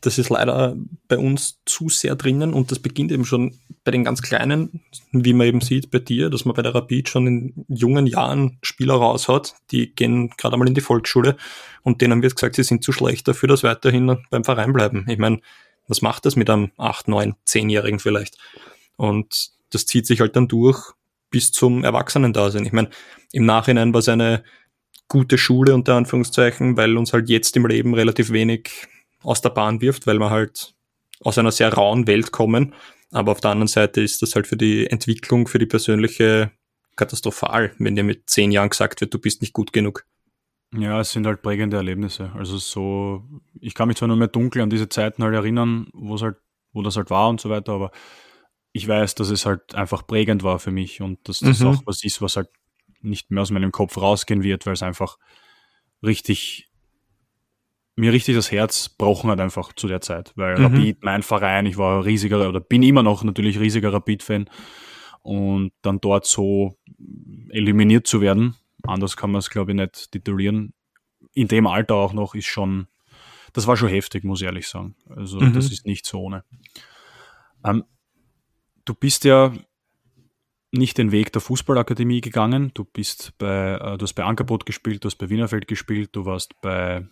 das 0.00 0.18
ist 0.18 0.30
leider 0.30 0.76
bei 1.08 1.18
uns 1.18 1.60
zu 1.64 1.88
sehr 1.88 2.16
drinnen 2.16 2.52
und 2.52 2.70
das 2.70 2.78
beginnt 2.78 3.12
eben 3.12 3.24
schon 3.24 3.58
bei 3.84 3.90
den 3.90 4.04
ganz 4.04 4.22
Kleinen, 4.22 4.82
wie 5.12 5.32
man 5.32 5.46
eben 5.46 5.60
sieht 5.60 5.90
bei 5.90 5.98
dir, 5.98 6.30
dass 6.30 6.44
man 6.44 6.54
bei 6.54 6.62
der 6.62 6.74
Rapid 6.74 7.08
schon 7.08 7.26
in 7.26 7.64
jungen 7.68 8.06
Jahren 8.06 8.58
Spieler 8.62 8.94
raus 8.94 9.28
hat, 9.28 9.54
die 9.70 9.94
gehen 9.94 10.30
gerade 10.36 10.54
einmal 10.54 10.68
in 10.68 10.74
die 10.74 10.80
Volksschule 10.80 11.36
und 11.82 12.00
denen 12.00 12.22
wird 12.22 12.36
gesagt, 12.36 12.56
sie 12.56 12.62
sind 12.62 12.84
zu 12.84 12.92
schlecht 12.92 13.26
dafür, 13.28 13.48
dass 13.48 13.62
weiterhin 13.62 14.18
beim 14.30 14.44
Verein 14.44 14.72
bleiben. 14.72 15.06
Ich 15.08 15.18
meine, 15.18 15.40
was 15.86 16.02
macht 16.02 16.26
das 16.26 16.36
mit 16.36 16.50
einem 16.50 16.70
8, 16.76 17.08
9, 17.08 17.34
10-Jährigen 17.46 17.98
vielleicht? 17.98 18.36
Und 18.96 19.50
das 19.70 19.86
zieht 19.86 20.06
sich 20.06 20.20
halt 20.20 20.36
dann 20.36 20.48
durch 20.48 20.92
bis 21.30 21.52
zum 21.52 21.84
Erwachsenen-Dasein. 21.84 22.64
Ich 22.66 22.72
meine, 22.72 22.90
im 23.32 23.46
Nachhinein 23.46 23.92
war 23.92 24.00
es 24.00 24.08
eine 24.08 24.44
gute 25.08 25.38
Schule 25.38 25.74
unter 25.74 25.94
Anführungszeichen, 25.94 26.76
weil 26.76 26.96
uns 26.96 27.12
halt 27.12 27.28
jetzt 27.28 27.56
im 27.56 27.66
Leben 27.66 27.94
relativ 27.94 28.30
wenig 28.30 28.88
aus 29.22 29.40
der 29.40 29.50
Bahn 29.50 29.80
wirft, 29.80 30.06
weil 30.06 30.18
wir 30.18 30.30
halt 30.30 30.74
aus 31.20 31.38
einer 31.38 31.52
sehr 31.52 31.72
rauen 31.72 32.06
Welt 32.06 32.32
kommen. 32.32 32.74
Aber 33.10 33.32
auf 33.32 33.40
der 33.40 33.50
anderen 33.50 33.68
Seite 33.68 34.00
ist 34.00 34.22
das 34.22 34.34
halt 34.34 34.46
für 34.46 34.56
die 34.56 34.86
Entwicklung, 34.86 35.48
für 35.48 35.58
die 35.58 35.66
persönliche 35.66 36.52
katastrophal, 36.96 37.72
wenn 37.78 37.96
dir 37.96 38.04
mit 38.04 38.28
zehn 38.28 38.50
Jahren 38.50 38.70
gesagt 38.70 39.00
wird, 39.00 39.14
du 39.14 39.18
bist 39.18 39.40
nicht 39.40 39.52
gut 39.52 39.72
genug. 39.72 40.04
Ja, 40.76 41.00
es 41.00 41.12
sind 41.12 41.26
halt 41.26 41.40
prägende 41.40 41.78
Erlebnisse. 41.78 42.32
Also 42.34 42.58
so, 42.58 43.24
ich 43.60 43.74
kann 43.74 43.88
mich 43.88 43.96
zwar 43.96 44.08
nur 44.08 44.18
mehr 44.18 44.28
dunkel 44.28 44.60
an 44.60 44.68
diese 44.68 44.88
Zeiten 44.88 45.22
halt 45.22 45.34
erinnern, 45.34 45.88
wo 45.94 46.16
es 46.16 46.22
halt, 46.22 46.36
wo 46.72 46.82
das 46.82 46.96
halt 46.96 47.08
war 47.08 47.30
und 47.30 47.40
so 47.40 47.48
weiter, 47.48 47.72
aber 47.72 47.90
ich 48.72 48.86
weiß, 48.86 49.14
dass 49.14 49.30
es 49.30 49.46
halt 49.46 49.74
einfach 49.74 50.06
prägend 50.06 50.42
war 50.42 50.58
für 50.58 50.70
mich 50.70 51.00
und 51.00 51.26
dass 51.26 51.38
das 51.38 51.60
mhm. 51.60 51.68
auch 51.68 51.82
was 51.86 52.04
ist, 52.04 52.20
was 52.20 52.36
halt 52.36 52.50
nicht 53.00 53.30
mehr 53.30 53.42
aus 53.42 53.50
meinem 53.50 53.72
Kopf 53.72 53.96
rausgehen 53.96 54.42
wird, 54.42 54.66
weil 54.66 54.74
es 54.74 54.82
einfach 54.82 55.18
richtig 56.02 56.67
mir 57.98 58.12
richtig 58.12 58.36
das 58.36 58.52
Herz 58.52 58.88
brochen 58.88 59.28
hat 59.30 59.40
einfach 59.40 59.72
zu 59.72 59.88
der 59.88 60.00
Zeit, 60.00 60.32
weil 60.36 60.56
mhm. 60.56 60.64
Rapid, 60.64 61.02
mein 61.02 61.22
Verein, 61.22 61.66
ich 61.66 61.76
war 61.76 62.04
riesiger 62.04 62.48
oder 62.48 62.60
bin 62.60 62.82
immer 62.82 63.02
noch 63.02 63.24
natürlich 63.24 63.58
riesiger 63.58 63.92
Rapid-Fan 63.92 64.48
und 65.22 65.72
dann 65.82 66.00
dort 66.00 66.24
so 66.24 66.78
eliminiert 67.50 68.06
zu 68.06 68.20
werden, 68.20 68.54
anders 68.84 69.16
kann 69.16 69.32
man 69.32 69.40
es 69.40 69.50
glaube 69.50 69.72
ich 69.72 69.76
nicht 69.76 70.12
titulieren, 70.12 70.74
in 71.34 71.48
dem 71.48 71.66
Alter 71.66 71.96
auch 71.96 72.12
noch 72.12 72.34
ist 72.34 72.46
schon, 72.46 72.86
das 73.52 73.66
war 73.66 73.76
schon 73.76 73.88
heftig, 73.88 74.24
muss 74.24 74.40
ich 74.40 74.46
ehrlich 74.46 74.68
sagen. 74.68 74.94
Also 75.10 75.40
mhm. 75.40 75.52
das 75.52 75.70
ist 75.70 75.84
nicht 75.84 76.06
so 76.06 76.20
ohne. 76.20 76.44
Ähm, 77.64 77.84
du 78.84 78.94
bist 78.94 79.24
ja 79.24 79.52
nicht 80.70 80.98
den 80.98 81.12
Weg 81.12 81.32
der 81.32 81.40
Fußballakademie 81.40 82.20
gegangen. 82.20 82.70
Du 82.74 82.84
bist 82.84 83.32
bei, 83.38 83.74
äh, 83.74 83.98
du 83.98 84.04
hast 84.04 84.14
bei 84.14 84.24
Ankerbot 84.24 84.66
gespielt, 84.66 85.02
du 85.02 85.06
hast 85.06 85.16
bei 85.16 85.30
Wienerfeld 85.30 85.66
gespielt, 85.66 86.10
du 86.12 86.24
warst 86.26 86.60
bei 86.60 87.06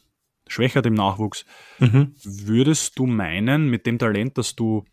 Schwächert 0.49 0.87
im 0.87 0.95
Nachwuchs. 0.95 1.45
Mhm. 1.79 2.15
Würdest 2.23 2.99
du 2.99 3.07
meinen, 3.07 3.69
mit 3.69 3.87
dem 3.87 3.99
Talent, 3.99 4.39
das 4.39 4.55
du 4.55 4.85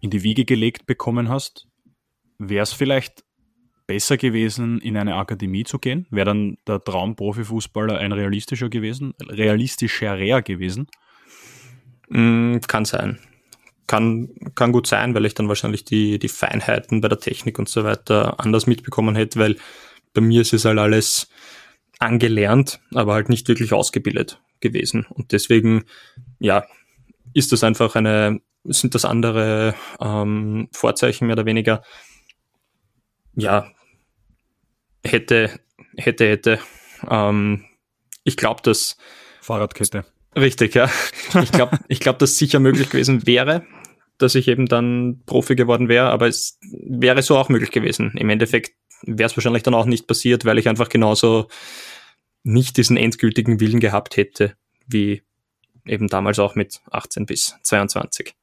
in 0.00 0.10
die 0.10 0.22
Wiege 0.22 0.44
gelegt 0.44 0.86
bekommen 0.86 1.28
hast, 1.28 1.68
wäre 2.38 2.62
es 2.62 2.72
vielleicht 2.72 3.24
besser 3.86 4.16
gewesen, 4.16 4.80
in 4.80 4.96
eine 4.96 5.16
Akademie 5.16 5.64
zu 5.64 5.78
gehen? 5.78 6.06
Wäre 6.10 6.26
dann 6.26 6.56
der 6.66 6.82
Traum 6.82 7.14
Profifußballer 7.14 7.98
ein 7.98 8.12
realistischer 8.12 8.68
gewesen, 8.68 9.14
realistischerer 9.28 10.42
gewesen? 10.42 10.88
Mm, 12.08 12.58
kann 12.66 12.84
sein. 12.84 13.18
Kann, 13.86 14.30
kann 14.54 14.72
gut 14.72 14.86
sein, 14.86 15.14
weil 15.14 15.26
ich 15.26 15.34
dann 15.34 15.48
wahrscheinlich 15.48 15.84
die, 15.84 16.18
die 16.18 16.28
Feinheiten 16.28 17.00
bei 17.00 17.08
der 17.08 17.18
Technik 17.18 17.58
und 17.58 17.68
so 17.68 17.84
weiter 17.84 18.40
anders 18.40 18.66
mitbekommen 18.66 19.14
hätte, 19.14 19.38
weil 19.38 19.56
bei 20.14 20.20
mir 20.20 20.40
ist 20.40 20.52
es 20.52 20.64
halt 20.64 20.78
alles 20.78 21.28
angelernt, 21.98 22.80
aber 22.94 23.14
halt 23.14 23.28
nicht 23.28 23.48
wirklich 23.48 23.72
ausgebildet 23.72 24.40
gewesen. 24.62 25.06
Und 25.10 25.32
deswegen, 25.32 25.84
ja, 26.38 26.64
ist 27.34 27.52
das 27.52 27.62
einfach 27.64 27.94
eine, 27.94 28.40
sind 28.64 28.94
das 28.94 29.04
andere 29.04 29.74
ähm, 30.00 30.68
Vorzeichen 30.72 31.26
mehr 31.26 31.36
oder 31.36 31.46
weniger. 31.46 31.82
Ja, 33.34 33.70
hätte, 35.04 35.60
hätte, 35.96 36.28
hätte. 36.28 36.58
Ähm, 37.08 37.64
ich 38.24 38.36
glaube, 38.36 38.62
dass. 38.62 38.96
Fahrradkette. 39.40 40.04
Richtig, 40.36 40.74
ja. 40.74 40.90
Ich 41.42 41.52
glaube, 41.52 41.78
ich 41.88 42.00
glaub, 42.00 42.18
dass 42.18 42.38
sicher 42.38 42.60
möglich 42.60 42.90
gewesen 42.90 43.26
wäre, 43.26 43.66
dass 44.18 44.34
ich 44.34 44.48
eben 44.48 44.66
dann 44.66 45.22
Profi 45.26 45.56
geworden 45.56 45.88
wäre, 45.88 46.10
aber 46.10 46.28
es 46.28 46.58
wäre 46.70 47.22
so 47.22 47.36
auch 47.36 47.48
möglich 47.48 47.70
gewesen. 47.70 48.12
Im 48.16 48.30
Endeffekt 48.30 48.72
wäre 49.02 49.26
es 49.26 49.36
wahrscheinlich 49.36 49.62
dann 49.62 49.74
auch 49.74 49.86
nicht 49.86 50.06
passiert, 50.06 50.44
weil 50.44 50.58
ich 50.58 50.68
einfach 50.68 50.88
genauso 50.88 51.48
nicht 52.44 52.76
diesen 52.76 52.96
endgültigen 52.96 53.60
Willen 53.60 53.80
gehabt 53.80 54.16
hätte, 54.16 54.56
wie 54.86 55.22
eben 55.86 56.08
damals 56.08 56.38
auch 56.38 56.54
mit 56.54 56.80
18 56.90 57.26
bis 57.26 57.56
22. 57.62 58.34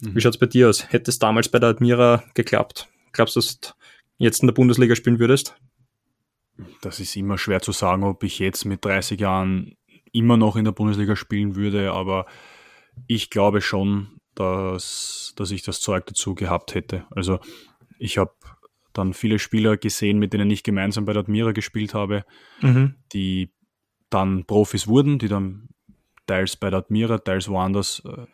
Mhm. 0.00 0.14
Wie 0.14 0.20
schaut's 0.20 0.38
bei 0.38 0.46
dir 0.46 0.68
aus? 0.68 0.92
Hätte 0.92 1.10
es 1.10 1.18
damals 1.18 1.48
bei 1.48 1.58
der 1.58 1.70
Admira 1.70 2.24
geklappt? 2.34 2.88
Glaubst 3.12 3.36
du, 3.36 3.40
dass 3.40 3.60
du 3.60 3.70
jetzt 4.18 4.42
in 4.42 4.48
der 4.48 4.54
Bundesliga 4.54 4.94
spielen 4.94 5.18
würdest? 5.18 5.56
Das 6.80 7.00
ist 7.00 7.14
immer 7.16 7.38
schwer 7.38 7.60
zu 7.60 7.72
sagen, 7.72 8.02
ob 8.04 8.22
ich 8.24 8.38
jetzt 8.38 8.64
mit 8.64 8.84
30 8.84 9.20
Jahren 9.20 9.76
immer 10.12 10.36
noch 10.36 10.56
in 10.56 10.64
der 10.64 10.72
Bundesliga 10.72 11.14
spielen 11.16 11.54
würde, 11.54 11.92
aber 11.92 12.26
ich 13.06 13.30
glaube 13.30 13.60
schon, 13.60 14.18
dass, 14.34 15.34
dass 15.36 15.50
ich 15.50 15.62
das 15.62 15.80
Zeug 15.80 16.06
dazu 16.06 16.34
gehabt 16.34 16.74
hätte. 16.74 17.06
Also 17.10 17.38
ich 17.98 18.18
habe 18.18 18.32
dann 18.98 19.14
viele 19.14 19.38
Spieler 19.38 19.76
gesehen, 19.76 20.18
mit 20.18 20.32
denen 20.32 20.50
ich 20.50 20.62
gemeinsam 20.62 21.04
bei 21.04 21.12
der 21.12 21.20
Admira 21.20 21.52
gespielt 21.52 21.94
habe, 21.94 22.24
mhm. 22.60 22.96
die 23.12 23.50
dann 24.10 24.44
Profis 24.44 24.86
wurden, 24.86 25.18
die 25.18 25.28
dann 25.28 25.68
teils 26.26 26.56
bei 26.56 26.70
der 26.70 26.80
Admira, 26.80 27.18
teils 27.18 27.48
woanders 27.48 28.02
äh, 28.04 28.26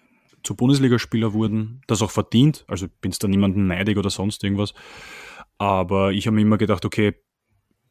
zu 0.43 0.57
Bundesligaspieler 0.57 1.33
wurden, 1.33 1.81
das 1.87 2.03
auch 2.03 2.11
verdient. 2.11 2.65
Also 2.69 2.87
bin 3.01 3.11
es 3.11 3.19
da 3.19 3.29
niemanden 3.29 3.67
neidig 3.67 3.97
oder 3.97 4.11
sonst 4.11 4.45
irgendwas. 4.45 4.75
Aber 5.59 6.13
ich 6.13 6.27
habe 6.27 6.37
mir 6.37 6.43
immer 6.43 6.59
gedacht, 6.59 6.85
okay, 6.85 7.15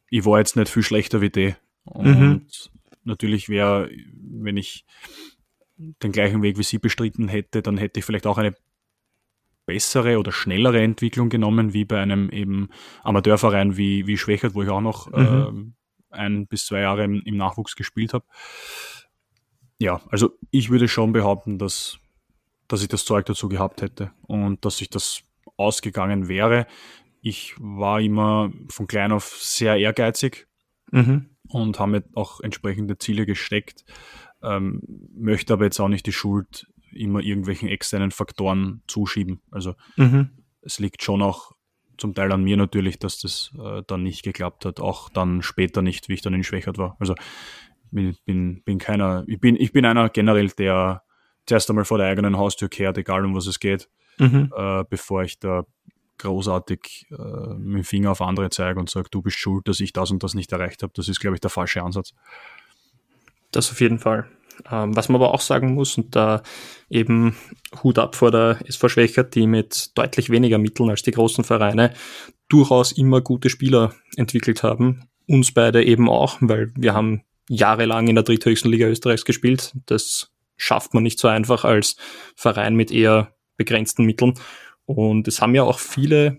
ich 0.08 0.24
war 0.24 0.38
jetzt 0.38 0.56
nicht 0.56 0.68
viel 0.68 0.82
schlechter 0.82 1.20
wie 1.20 1.30
die. 1.30 1.54
Und 1.84 2.20
mhm. 2.20 2.46
natürlich 3.02 3.48
wäre, 3.48 3.90
wenn 4.14 4.56
ich 4.56 4.84
den 5.76 6.12
gleichen 6.12 6.42
Weg 6.42 6.58
wie 6.58 6.62
sie 6.62 6.78
bestritten 6.78 7.28
hätte, 7.28 7.62
dann 7.62 7.76
hätte 7.76 7.98
ich 7.98 8.06
vielleicht 8.06 8.26
auch 8.26 8.38
eine 8.38 8.54
bessere 9.66 10.18
oder 10.18 10.32
schnellere 10.32 10.82
Entwicklung 10.82 11.28
genommen, 11.28 11.72
wie 11.72 11.84
bei 11.84 12.00
einem 12.00 12.30
eben 12.30 12.68
Amateurverein 13.02 13.76
wie, 13.76 14.06
wie 14.06 14.18
Schwächert, 14.18 14.54
wo 14.54 14.62
ich 14.62 14.68
auch 14.68 14.80
noch 14.80 15.10
mhm. 15.10 15.74
äh, 16.10 16.16
ein 16.16 16.46
bis 16.46 16.66
zwei 16.66 16.80
Jahre 16.80 17.04
im, 17.04 17.22
im 17.24 17.36
Nachwuchs 17.36 17.76
gespielt 17.76 18.14
habe. 18.14 18.24
Ja, 19.78 20.00
also 20.10 20.38
ich 20.50 20.70
würde 20.70 20.88
schon 20.88 21.12
behaupten, 21.12 21.58
dass, 21.58 21.98
dass 22.68 22.82
ich 22.82 22.88
das 22.88 23.04
Zeug 23.04 23.26
dazu 23.26 23.48
gehabt 23.48 23.82
hätte 23.82 24.12
und 24.22 24.64
dass 24.64 24.80
ich 24.80 24.90
das 24.90 25.22
ausgegangen 25.56 26.28
wäre. 26.28 26.66
Ich 27.20 27.54
war 27.58 28.00
immer 28.00 28.52
von 28.68 28.86
klein 28.86 29.12
auf 29.12 29.24
sehr 29.24 29.76
ehrgeizig 29.76 30.46
mhm. 30.90 31.30
und 31.48 31.78
habe 31.78 31.90
mir 31.90 32.04
auch 32.14 32.40
entsprechende 32.40 32.98
Ziele 32.98 33.26
gesteckt, 33.26 33.84
ähm, 34.42 34.80
möchte 35.16 35.54
aber 35.54 35.64
jetzt 35.64 35.80
auch 35.80 35.88
nicht 35.88 36.06
die 36.06 36.12
Schuld 36.12 36.66
immer 36.96 37.20
irgendwelchen 37.20 37.68
externen 37.68 38.10
Faktoren 38.10 38.82
zuschieben. 38.86 39.40
Also 39.50 39.74
mhm. 39.96 40.30
es 40.62 40.78
liegt 40.78 41.02
schon 41.02 41.22
auch 41.22 41.52
zum 41.96 42.14
Teil 42.14 42.32
an 42.32 42.42
mir 42.42 42.56
natürlich, 42.56 42.98
dass 42.98 43.20
das 43.20 43.52
äh, 43.58 43.82
dann 43.86 44.02
nicht 44.02 44.22
geklappt 44.22 44.64
hat, 44.64 44.80
auch 44.80 45.08
dann 45.08 45.42
später 45.42 45.82
nicht, 45.82 46.08
wie 46.08 46.14
ich 46.14 46.22
dann 46.22 46.34
in 46.34 46.44
Schwächert 46.44 46.78
war. 46.78 46.96
Also 46.98 47.14
bin, 47.90 48.16
bin, 48.24 48.62
bin 48.62 48.78
keiner, 48.78 49.24
ich 49.26 49.40
bin, 49.40 49.56
ich 49.56 49.72
bin 49.72 49.84
einer 49.84 50.08
generell, 50.08 50.48
der 50.48 51.02
zuerst 51.46 51.68
einmal 51.70 51.84
vor 51.84 51.98
der 51.98 52.08
eigenen 52.08 52.36
Haustür 52.36 52.68
kehrt, 52.68 52.98
egal 52.98 53.24
um 53.24 53.34
was 53.34 53.46
es 53.46 53.60
geht, 53.60 53.88
mhm. 54.18 54.52
äh, 54.56 54.84
bevor 54.88 55.22
ich 55.22 55.38
da 55.38 55.64
großartig 56.18 57.06
äh, 57.10 57.54
mit 57.54 57.78
dem 57.78 57.84
Finger 57.84 58.12
auf 58.12 58.20
andere 58.20 58.50
zeige 58.50 58.78
und 58.78 58.88
sage, 58.88 59.08
du 59.10 59.20
bist 59.22 59.36
schuld, 59.36 59.68
dass 59.68 59.80
ich 59.80 59.92
das 59.92 60.10
und 60.10 60.22
das 60.22 60.34
nicht 60.34 60.52
erreicht 60.52 60.82
habe. 60.82 60.92
Das 60.94 61.08
ist, 61.08 61.20
glaube 61.20 61.36
ich, 61.36 61.40
der 61.40 61.50
falsche 61.50 61.82
Ansatz. 61.82 62.14
Das 63.50 63.70
auf 63.70 63.80
jeden 63.80 63.98
Fall. 63.98 64.28
Ähm, 64.70 64.96
was 64.96 65.08
man 65.08 65.16
aber 65.16 65.34
auch 65.34 65.40
sagen 65.40 65.74
muss, 65.74 65.96
und 65.98 66.14
da 66.16 66.42
eben 66.88 67.36
Hut 67.82 67.98
ab 67.98 68.14
vor 68.14 68.30
der 68.30 68.58
SV 68.66 68.88
Schwächert, 68.88 69.34
die 69.34 69.46
mit 69.46 69.96
deutlich 69.96 70.30
weniger 70.30 70.58
Mitteln 70.58 70.90
als 70.90 71.02
die 71.02 71.10
großen 71.10 71.44
Vereine 71.44 71.92
durchaus 72.48 72.92
immer 72.92 73.20
gute 73.20 73.50
Spieler 73.50 73.94
entwickelt 74.16 74.62
haben. 74.62 75.08
Uns 75.26 75.52
beide 75.52 75.84
eben 75.84 76.08
auch, 76.08 76.36
weil 76.40 76.72
wir 76.76 76.94
haben 76.94 77.22
jahrelang 77.48 78.08
in 78.08 78.14
der 78.14 78.24
dritthöchsten 78.24 78.70
Liga 78.70 78.86
Österreichs 78.86 79.24
gespielt. 79.24 79.72
Das 79.86 80.30
schafft 80.56 80.94
man 80.94 81.02
nicht 81.02 81.18
so 81.18 81.28
einfach 81.28 81.64
als 81.64 81.96
Verein 82.36 82.74
mit 82.74 82.90
eher 82.90 83.34
begrenzten 83.56 84.04
Mitteln. 84.04 84.34
Und 84.86 85.28
es 85.28 85.40
haben 85.40 85.54
ja 85.54 85.62
auch 85.62 85.78
viele, 85.78 86.38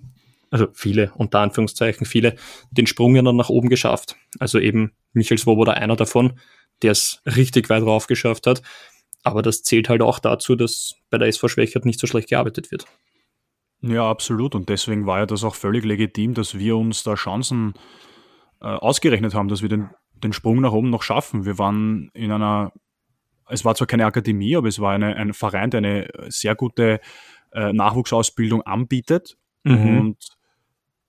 also 0.51 0.67
viele, 0.73 1.11
unter 1.15 1.39
Anführungszeichen 1.39 2.05
viele, 2.05 2.35
den 2.71 2.87
Sprung 2.87 3.15
ja 3.15 3.21
dann 3.21 3.35
nach 3.35 3.49
oben 3.49 3.69
geschafft. 3.69 4.15
Also 4.39 4.59
eben 4.59 4.93
Michael 5.13 5.37
Swoboda 5.37 5.73
einer 5.73 5.95
davon, 5.95 6.39
der 6.81 6.91
es 6.91 7.21
richtig 7.25 7.69
weit 7.69 7.83
rauf 7.83 8.07
geschafft 8.07 8.47
hat. 8.47 8.61
Aber 9.23 9.41
das 9.41 9.63
zählt 9.63 9.89
halt 9.89 10.01
auch 10.01 10.19
dazu, 10.19 10.55
dass 10.55 10.95
bei 11.09 11.17
der 11.17 11.27
SV 11.27 11.47
Schwächert 11.47 11.85
nicht 11.85 11.99
so 11.99 12.07
schlecht 12.07 12.29
gearbeitet 12.29 12.71
wird. 12.71 12.85
Ja, 13.81 14.09
absolut. 14.09 14.55
Und 14.55 14.69
deswegen 14.69 15.05
war 15.05 15.19
ja 15.19 15.25
das 15.25 15.43
auch 15.43 15.55
völlig 15.55 15.83
legitim, 15.83 16.33
dass 16.33 16.57
wir 16.57 16.77
uns 16.77 17.03
da 17.03 17.15
Chancen 17.15 17.73
äh, 18.61 18.65
ausgerechnet 18.65 19.33
haben, 19.33 19.47
dass 19.47 19.61
wir 19.61 19.69
den, 19.69 19.89
den 20.23 20.33
Sprung 20.33 20.61
nach 20.61 20.71
oben 20.71 20.89
noch 20.89 21.03
schaffen. 21.03 21.45
Wir 21.45 21.57
waren 21.57 22.09
in 22.13 22.31
einer, 22.31 22.71
es 23.47 23.65
war 23.65 23.75
zwar 23.75 23.87
keine 23.87 24.05
Akademie, 24.05 24.55
aber 24.55 24.67
es 24.67 24.79
war 24.79 24.93
eine, 24.93 25.15
ein 25.15 25.33
Verein, 25.33 25.69
der 25.69 25.79
eine 25.79 26.07
sehr 26.27 26.55
gute 26.55 26.99
äh, 27.51 27.73
Nachwuchsausbildung 27.73 28.61
anbietet. 28.63 29.37
Mhm. 29.63 29.99
Und 29.99 30.17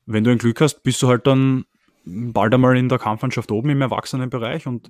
wenn 0.06 0.24
du 0.24 0.30
ein 0.30 0.38
Glück 0.38 0.60
hast, 0.60 0.82
bist 0.82 1.02
du 1.02 1.08
halt 1.08 1.26
dann 1.26 1.64
bald 2.06 2.54
einmal 2.54 2.76
in 2.76 2.88
der 2.88 2.98
Kampfmannschaft 2.98 3.50
oben 3.50 3.70
im 3.70 3.82
Erwachsenenbereich 3.82 4.66
und 4.66 4.88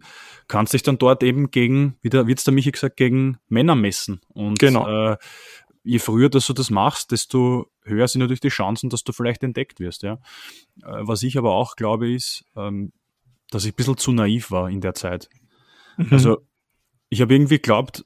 kannst 0.49 0.75
dich 0.75 0.83
dann 0.83 0.99
dort 0.99 1.23
eben 1.23 1.51
gegen, 1.51 1.97
wie 2.03 2.11
der, 2.11 2.29
jetzt 2.29 2.47
der 2.47 2.55
Michi 2.55 2.71
gesagt, 2.71 2.97
gegen 2.97 3.39
Männer 3.49 3.75
messen. 3.75 4.21
Und 4.29 4.59
genau. 4.59 5.13
äh, 5.13 5.17
je 5.83 5.99
früher 5.99 6.29
dass 6.29 6.47
du 6.47 6.53
das 6.53 6.71
machst, 6.71 7.13
desto 7.13 7.71
höher 7.83 8.07
sind 8.07 8.21
natürlich 8.21 8.41
die 8.41 8.49
Chancen, 8.49 8.91
dass 8.91 9.03
du 9.03 9.13
vielleicht 9.13 9.43
entdeckt 9.43 9.81
wirst. 9.81 10.03
Ja. 10.03 10.15
Äh, 10.83 11.01
was 11.01 11.23
ich 11.23 11.39
aber 11.39 11.53
auch 11.53 11.77
glaube, 11.77 12.13
ist, 12.13 12.45
ähm, 12.55 12.93
dass 13.51 13.65
ich 13.65 13.73
ein 13.73 13.77
bisschen 13.77 13.97
zu 13.97 14.13
naiv 14.13 14.51
war 14.51 14.69
in 14.69 14.81
der 14.81 14.95
Zeit. 14.95 15.31
Mhm. 15.97 16.09
Also 16.11 16.39
ich 17.09 17.23
habe 17.23 17.35
irgendwie 17.35 17.57
geglaubt, 17.57 18.05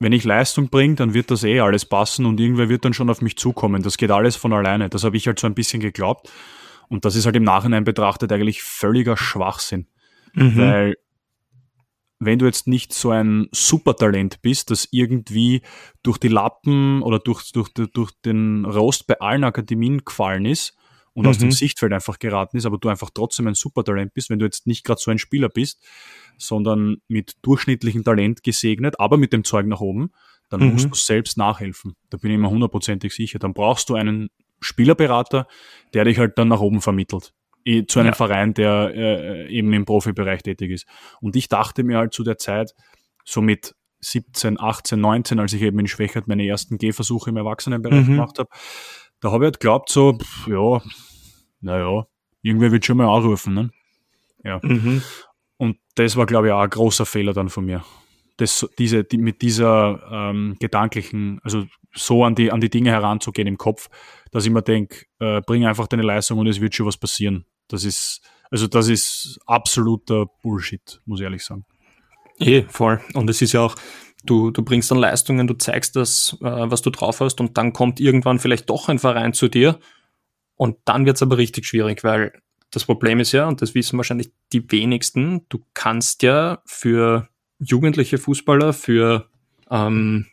wenn 0.00 0.12
ich 0.12 0.24
Leistung 0.24 0.70
bringe, 0.70 0.96
dann 0.96 1.14
wird 1.14 1.30
das 1.30 1.44
eh 1.44 1.60
alles 1.60 1.84
passen 1.84 2.26
und 2.26 2.40
irgendwer 2.40 2.68
wird 2.68 2.84
dann 2.84 2.94
schon 2.94 3.10
auf 3.10 3.22
mich 3.22 3.36
zukommen. 3.36 3.82
Das 3.82 3.96
geht 3.96 4.10
alles 4.10 4.34
von 4.34 4.52
alleine. 4.52 4.88
Das 4.88 5.04
habe 5.04 5.16
ich 5.16 5.26
halt 5.26 5.38
so 5.38 5.46
ein 5.46 5.54
bisschen 5.54 5.80
geglaubt. 5.80 6.30
Und 6.88 7.04
das 7.04 7.16
ist 7.16 7.26
halt 7.26 7.36
im 7.36 7.44
Nachhinein 7.44 7.84
betrachtet 7.84 8.32
eigentlich 8.32 8.62
völliger 8.62 9.16
Schwachsinn. 9.16 9.86
Mhm. 10.34 10.56
Weil 10.56 10.96
wenn 12.20 12.38
du 12.38 12.46
jetzt 12.46 12.66
nicht 12.66 12.92
so 12.92 13.10
ein 13.10 13.48
Supertalent 13.52 14.40
bist, 14.42 14.70
das 14.70 14.88
irgendwie 14.90 15.62
durch 16.02 16.18
die 16.18 16.28
Lappen 16.28 17.02
oder 17.02 17.18
durch, 17.18 17.52
durch, 17.52 17.68
durch 17.70 18.10
den 18.24 18.64
Rost 18.64 19.06
bei 19.06 19.20
allen 19.20 19.44
Akademien 19.44 20.04
gefallen 20.04 20.46
ist 20.46 20.76
und 21.12 21.24
mhm. 21.24 21.30
aus 21.30 21.38
dem 21.38 21.48
mhm. 21.48 21.52
Sichtfeld 21.52 21.92
einfach 21.92 22.18
geraten 22.18 22.56
ist, 22.56 22.66
aber 22.66 22.78
du 22.78 22.88
einfach 22.88 23.10
trotzdem 23.12 23.46
ein 23.46 23.54
Supertalent 23.54 24.14
bist, 24.14 24.30
wenn 24.30 24.38
du 24.38 24.44
jetzt 24.44 24.66
nicht 24.66 24.84
gerade 24.84 25.00
so 25.00 25.10
ein 25.10 25.18
Spieler 25.18 25.48
bist, 25.48 25.82
sondern 26.38 26.98
mit 27.08 27.36
durchschnittlichem 27.42 28.04
Talent 28.04 28.42
gesegnet, 28.42 28.98
aber 28.98 29.16
mit 29.16 29.32
dem 29.32 29.44
Zeug 29.44 29.66
nach 29.66 29.80
oben, 29.80 30.10
dann 30.50 30.60
mhm. 30.60 30.72
musst 30.72 30.90
du 30.90 30.94
selbst 30.94 31.36
nachhelfen. 31.36 31.94
Da 32.10 32.18
bin 32.18 32.30
ich 32.30 32.38
mir 32.38 32.50
hundertprozentig 32.50 33.14
sicher. 33.14 33.38
Dann 33.38 33.54
brauchst 33.54 33.88
du 33.88 33.94
einen 33.94 34.30
Spielerberater, 34.60 35.46
der 35.92 36.04
dich 36.04 36.18
halt 36.18 36.38
dann 36.38 36.48
nach 36.48 36.60
oben 36.60 36.80
vermittelt 36.80 37.32
zu 37.88 37.98
einem 37.98 38.08
ja. 38.08 38.14
Verein, 38.14 38.52
der 38.52 38.92
äh, 38.94 39.48
eben 39.48 39.72
im 39.72 39.86
Profibereich 39.86 40.42
tätig 40.42 40.70
ist. 40.70 40.86
Und 41.20 41.34
ich 41.34 41.48
dachte 41.48 41.82
mir 41.82 41.96
halt 41.96 42.12
zu 42.12 42.22
der 42.22 42.36
Zeit, 42.36 42.74
so 43.24 43.40
mit 43.40 43.74
17, 44.00 44.60
18, 44.60 45.00
19, 45.00 45.40
als 45.40 45.54
ich 45.54 45.62
eben 45.62 45.78
in 45.78 45.86
Schwächert 45.86 46.28
meine 46.28 46.46
ersten 46.46 46.76
Gehversuche 46.76 47.30
im 47.30 47.38
Erwachsenenbereich 47.38 48.06
mhm. 48.06 48.16
gemacht 48.16 48.38
habe, 48.38 48.50
da 49.20 49.32
habe 49.32 49.44
ich 49.44 49.46
halt 49.46 49.60
geglaubt, 49.60 49.88
so, 49.88 50.18
pff, 50.18 50.46
ja, 50.46 50.82
naja, 51.60 52.06
irgendwer 52.42 52.70
wird 52.70 52.84
schon 52.84 52.98
mal 52.98 53.08
anrufen. 53.08 53.54
Ne? 53.54 53.70
Ja. 54.44 54.60
Mhm. 54.62 55.02
Und 55.56 55.78
das 55.94 56.16
war, 56.16 56.26
glaube 56.26 56.48
ich, 56.48 56.52
auch 56.52 56.60
ein 56.60 56.68
großer 56.70 57.06
Fehler 57.06 57.32
dann 57.32 57.48
von 57.48 57.64
mir. 57.64 57.82
Das, 58.36 58.68
diese, 58.78 59.04
die, 59.04 59.16
mit 59.16 59.40
dieser 59.40 60.02
ähm, 60.10 60.56
gedanklichen, 60.60 61.40
also 61.42 61.64
so 61.94 62.24
an 62.24 62.34
die, 62.34 62.50
an 62.50 62.60
die 62.60 62.68
Dinge 62.68 62.90
heranzugehen 62.90 63.48
im 63.48 63.56
Kopf, 63.56 63.88
dass 64.34 64.44
ich 64.44 64.50
mir 64.50 64.62
denke, 64.62 65.06
äh, 65.20 65.40
bring 65.42 65.64
einfach 65.64 65.86
deine 65.86 66.02
Leistung 66.02 66.40
und 66.40 66.48
es 66.48 66.60
wird 66.60 66.74
schon 66.74 66.86
was 66.86 66.96
passieren. 66.96 67.46
Das 67.68 67.84
ist, 67.84 68.20
also 68.50 68.66
das 68.66 68.88
ist 68.88 69.38
absoluter 69.46 70.26
Bullshit, 70.42 71.00
muss 71.06 71.20
ich 71.20 71.24
ehrlich 71.24 71.44
sagen. 71.44 71.64
Eh, 72.40 72.64
voll. 72.68 73.00
Und 73.14 73.30
es 73.30 73.40
ist 73.40 73.52
ja 73.52 73.60
auch, 73.60 73.76
du, 74.24 74.50
du 74.50 74.64
bringst 74.64 74.90
dann 74.90 74.98
Leistungen, 74.98 75.46
du 75.46 75.54
zeigst 75.54 75.94
das, 75.94 76.36
äh, 76.40 76.46
was 76.68 76.82
du 76.82 76.90
drauf 76.90 77.20
hast, 77.20 77.40
und 77.40 77.56
dann 77.56 77.72
kommt 77.72 78.00
irgendwann 78.00 78.40
vielleicht 78.40 78.68
doch 78.70 78.88
ein 78.88 78.98
Verein 78.98 79.34
zu 79.34 79.46
dir. 79.46 79.78
Und 80.56 80.78
dann 80.84 81.06
wird 81.06 81.14
es 81.14 81.22
aber 81.22 81.38
richtig 81.38 81.66
schwierig, 81.66 82.02
weil 82.02 82.32
das 82.72 82.84
Problem 82.84 83.20
ist 83.20 83.30
ja, 83.30 83.46
und 83.46 83.62
das 83.62 83.76
wissen 83.76 83.96
wahrscheinlich 83.98 84.32
die 84.52 84.68
wenigsten, 84.68 85.46
du 85.48 85.60
kannst 85.74 86.24
ja 86.24 86.60
für 86.66 87.28
jugendliche 87.60 88.18
Fußballer, 88.18 88.72
für 88.72 89.30
ähm, 89.70 90.26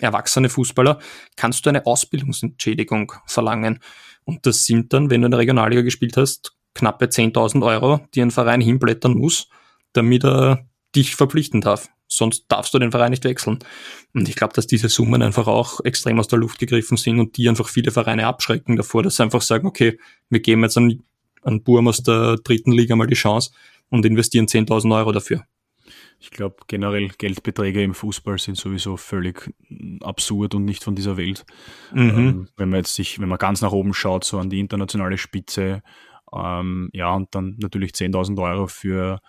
erwachsene 0.00 0.48
Fußballer, 0.48 0.98
kannst 1.36 1.64
du 1.64 1.70
eine 1.70 1.86
Ausbildungsentschädigung 1.86 3.12
verlangen. 3.26 3.80
Und 4.24 4.46
das 4.46 4.66
sind 4.66 4.92
dann, 4.92 5.10
wenn 5.10 5.22
du 5.22 5.26
in 5.26 5.30
der 5.30 5.40
Regionalliga 5.40 5.82
gespielt 5.82 6.16
hast, 6.16 6.56
knappe 6.74 7.06
10.000 7.06 7.64
Euro, 7.64 8.00
die 8.14 8.22
ein 8.22 8.30
Verein 8.30 8.60
hinblättern 8.60 9.14
muss, 9.14 9.48
damit 9.92 10.24
er 10.24 10.66
dich 10.94 11.16
verpflichten 11.16 11.60
darf. 11.60 11.88
Sonst 12.08 12.44
darfst 12.48 12.72
du 12.72 12.78
den 12.78 12.92
Verein 12.92 13.10
nicht 13.10 13.24
wechseln. 13.24 13.58
Und 14.14 14.28
ich 14.28 14.36
glaube, 14.36 14.54
dass 14.54 14.66
diese 14.66 14.88
Summen 14.88 15.22
einfach 15.22 15.48
auch 15.48 15.80
extrem 15.84 16.20
aus 16.20 16.28
der 16.28 16.38
Luft 16.38 16.58
gegriffen 16.58 16.96
sind 16.96 17.18
und 17.18 17.36
die 17.36 17.48
einfach 17.48 17.68
viele 17.68 17.90
Vereine 17.90 18.26
abschrecken 18.26 18.76
davor, 18.76 19.02
dass 19.02 19.16
sie 19.16 19.24
einfach 19.24 19.42
sagen, 19.42 19.66
okay, 19.66 19.98
wir 20.30 20.40
geben 20.40 20.62
jetzt 20.62 20.76
an, 20.76 21.02
an 21.42 21.62
Burm 21.62 21.88
aus 21.88 22.02
der 22.02 22.36
dritten 22.36 22.70
Liga 22.72 22.94
mal 22.94 23.06
die 23.06 23.14
Chance 23.14 23.50
und 23.90 24.06
investieren 24.06 24.46
10.000 24.46 24.96
Euro 24.96 25.12
dafür. 25.12 25.44
Ich 26.18 26.30
glaube, 26.30 26.56
generell 26.66 27.08
Geldbeträge 27.08 27.82
im 27.82 27.94
Fußball 27.94 28.38
sind 28.38 28.56
sowieso 28.56 28.96
völlig 28.96 29.52
absurd 30.02 30.54
und 30.54 30.64
nicht 30.64 30.82
von 30.82 30.94
dieser 30.94 31.16
Welt. 31.16 31.44
Mhm. 31.92 32.10
Ähm, 32.10 32.48
wenn 32.56 32.70
man 32.70 32.78
jetzt 32.78 32.94
sich, 32.94 33.20
wenn 33.20 33.28
man 33.28 33.38
ganz 33.38 33.60
nach 33.60 33.72
oben 33.72 33.92
schaut, 33.92 34.24
so 34.24 34.38
an 34.38 34.50
die 34.50 34.60
internationale 34.60 35.18
Spitze, 35.18 35.82
ähm, 36.32 36.88
ja, 36.92 37.14
und 37.14 37.34
dann 37.34 37.56
natürlich 37.58 37.92
10.000 37.92 38.42
Euro 38.42 38.66
für 38.66 39.20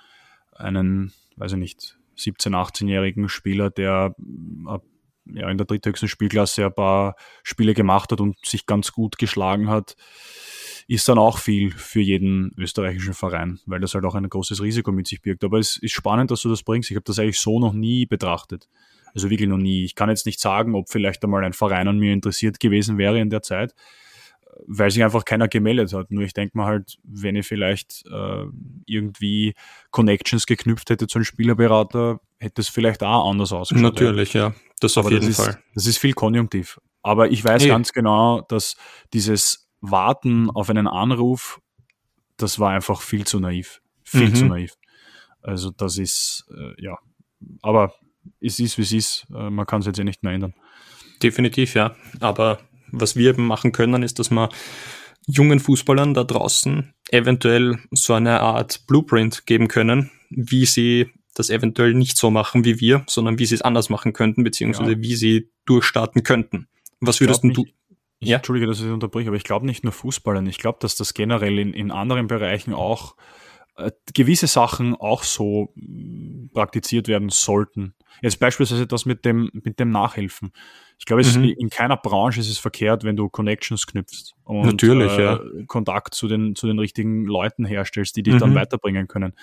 einen, 0.53 1.13
weiß 1.35 1.53
ich 1.53 1.57
nicht, 1.59 1.97
17-, 2.17 2.53
18-jährigen 2.53 3.29
Spieler, 3.29 3.69
der 3.69 4.15
äh, 4.67 4.79
ja, 5.33 5.49
in 5.49 5.57
der 5.57 5.67
dritthöchsten 5.67 6.07
Spielklasse 6.07 6.65
ein 6.65 6.73
paar 6.73 7.15
Spiele 7.43 7.73
gemacht 7.73 8.11
hat 8.11 8.21
und 8.21 8.37
sich 8.45 8.65
ganz 8.65 8.91
gut 8.91 9.17
geschlagen 9.17 9.69
hat, 9.69 9.95
ist 10.87 11.07
dann 11.09 11.17
auch 11.17 11.37
viel 11.37 11.71
für 11.71 11.99
jeden 11.99 12.53
österreichischen 12.57 13.13
Verein, 13.13 13.59
weil 13.65 13.79
das 13.79 13.93
halt 13.93 14.05
auch 14.05 14.15
ein 14.15 14.27
großes 14.27 14.61
Risiko 14.61 14.91
mit 14.91 15.07
sich 15.07 15.21
birgt. 15.21 15.43
Aber 15.43 15.59
es 15.59 15.77
ist 15.77 15.91
spannend, 15.91 16.31
dass 16.31 16.41
du 16.41 16.49
das 16.49 16.63
bringst. 16.63 16.89
Ich 16.89 16.95
habe 16.95 17.03
das 17.03 17.19
eigentlich 17.19 17.39
so 17.39 17.59
noch 17.59 17.73
nie 17.73 18.05
betrachtet. 18.05 18.69
Also 19.13 19.29
wirklich 19.29 19.49
noch 19.49 19.57
nie. 19.57 19.83
Ich 19.83 19.95
kann 19.95 20.09
jetzt 20.09 20.25
nicht 20.25 20.39
sagen, 20.39 20.75
ob 20.75 20.89
vielleicht 20.89 21.23
einmal 21.23 21.43
ein 21.43 21.53
Verein 21.53 21.87
an 21.87 21.99
mir 21.99 22.13
interessiert 22.13 22.59
gewesen 22.59 22.97
wäre 22.97 23.19
in 23.19 23.29
der 23.29 23.41
Zeit 23.41 23.73
weil 24.65 24.91
sich 24.91 25.03
einfach 25.03 25.25
keiner 25.25 25.47
gemeldet 25.47 25.93
hat. 25.93 26.11
Nur 26.11 26.23
ich 26.23 26.33
denke 26.33 26.57
mal 26.57 26.65
halt, 26.65 26.97
wenn 27.03 27.35
ich 27.35 27.47
vielleicht 27.47 28.03
äh, 28.11 28.45
irgendwie 28.85 29.53
Connections 29.91 30.45
geknüpft 30.45 30.89
hätte 30.89 31.07
zu 31.07 31.19
einem 31.19 31.25
Spielerberater, 31.25 32.19
hätte 32.39 32.61
es 32.61 32.69
vielleicht 32.69 33.03
auch 33.03 33.29
anders 33.29 33.51
ausgeschaut. 33.53 33.83
Natürlich, 33.83 34.33
ja. 34.33 34.53
Das 34.79 34.97
auf 34.97 35.09
jeden 35.11 35.27
das 35.27 35.37
Fall. 35.37 35.49
Ist, 35.49 35.59
das 35.75 35.85
ist 35.87 35.97
viel 35.97 36.13
konjunktiv. 36.13 36.79
Aber 37.03 37.29
ich 37.29 37.43
weiß 37.43 37.63
hey. 37.63 37.69
ganz 37.69 37.93
genau, 37.93 38.41
dass 38.41 38.75
dieses 39.13 39.66
Warten 39.81 40.49
auf 40.49 40.69
einen 40.69 40.87
Anruf, 40.87 41.59
das 42.37 42.59
war 42.59 42.71
einfach 42.71 43.01
viel 43.01 43.25
zu 43.25 43.39
naiv. 43.39 43.81
Viel 44.03 44.29
mhm. 44.29 44.35
zu 44.35 44.45
naiv. 44.45 44.73
Also 45.41 45.71
das 45.71 45.97
ist, 45.97 46.45
äh, 46.55 46.81
ja. 46.81 46.97
Aber 47.61 47.93
es 48.39 48.59
ist, 48.59 48.77
wie 48.77 48.83
es 48.83 48.91
ist. 48.91 49.27
Äh, 49.33 49.49
man 49.49 49.65
kann 49.65 49.81
es 49.81 49.87
jetzt 49.87 49.97
ja 49.97 50.03
nicht 50.03 50.23
mehr 50.23 50.33
ändern. 50.33 50.53
Definitiv, 51.21 51.73
ja. 51.73 51.95
Aber 52.19 52.59
was 52.91 53.15
wir 53.15 53.29
eben 53.29 53.47
machen 53.47 53.71
können, 53.71 54.03
ist, 54.03 54.19
dass 54.19 54.31
wir 54.31 54.49
jungen 55.25 55.59
Fußballern 55.59 56.13
da 56.13 56.23
draußen 56.23 56.93
eventuell 57.11 57.79
so 57.91 58.13
eine 58.13 58.41
Art 58.41 58.85
Blueprint 58.87 59.45
geben 59.45 59.67
können, 59.67 60.11
wie 60.29 60.65
sie 60.65 61.11
das 61.35 61.49
eventuell 61.49 61.93
nicht 61.93 62.17
so 62.17 62.31
machen 62.31 62.65
wie 62.65 62.79
wir, 62.79 63.03
sondern 63.07 63.37
wie 63.37 63.45
sie 63.45 63.55
es 63.55 63.61
anders 63.61 63.89
machen 63.89 64.13
könnten, 64.13 64.43
beziehungsweise 64.43 64.93
ja. 64.93 64.99
wie 64.99 65.15
sie 65.15 65.49
durchstarten 65.65 66.23
könnten. 66.23 66.67
Was 66.99 67.19
würdest 67.19 67.43
du? 67.43 67.65
Ich, 68.19 68.29
ja? 68.29 68.37
Entschuldige, 68.37 68.67
dass 68.67 68.79
ich 68.79 68.87
unterbreche, 68.87 69.29
aber 69.29 69.37
ich 69.37 69.43
glaube 69.43 69.65
nicht 69.65 69.83
nur 69.83 69.93
Fußballern. 69.93 70.47
Ich 70.47 70.57
glaube, 70.57 70.79
dass 70.81 70.95
das 70.95 71.13
generell 71.13 71.59
in, 71.59 71.73
in 71.73 71.91
anderen 71.91 72.27
Bereichen 72.27 72.73
auch 72.73 73.15
äh, 73.77 73.91
gewisse 74.13 74.47
Sachen 74.47 74.95
auch 74.95 75.23
so 75.23 75.71
mh, 75.75 76.49
praktiziert 76.53 77.07
werden 77.07 77.29
sollten. 77.29 77.93
Jetzt 78.23 78.39
beispielsweise 78.39 78.87
das 78.87 79.05
mit 79.05 79.25
dem, 79.25 79.51
mit 79.53 79.79
dem 79.79 79.91
Nachhelfen. 79.91 80.51
Ich 80.97 81.05
glaube, 81.05 81.23
mhm. 81.23 81.43
in 81.43 81.69
keiner 81.69 81.97
Branche 81.97 82.39
ist 82.39 82.49
es 82.49 82.57
verkehrt, 82.57 83.03
wenn 83.03 83.15
du 83.15 83.29
Connections 83.29 83.85
knüpfst 83.85 84.33
und 84.43 84.65
Natürlich, 84.65 85.11
äh, 85.19 85.23
ja. 85.23 85.39
Kontakt 85.67 86.15
zu 86.15 86.27
den, 86.27 86.55
zu 86.55 86.65
den 86.65 86.79
richtigen 86.79 87.25
Leuten 87.25 87.65
herstellst, 87.65 88.15
die 88.15 88.23
dich 88.23 88.33
mhm. 88.35 88.39
dann 88.39 88.55
weiterbringen 88.55 89.07
können. 89.07 89.33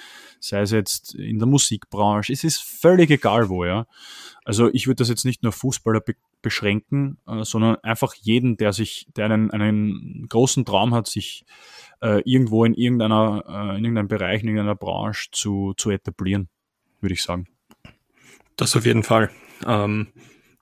Sei 0.41 0.63
es 0.63 0.73
jetzt 0.73 1.15
in 1.15 1.39
der 1.39 1.47
Musikbranche, 1.47 2.33
es 2.33 2.43
ist 2.43 2.61
völlig 2.61 3.11
egal 3.11 3.49
wo, 3.49 3.65
ja. 3.65 3.87
Also 4.45 4.69
ich 4.73 4.89
würde 4.89 4.97
das 4.97 5.09
jetzt 5.09 5.25
nicht 5.25 5.45
nur 5.45 5.53
Fußballer 5.53 6.01
beschränken, 6.45 7.19
äh, 7.27 7.43
sondern 7.43 7.77
einfach 7.83 8.15
jeden, 8.15 8.57
der 8.57 8.73
sich, 8.73 9.09
der 9.17 9.25
einen, 9.25 9.51
einen 9.51 10.27
großen 10.29 10.65
Traum 10.65 10.95
hat, 10.95 11.09
sich 11.09 11.45
äh, 12.01 12.21
irgendwo 12.25 12.65
in 12.65 12.75
irgendeiner, 12.75 13.43
äh, 13.49 13.79
in 13.79 13.85
irgendeinem 13.85 14.09
Bereich, 14.09 14.43
in 14.43 14.49
irgendeiner 14.49 14.77
Branche 14.77 15.31
zu, 15.33 15.73
zu 15.77 15.91
etablieren, 15.91 16.49
würde 17.01 17.15
ich 17.15 17.23
sagen. 17.23 17.49
Das 18.57 18.77
auf 18.77 18.85
jeden 18.85 19.03
Fall. 19.03 19.31
Ähm, 19.67 20.09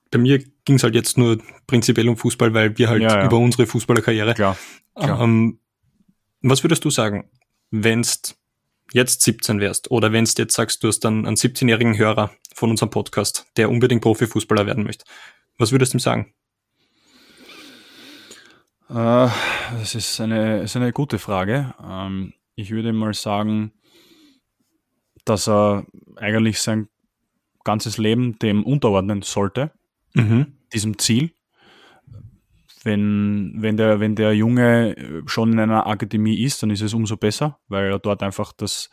bei 0.09 0.17
mir 0.17 0.39
ging 0.65 0.77
es 0.77 0.83
halt 0.83 0.95
jetzt 0.95 1.17
nur 1.17 1.37
prinzipiell 1.67 2.07
um 2.07 2.17
Fußball, 2.17 2.53
weil 2.53 2.77
wir 2.77 2.89
halt 2.89 3.01
ja, 3.01 3.19
ja. 3.19 3.25
über 3.25 3.37
unsere 3.37 3.67
Fußballerkarriere. 3.67 4.33
Klar, 4.33 4.57
klar. 4.95 5.21
Ähm, 5.21 5.59
was 6.41 6.63
würdest 6.63 6.85
du 6.85 6.89
sagen, 6.89 7.29
wenn's 7.71 8.35
jetzt 8.93 9.21
17 9.21 9.59
wärst 9.59 9.91
oder 9.91 10.13
wenn's 10.13 10.35
jetzt 10.37 10.55
sagst, 10.55 10.83
du 10.83 10.87
hast 10.87 10.99
dann 11.01 11.25
einen 11.25 11.35
17-jährigen 11.35 11.97
Hörer 11.97 12.31
von 12.55 12.69
unserem 12.69 12.89
Podcast, 12.89 13.47
der 13.57 13.69
unbedingt 13.69 14.01
Profifußballer 14.01 14.65
werden 14.65 14.83
möchte, 14.83 15.05
was 15.57 15.71
würdest 15.71 15.93
du 15.93 15.97
ihm 15.97 15.99
sagen? 15.99 16.33
Äh, 18.89 19.29
das 19.79 19.95
ist 19.95 20.19
eine, 20.21 20.61
ist 20.61 20.75
eine 20.75 20.91
gute 20.91 21.19
Frage. 21.19 21.73
Ähm, 21.83 22.33
ich 22.55 22.71
würde 22.71 22.93
mal 22.93 23.13
sagen, 23.13 23.71
dass 25.25 25.47
er 25.47 25.85
eigentlich 26.17 26.61
sein 26.61 26.89
ganzes 27.63 27.97
Leben 27.97 28.37
dem 28.39 28.63
unterordnen 28.63 29.21
sollte, 29.21 29.71
mhm. 30.13 30.57
diesem 30.73 30.97
Ziel. 30.97 31.31
Wenn, 32.83 33.55
wenn, 33.59 33.77
der, 33.77 34.01
wenn 34.01 34.15
der 34.15 34.35
Junge 34.35 35.23
schon 35.25 35.53
in 35.53 35.59
einer 35.59 35.87
Akademie 35.87 36.43
ist, 36.43 36.61
dann 36.61 36.69
ist 36.69 36.81
es 36.81 36.93
umso 36.93 37.15
besser, 37.15 37.57
weil 37.69 37.89
er 37.89 37.99
dort 37.99 38.21
einfach 38.21 38.51
das, 38.51 38.89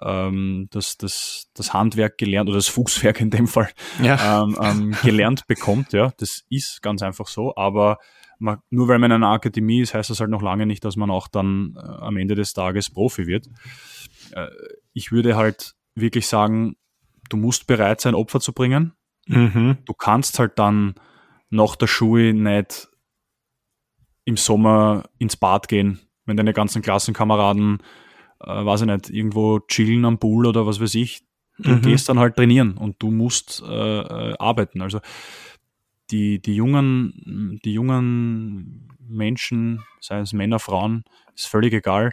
ähm, 0.00 0.68
das, 0.70 0.96
das, 0.98 1.50
das 1.54 1.72
Handwerk 1.72 2.18
gelernt 2.18 2.48
oder 2.48 2.58
das 2.58 2.68
Fußwerk 2.68 3.20
in 3.20 3.30
dem 3.30 3.46
Fall 3.46 3.70
ja. 4.02 4.42
ähm, 4.42 4.56
ähm, 4.60 4.96
gelernt 5.02 5.46
bekommt. 5.46 5.92
Ja, 5.92 6.12
das 6.18 6.44
ist 6.50 6.82
ganz 6.82 7.02
einfach 7.02 7.28
so. 7.28 7.54
Aber 7.56 7.98
man, 8.38 8.58
nur 8.70 8.88
weil 8.88 8.98
man 8.98 9.10
in 9.10 9.22
einer 9.22 9.32
Akademie 9.32 9.80
ist, 9.80 9.94
heißt 9.94 10.10
das 10.10 10.20
halt 10.20 10.30
noch 10.30 10.42
lange 10.42 10.66
nicht, 10.66 10.84
dass 10.84 10.96
man 10.96 11.10
auch 11.10 11.28
dann 11.28 11.74
äh, 11.76 11.80
am 11.80 12.16
Ende 12.16 12.34
des 12.34 12.52
Tages 12.52 12.90
Profi 12.90 13.26
wird. 13.26 13.48
Äh, 14.32 14.48
ich 14.92 15.12
würde 15.12 15.36
halt 15.36 15.74
wirklich 15.94 16.26
sagen, 16.26 16.76
du 17.30 17.36
musst 17.36 17.66
bereit 17.66 18.00
sein, 18.00 18.14
Opfer 18.14 18.40
zu 18.40 18.52
bringen. 18.52 18.92
Mhm. 19.26 19.78
Du 19.84 19.94
kannst 19.94 20.38
halt 20.38 20.58
dann 20.58 20.94
nach 21.50 21.76
der 21.76 21.86
Schule 21.86 22.34
nicht 22.34 22.88
im 24.24 24.36
Sommer 24.36 25.04
ins 25.18 25.36
Bad 25.36 25.68
gehen, 25.68 26.00
wenn 26.24 26.36
deine 26.36 26.52
ganzen 26.52 26.82
Klassenkameraden, 26.82 27.78
äh, 28.40 28.64
weiß 28.64 28.82
ich 28.82 28.86
nicht, 28.86 29.10
irgendwo 29.10 29.60
chillen 29.60 30.04
am 30.04 30.18
Pool 30.18 30.46
oder 30.46 30.66
was 30.66 30.80
weiß 30.80 30.94
ich. 30.94 31.22
Du 31.58 31.70
mhm. 31.70 31.82
gehst 31.82 32.08
dann 32.08 32.18
halt 32.18 32.36
trainieren 32.36 32.76
und 32.76 32.96
du 32.98 33.10
musst 33.10 33.62
äh, 33.66 34.00
äh, 34.00 34.34
arbeiten. 34.38 34.82
Also 34.82 35.00
die, 36.10 36.40
die 36.40 36.54
jungen, 36.54 37.60
die 37.64 37.72
jungen 37.72 38.88
Menschen, 39.08 39.82
sei 40.00 40.20
es 40.20 40.32
Männer, 40.32 40.58
Frauen, 40.58 41.04
ist 41.34 41.46
völlig 41.46 41.72
egal, 41.72 42.12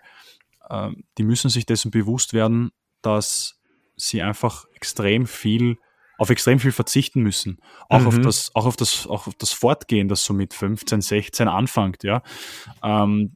äh, 0.70 0.92
die 1.18 1.24
müssen 1.24 1.50
sich 1.50 1.66
dessen 1.66 1.92
bewusst 1.92 2.34
werden, 2.34 2.72
dass 3.02 3.60
sie 3.96 4.22
einfach 4.22 4.66
extrem 4.74 5.28
viel 5.28 5.78
auf 6.18 6.30
extrem 6.30 6.60
viel 6.60 6.72
verzichten 6.72 7.22
müssen. 7.22 7.58
Auch 7.90 8.02
mhm. 8.02 8.08
auf 8.08 8.20
das, 8.22 8.52
auch 8.56 8.66
auf 8.66 8.76
das, 8.78 9.08
auch 9.08 9.28
auf 9.28 9.36
das 9.36 9.52
Fortgehen, 9.52 10.08
das 10.08 10.24
so 10.24 10.34
mit 10.34 10.54
15, 10.54 11.02
16 11.02 11.48
anfängt, 11.48 12.04
ja. 12.04 12.22
Ähm, 12.84 13.36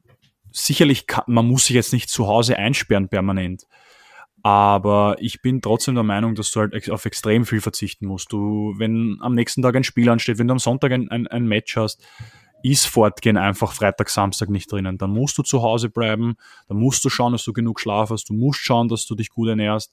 sicherlich 0.52 1.06
kann, 1.06 1.24
man 1.26 1.46
muss 1.46 1.66
sich 1.66 1.74
jetzt 1.74 1.92
nicht 1.92 2.08
zu 2.08 2.26
Hause 2.26 2.58
einsperren 2.58 3.08
permanent. 3.08 3.66
Aber 4.42 5.16
ich 5.18 5.42
bin 5.42 5.60
trotzdem 5.60 5.94
der 5.94 6.04
Meinung, 6.04 6.34
dass 6.34 6.50
du 6.52 6.60
halt 6.60 6.90
auf 6.90 7.04
extrem 7.04 7.44
viel 7.44 7.60
verzichten 7.60 8.06
musst. 8.06 8.32
Du, 8.32 8.74
wenn 8.76 9.18
am 9.20 9.34
nächsten 9.34 9.62
Tag 9.62 9.74
ein 9.74 9.84
Spiel 9.84 10.08
ansteht, 10.08 10.38
wenn 10.38 10.48
du 10.48 10.52
am 10.52 10.58
Sonntag 10.58 10.92
ein, 10.92 11.10
ein, 11.10 11.26
ein 11.26 11.46
Match 11.46 11.76
hast, 11.76 12.02
ist 12.62 12.86
Fortgehen 12.86 13.36
einfach 13.36 13.72
Freitag, 13.72 14.10
Samstag 14.10 14.48
nicht 14.48 14.70
drinnen. 14.70 14.98
Dann 14.98 15.10
musst 15.10 15.38
du 15.38 15.42
zu 15.42 15.62
Hause 15.62 15.90
bleiben, 15.90 16.36
dann 16.68 16.78
musst 16.78 17.04
du 17.04 17.08
schauen, 17.08 17.32
dass 17.32 17.44
du 17.44 17.52
genug 17.52 17.80
Schlaf 17.80 18.10
hast, 18.10 18.28
du 18.28 18.34
musst 18.34 18.60
schauen, 18.60 18.88
dass 18.88 19.06
du 19.06 19.14
dich 19.14 19.30
gut 19.30 19.48
ernährst 19.48 19.92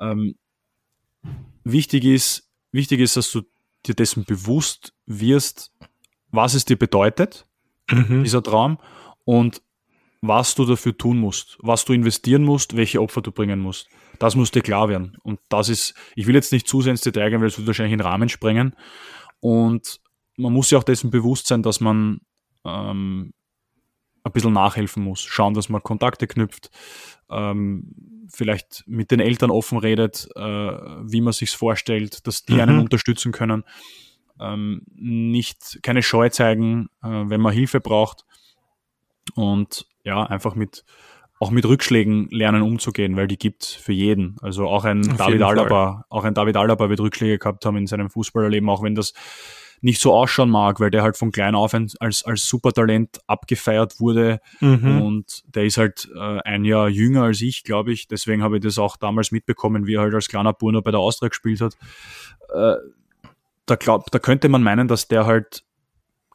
ähm, 0.00 0.36
wichtig 1.62 2.04
ist, 2.04 2.48
wichtig 2.72 3.00
ist, 3.00 3.16
dass 3.16 3.30
du 3.30 3.42
dir 3.86 3.94
dessen 3.94 4.24
bewusst 4.24 4.94
wirst, 5.06 5.72
was 6.30 6.54
es 6.54 6.64
dir 6.64 6.76
bedeutet, 6.76 7.46
mhm. 7.90 8.24
dieser 8.24 8.42
Traum, 8.42 8.78
und 9.24 9.62
was 10.22 10.54
du 10.54 10.66
dafür 10.66 10.96
tun 10.96 11.18
musst, 11.18 11.56
was 11.60 11.84
du 11.84 11.92
investieren 11.92 12.42
musst, 12.44 12.76
welche 12.76 13.00
Opfer 13.00 13.22
du 13.22 13.32
bringen 13.32 13.60
musst. 13.60 13.88
Das 14.18 14.36
muss 14.36 14.50
dir 14.50 14.60
klar 14.60 14.88
werden. 14.88 15.16
Und 15.22 15.40
das 15.48 15.68
ist, 15.68 15.94
ich 16.14 16.26
will 16.26 16.34
jetzt 16.34 16.52
nicht 16.52 16.68
zu 16.68 16.82
sehr 16.82 16.90
ins 16.90 17.00
Detail 17.00 17.30
gehen, 17.30 17.40
weil 17.40 17.48
es 17.48 17.56
wird 17.56 17.66
wahrscheinlich 17.66 17.94
in 17.94 17.98
den 17.98 18.06
Rahmen 18.06 18.28
sprengen. 18.28 18.76
Und 19.40 20.00
man 20.36 20.52
muss 20.52 20.68
sich 20.68 20.76
auch 20.76 20.84
dessen 20.84 21.10
bewusst 21.10 21.46
sein, 21.46 21.62
dass 21.62 21.80
man 21.80 22.20
ähm, 22.66 23.32
ein 24.22 24.32
bisschen 24.32 24.52
nachhelfen 24.52 25.02
muss, 25.02 25.22
schauen, 25.22 25.54
dass 25.54 25.70
man 25.70 25.82
Kontakte 25.82 26.26
knüpft, 26.26 26.70
ähm, 27.30 28.26
vielleicht 28.30 28.84
mit 28.86 29.10
den 29.10 29.20
Eltern 29.20 29.50
offen 29.50 29.78
redet, 29.78 30.28
äh, 30.36 30.40
wie 30.40 31.22
man 31.22 31.32
sich's 31.32 31.54
vorstellt, 31.54 32.26
dass 32.26 32.44
die 32.44 32.54
mhm. 32.54 32.60
einen 32.60 32.78
unterstützen 32.80 33.32
können, 33.32 33.64
ähm, 34.38 34.82
nicht 34.94 35.80
keine 35.82 36.02
Scheu 36.02 36.28
zeigen, 36.28 36.88
äh, 37.02 37.08
wenn 37.08 37.40
man 37.40 37.54
Hilfe 37.54 37.80
braucht 37.80 38.24
und 39.34 39.86
ja 40.04 40.24
einfach 40.24 40.54
mit 40.54 40.84
auch 41.40 41.50
mit 41.50 41.64
Rückschlägen 41.64 42.28
lernen 42.30 42.60
umzugehen, 42.60 43.16
weil 43.16 43.26
die 43.26 43.38
gibt's 43.38 43.72
für 43.72 43.94
jeden. 43.94 44.36
Also 44.42 44.68
auch 44.68 44.84
ein 44.84 45.10
Auf 45.10 45.16
David 45.16 45.40
Alaba, 45.40 46.04
auch 46.10 46.24
ein 46.24 46.34
David 46.34 46.56
Alaba 46.56 46.90
wird 46.90 47.00
Rückschläge 47.00 47.38
gehabt 47.38 47.64
haben 47.64 47.78
in 47.78 47.86
seinem 47.86 48.10
Fußballerleben, 48.10 48.68
auch 48.68 48.82
wenn 48.82 48.94
das 48.94 49.14
nicht 49.80 50.02
so 50.02 50.12
ausschauen 50.12 50.50
mag, 50.50 50.78
weil 50.80 50.90
der 50.90 51.02
halt 51.02 51.16
von 51.16 51.32
klein 51.32 51.54
auf 51.54 51.74
als, 51.74 52.24
als 52.24 52.46
Supertalent 52.46 53.20
abgefeiert 53.26 53.98
wurde 53.98 54.40
mhm. 54.60 55.00
und 55.00 55.42
der 55.54 55.64
ist 55.64 55.78
halt 55.78 56.10
äh, 56.14 56.40
ein 56.44 56.66
Jahr 56.66 56.90
jünger 56.90 57.22
als 57.22 57.40
ich, 57.40 57.64
glaube 57.64 57.92
ich. 57.92 58.06
Deswegen 58.06 58.42
habe 58.42 58.56
ich 58.56 58.62
das 58.62 58.78
auch 58.78 58.98
damals 58.98 59.32
mitbekommen, 59.32 59.86
wie 59.86 59.94
er 59.94 60.02
halt 60.02 60.14
als 60.14 60.28
kleiner 60.28 60.52
Burner 60.52 60.82
bei 60.82 60.90
der 60.90 61.00
Austria 61.00 61.30
gespielt 61.30 61.62
hat. 61.62 61.78
Äh, 62.54 62.74
da, 63.64 63.76
glaub, 63.76 64.10
da 64.10 64.18
könnte 64.18 64.50
man 64.50 64.62
meinen, 64.62 64.88
dass 64.88 65.08
der 65.08 65.24
halt 65.24 65.64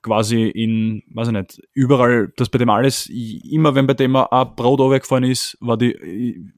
quasi 0.05 0.43
in, 0.43 1.01
weiß 1.07 1.29
ich 1.29 1.33
nicht, 1.33 1.61
überall, 1.73 2.31
dass 2.37 2.49
bei 2.49 2.59
dem 2.59 2.69
alles, 2.69 3.09
immer 3.09 3.73
wenn 3.73 3.87
bei 3.87 3.95
dem 3.95 4.15
ein 4.15 4.55
Brot 4.55 4.79
runtergefallen 4.79 5.23
ist, 5.23 5.57
war 5.59 5.77
die, 5.77 6.53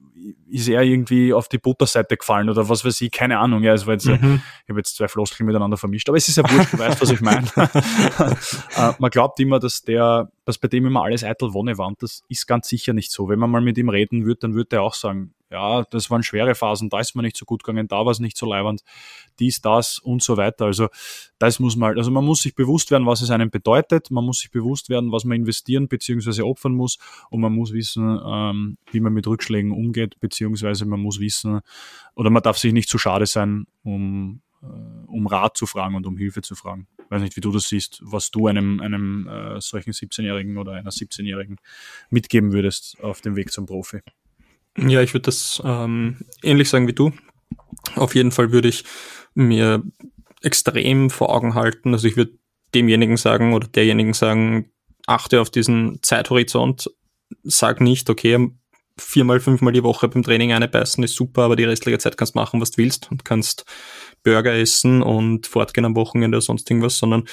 ist 0.50 0.68
er 0.68 0.82
irgendwie 0.82 1.32
auf 1.32 1.48
die 1.48 1.56
Butterseite 1.56 2.18
gefallen 2.18 2.50
oder 2.50 2.68
was 2.68 2.84
weiß 2.84 3.00
ich, 3.00 3.10
keine 3.10 3.38
Ahnung. 3.38 3.62
Ja, 3.62 3.72
es 3.72 3.86
war 3.86 3.94
jetzt, 3.94 4.06
mhm. 4.06 4.42
ich 4.64 4.68
habe 4.68 4.80
jetzt 4.80 4.96
zwei 4.96 5.08
Floskeln 5.08 5.46
miteinander 5.46 5.78
vermischt, 5.78 6.10
aber 6.10 6.18
es 6.18 6.28
ist 6.28 6.36
ja 6.36 6.42
wurscht, 6.42 6.74
du 6.74 6.78
weißt, 6.78 7.00
was 7.00 7.10
ich 7.10 7.20
meine. 7.20 7.46
Äh, 8.76 8.92
man 8.98 9.10
glaubt 9.10 9.40
immer, 9.40 9.58
dass 9.58 9.82
der, 9.82 10.30
dass 10.44 10.58
bei 10.58 10.68
dem 10.68 10.86
immer 10.86 11.02
alles 11.02 11.24
eitel 11.24 11.52
Wonne 11.54 11.78
war 11.78 11.86
und 11.86 12.02
das 12.02 12.22
ist 12.28 12.46
ganz 12.46 12.68
sicher 12.68 12.92
nicht 12.92 13.10
so. 13.10 13.28
Wenn 13.28 13.38
man 13.38 13.50
mal 13.50 13.60
mit 13.60 13.78
ihm 13.78 13.88
reden 13.88 14.24
würde, 14.24 14.40
dann 14.40 14.54
würde 14.54 14.76
er 14.76 14.82
auch 14.82 14.94
sagen, 14.94 15.32
ja, 15.50 15.82
das 15.84 16.10
waren 16.10 16.22
schwere 16.22 16.54
Phasen, 16.54 16.90
da 16.90 17.00
ist 17.00 17.14
man 17.14 17.24
nicht 17.24 17.36
so 17.36 17.44
gut 17.44 17.64
gegangen, 17.64 17.88
da 17.88 18.04
war 18.04 18.12
es 18.12 18.18
nicht 18.18 18.36
so 18.36 18.46
leiwand, 18.46 18.82
dies, 19.38 19.60
das 19.60 19.98
und 19.98 20.22
so 20.22 20.36
weiter. 20.36 20.66
Also 20.66 20.88
das 21.38 21.58
muss 21.58 21.76
man, 21.76 21.96
also 21.96 22.10
man 22.10 22.24
muss 22.24 22.42
sich 22.42 22.54
bewusst 22.54 22.90
werden, 22.90 23.06
was 23.06 23.22
es 23.22 23.30
einem 23.30 23.50
bedeutet, 23.50 24.10
man 24.10 24.24
muss 24.24 24.40
sich 24.40 24.50
bewusst 24.50 24.90
werden, 24.90 25.10
was 25.10 25.24
man 25.24 25.38
investieren 25.38 25.88
bzw. 25.88 26.42
opfern 26.42 26.74
muss 26.74 26.98
und 27.30 27.40
man 27.40 27.54
muss 27.54 27.72
wissen, 27.72 28.20
ähm, 28.24 28.78
wie 28.90 29.00
man 29.00 29.12
mit 29.12 29.26
Rückschlägen 29.26 29.72
umgeht, 29.72 30.20
beziehungsweise 30.20 30.84
man 30.84 31.00
muss 31.00 31.18
wissen, 31.18 31.60
oder 32.14 32.30
man 32.30 32.42
darf 32.42 32.58
sich 32.58 32.72
nicht 32.72 32.88
zu 32.88 32.98
schade 32.98 33.26
sein, 33.26 33.66
um, 33.82 34.42
äh, 34.62 34.66
um 35.06 35.26
Rat 35.26 35.56
zu 35.56 35.66
fragen 35.66 35.94
und 35.94 36.06
um 36.06 36.16
Hilfe 36.18 36.42
zu 36.42 36.56
fragen. 36.56 36.88
Ich 36.98 37.10
weiß 37.10 37.22
nicht, 37.22 37.36
wie 37.36 37.40
du 37.40 37.52
das 37.52 37.68
siehst, 37.68 38.00
was 38.04 38.30
du 38.30 38.48
einem, 38.48 38.80
einem 38.80 39.28
äh, 39.28 39.60
solchen 39.62 39.92
17-Jährigen 39.92 40.58
oder 40.58 40.72
einer 40.72 40.90
17-Jährigen 40.90 41.56
mitgeben 42.10 42.52
würdest 42.52 42.98
auf 43.00 43.22
dem 43.22 43.34
Weg 43.34 43.50
zum 43.50 43.64
Profi. 43.64 44.00
Ja, 44.86 45.02
ich 45.02 45.12
würde 45.14 45.24
das 45.24 45.60
ähm, 45.64 46.18
ähnlich 46.42 46.68
sagen 46.68 46.86
wie 46.86 46.92
du. 46.92 47.12
Auf 47.96 48.14
jeden 48.14 48.32
Fall 48.32 48.52
würde 48.52 48.68
ich 48.68 48.84
mir 49.34 49.82
extrem 50.42 51.10
vor 51.10 51.34
Augen 51.34 51.54
halten. 51.54 51.92
Also 51.92 52.06
ich 52.06 52.16
würde 52.16 52.38
demjenigen 52.74 53.16
sagen 53.16 53.54
oder 53.54 53.66
derjenigen 53.66 54.12
sagen, 54.12 54.70
achte 55.06 55.40
auf 55.40 55.50
diesen 55.50 55.98
Zeithorizont, 56.02 56.90
sag 57.42 57.80
nicht, 57.80 58.10
okay, 58.10 58.50
viermal, 58.98 59.40
fünfmal 59.40 59.72
die 59.72 59.82
Woche 59.82 60.08
beim 60.08 60.22
Training 60.22 60.52
eine 60.52 60.68
beißen 60.68 61.02
ist 61.04 61.14
super, 61.14 61.42
aber 61.42 61.56
die 61.56 61.64
restliche 61.64 61.98
Zeit 61.98 62.16
kannst 62.16 62.34
machen, 62.34 62.60
was 62.60 62.72
du 62.72 62.78
willst 62.78 63.10
und 63.10 63.24
kannst 63.24 63.64
Burger 64.22 64.52
essen 64.54 65.02
und 65.02 65.46
fortgehen 65.46 65.84
am 65.84 65.96
Wochenende 65.96 66.36
oder 66.36 66.42
sonst 66.42 66.68
irgendwas, 66.70 66.98
sondern 66.98 67.24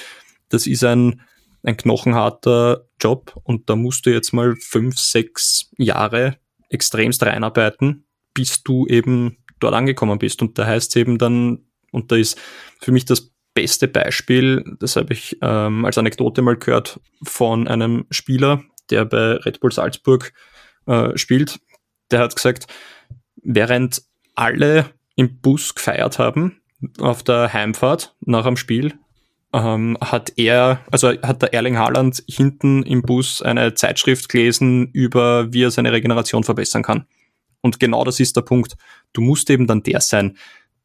das 0.48 0.66
ist 0.66 0.84
ein, 0.84 1.22
ein 1.62 1.76
knochenharter 1.76 2.86
Job 3.00 3.38
und 3.42 3.68
da 3.68 3.76
musst 3.76 4.06
du 4.06 4.10
jetzt 4.10 4.32
mal 4.32 4.54
fünf, 4.56 4.98
sechs 4.98 5.70
Jahre 5.76 6.38
extremst 6.68 7.22
reinarbeiten, 7.22 8.06
bis 8.34 8.62
du 8.62 8.86
eben 8.86 9.38
dort 9.60 9.74
angekommen 9.74 10.18
bist. 10.18 10.42
Und 10.42 10.58
da 10.58 10.66
heißt 10.66 10.90
es 10.90 10.96
eben 10.96 11.18
dann, 11.18 11.66
und 11.92 12.12
da 12.12 12.16
ist 12.16 12.38
für 12.80 12.92
mich 12.92 13.04
das 13.04 13.32
beste 13.54 13.88
Beispiel, 13.88 14.76
das 14.80 14.96
habe 14.96 15.14
ich 15.14 15.38
ähm, 15.40 15.84
als 15.84 15.98
Anekdote 15.98 16.42
mal 16.42 16.56
gehört 16.56 17.00
von 17.22 17.66
einem 17.68 18.06
Spieler, 18.10 18.62
der 18.90 19.04
bei 19.06 19.32
Red 19.36 19.60
Bull 19.60 19.72
Salzburg 19.72 20.32
äh, 20.86 21.16
spielt. 21.16 21.58
Der 22.10 22.20
hat 22.20 22.36
gesagt, 22.36 22.66
während 23.42 24.02
alle 24.34 24.90
im 25.16 25.40
Bus 25.40 25.74
gefeiert 25.74 26.18
haben 26.18 26.60
auf 26.98 27.22
der 27.22 27.52
Heimfahrt 27.52 28.14
nach 28.20 28.44
dem 28.44 28.56
Spiel, 28.56 28.94
ähm, 29.56 29.96
hat 30.00 30.32
er, 30.36 30.80
also 30.90 31.08
hat 31.08 31.40
der 31.40 31.54
Erling 31.54 31.78
Haaland 31.78 32.22
hinten 32.28 32.82
im 32.82 33.00
Bus 33.02 33.40
eine 33.40 33.74
Zeitschrift 33.74 34.28
gelesen 34.28 34.90
über, 34.92 35.52
wie 35.52 35.62
er 35.62 35.70
seine 35.70 35.92
Regeneration 35.92 36.44
verbessern 36.44 36.82
kann. 36.82 37.06
Und 37.62 37.80
genau 37.80 38.04
das 38.04 38.20
ist 38.20 38.36
der 38.36 38.42
Punkt. 38.42 38.76
Du 39.14 39.22
musst 39.22 39.48
eben 39.48 39.66
dann 39.66 39.82
der 39.82 40.00
sein, 40.00 40.36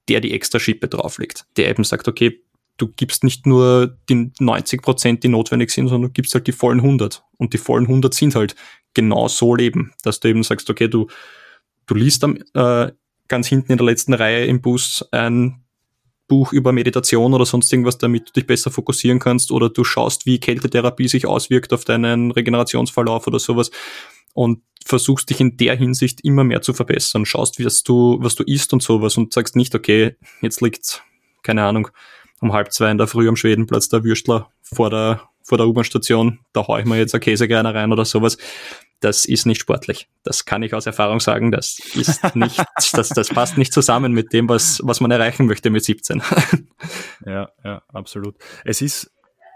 der 0.08 0.22
die 0.22 0.34
extra 0.34 0.60
Schippe 0.60 0.88
drauflegt, 0.88 1.46
der 1.58 1.70
eben 1.70 1.84
sagt, 1.84 2.08
okay, 2.08 2.42
du 2.78 2.88
gibst 2.88 3.24
nicht 3.26 3.46
nur 3.46 3.98
die 4.10 4.32
90 4.40 4.82
Prozent, 4.82 5.24
die 5.24 5.28
notwendig 5.28 5.72
sind, 5.72 5.90
sondern 5.90 6.10
du 6.10 6.14
gibst 6.14 6.34
halt 6.34 6.48
die 6.48 6.54
vollen 6.54 6.80
100. 6.80 7.24
Und 7.38 7.54
die 7.54 7.58
vollen 7.58 7.86
100 7.86 8.14
sind 8.14 8.36
halt 8.36 8.56
genau 8.94 9.28
so 9.28 9.54
leben, 9.54 9.94
dass 10.04 10.22
du 10.22 10.30
eben 10.30 10.44
sagst, 10.44 10.70
okay, 10.70 10.88
du, 10.88 11.08
du 11.88 11.94
liest 11.94 12.24
am, 12.24 12.38
äh, 12.54 12.92
ganz 13.28 13.48
hinten 13.48 13.74
in 13.74 13.78
der 13.78 13.86
letzten 13.86 14.14
Reihe 14.14 14.46
im 14.46 14.62
Bus 14.62 15.06
ein 15.12 15.64
Buch 16.32 16.54
über 16.54 16.72
Meditation 16.72 17.34
oder 17.34 17.46
sonst 17.46 17.74
irgendwas, 17.74 17.98
damit 17.98 18.30
du 18.30 18.32
dich 18.32 18.48
besser 18.48 18.72
fokussieren 18.72 19.20
kannst 19.20 19.52
oder 19.52 19.70
du 19.70 19.84
schaust, 19.84 20.26
wie 20.26 20.40
Kältetherapie 20.40 21.10
sich 21.10 21.28
auswirkt 21.28 21.74
auf 21.74 21.84
deinen 21.84 22.32
Regenerationsverlauf 22.32 23.28
oder 23.28 23.38
sowas 23.38 23.70
und 24.34 24.62
versuchst 24.86 25.30
dich 25.30 25.42
in 25.42 25.58
der 25.58 25.76
Hinsicht 25.76 26.24
immer 26.24 26.46
mehr 26.46 26.62
zu 26.62 26.72
verbessern, 26.72 27.26
schaust, 27.26 27.62
was 27.66 27.84
du, 27.84 28.18
was 28.22 28.36
du 28.36 28.46
isst 28.46 28.72
und 28.72 28.82
sowas 28.82 29.18
und 29.18 29.34
sagst 29.34 29.58
nicht, 29.58 29.76
okay, 29.76 30.16
jetzt 30.40 30.62
liegt, 30.62 31.04
keine 31.44 31.66
Ahnung, 31.66 31.90
um 32.40 32.54
halb 32.54 32.72
zwei 32.72 32.90
in 32.92 32.98
der 32.98 33.08
Früh 33.08 33.28
am 33.28 33.36
Schwedenplatz 33.36 33.90
der 33.90 34.06
Würstler 34.06 34.50
vor 34.62 34.90
der, 34.90 35.30
vor 35.44 35.58
der 35.58 35.68
U-Bahn-Station, 35.68 36.40
da 36.54 36.68
hau 36.68 36.78
ich 36.78 36.86
mir 36.86 36.98
jetzt 36.98 37.14
eine 37.14 37.22
Käsekreiner 37.22 37.74
rein 37.74 37.92
oder 37.92 38.06
sowas. 38.06 38.38
Das 39.00 39.26
ist 39.26 39.46
nicht 39.46 39.60
sportlich. 39.60 40.08
Das 40.24 40.46
kann 40.46 40.62
ich 40.62 40.74
aus 40.74 40.86
Erfahrung 40.86 41.20
sagen. 41.20 41.52
Das 41.52 41.80
ist 41.96 42.24
nicht, 42.36 42.64
das, 42.94 43.10
das 43.10 43.30
passt 43.30 43.58
nicht 43.58 43.74
zusammen 43.74 44.14
mit 44.14 44.32
dem, 44.32 44.48
was, 44.48 44.80
was 44.84 45.02
man 45.02 45.12
erreichen 45.12 45.46
möchte 45.48 45.70
mit 45.70 45.84
17. 45.84 46.22
Ja, 47.24 47.52
ja, 47.64 47.84
absolut. 47.90 48.36
Es 48.66 48.82
ist, 48.82 49.14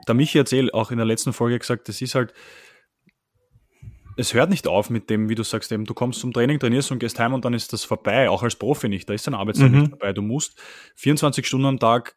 der 0.07 0.13
Michi 0.13 0.37
erzählt 0.37 0.71
auch 0.75 0.91
in 0.91 0.97
der 0.97 1.05
letzten 1.07 1.33
Folge 1.33 1.57
gesagt, 1.57 1.89
es 1.89 1.99
ist 1.99 2.13
halt, 2.13 2.31
es 4.17 4.33
hört 4.33 4.49
nicht 4.49 4.67
auf 4.67 4.89
mit 4.89 5.09
dem, 5.09 5.29
wie 5.29 5.35
du 5.35 5.43
sagst, 5.43 5.71
eben, 5.71 5.85
du 5.85 5.93
kommst 5.93 6.19
zum 6.19 6.31
Training, 6.31 6.59
trainierst 6.59 6.91
und 6.91 6.99
gehst 6.99 7.19
heim 7.19 7.33
und 7.33 7.43
dann 7.43 7.53
ist 7.53 7.73
das 7.73 7.83
vorbei, 7.83 8.29
auch 8.29 8.43
als 8.43 8.55
Profi 8.55 8.87
nicht. 8.87 9.09
Da 9.09 9.13
ist 9.13 9.27
dein 9.27 9.33
Arbeitszeit 9.33 9.71
mhm. 9.71 9.79
nicht 9.79 9.91
dabei. 9.93 10.13
Du 10.13 10.21
musst 10.21 10.61
24 10.95 11.45
Stunden 11.45 11.65
am 11.65 11.79
Tag 11.79 12.15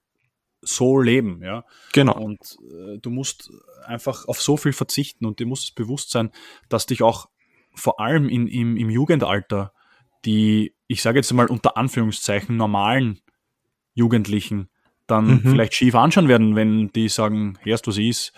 so 0.68 1.00
leben, 1.00 1.42
ja. 1.42 1.64
Genau. 1.92 2.18
Und 2.18 2.58
äh, 2.70 2.98
du 2.98 3.10
musst 3.10 3.50
einfach 3.84 4.26
auf 4.28 4.40
so 4.40 4.56
viel 4.56 4.72
verzichten 4.72 5.26
und 5.26 5.40
dir 5.40 5.46
muss 5.46 5.64
es 5.64 5.70
bewusst 5.70 6.10
sein, 6.10 6.30
dass 6.68 6.86
dich 6.86 7.02
auch 7.02 7.28
vor 7.74 8.00
allem 8.00 8.28
in, 8.28 8.46
im, 8.46 8.76
im 8.76 8.90
Jugendalter 8.90 9.72
die, 10.24 10.74
ich 10.86 11.02
sage 11.02 11.18
jetzt 11.18 11.32
mal 11.32 11.46
unter 11.46 11.76
Anführungszeichen, 11.76 12.56
normalen 12.56 13.20
Jugendlichen 13.94 14.68
dann 15.06 15.26
mhm. 15.26 15.40
vielleicht 15.40 15.74
schief 15.74 15.94
anschauen 15.94 16.28
werden, 16.28 16.54
wenn 16.54 16.92
die 16.92 17.08
sagen, 17.08 17.58
hörst, 17.62 17.86
was 17.86 17.98
ist, 17.98 18.32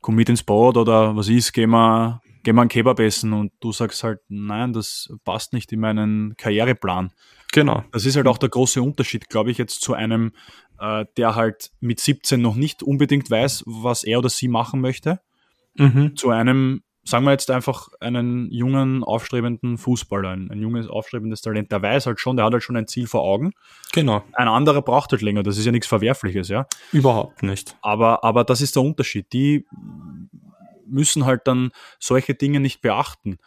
komm 0.00 0.16
mit 0.16 0.28
ins 0.28 0.42
Boot 0.42 0.76
oder 0.76 1.14
was 1.14 1.28
ist, 1.28 1.52
geh 1.52 1.66
mal, 1.66 2.20
geh 2.42 2.52
mal 2.52 2.62
einen 2.62 2.68
Kebab 2.68 2.98
essen 3.00 3.32
und 3.32 3.52
du 3.60 3.72
sagst 3.72 4.02
halt, 4.02 4.20
nein, 4.28 4.72
das 4.72 5.12
passt 5.24 5.52
nicht 5.52 5.70
in 5.72 5.80
meinen 5.80 6.36
Karriereplan. 6.36 7.12
Genau. 7.52 7.84
Das 7.92 8.06
ist 8.06 8.16
halt 8.16 8.26
auch 8.26 8.38
der 8.38 8.48
große 8.48 8.82
Unterschied, 8.82 9.28
glaube 9.28 9.50
ich, 9.50 9.58
jetzt 9.58 9.82
zu 9.82 9.92
einem 9.92 10.32
äh, 10.82 11.06
der 11.16 11.36
halt 11.36 11.70
mit 11.80 12.00
17 12.00 12.42
noch 12.42 12.56
nicht 12.56 12.82
unbedingt 12.82 13.30
weiß, 13.30 13.62
was 13.66 14.02
er 14.02 14.18
oder 14.18 14.28
sie 14.28 14.48
machen 14.48 14.80
möchte, 14.80 15.20
mhm. 15.76 16.16
zu 16.16 16.30
einem, 16.30 16.82
sagen 17.04 17.24
wir 17.24 17.30
jetzt 17.30 17.50
einfach, 17.52 17.88
einen 18.00 18.50
jungen, 18.50 19.04
aufstrebenden 19.04 19.78
Fußballer, 19.78 20.30
ein, 20.30 20.50
ein, 20.50 20.60
junges, 20.60 20.88
aufstrebendes 20.88 21.40
Talent, 21.40 21.70
der 21.70 21.82
weiß 21.82 22.06
halt 22.06 22.18
schon, 22.18 22.36
der 22.36 22.46
hat 22.46 22.52
halt 22.52 22.64
schon 22.64 22.76
ein 22.76 22.88
Ziel 22.88 23.06
vor 23.06 23.22
Augen. 23.22 23.52
Genau. 23.92 24.24
Ein 24.32 24.48
anderer 24.48 24.82
braucht 24.82 25.12
halt 25.12 25.22
länger, 25.22 25.44
das 25.44 25.56
ist 25.56 25.64
ja 25.64 25.72
nichts 25.72 25.86
Verwerfliches, 25.86 26.48
ja. 26.48 26.66
Überhaupt 26.90 27.44
nicht. 27.44 27.76
Aber, 27.80 28.24
aber 28.24 28.42
das 28.42 28.60
ist 28.60 28.74
der 28.74 28.82
Unterschied. 28.82 29.32
Die 29.32 29.64
müssen 30.84 31.24
halt 31.24 31.42
dann 31.44 31.70
solche 32.00 32.34
Dinge 32.34 32.58
nicht 32.58 32.82
beachten 32.82 33.38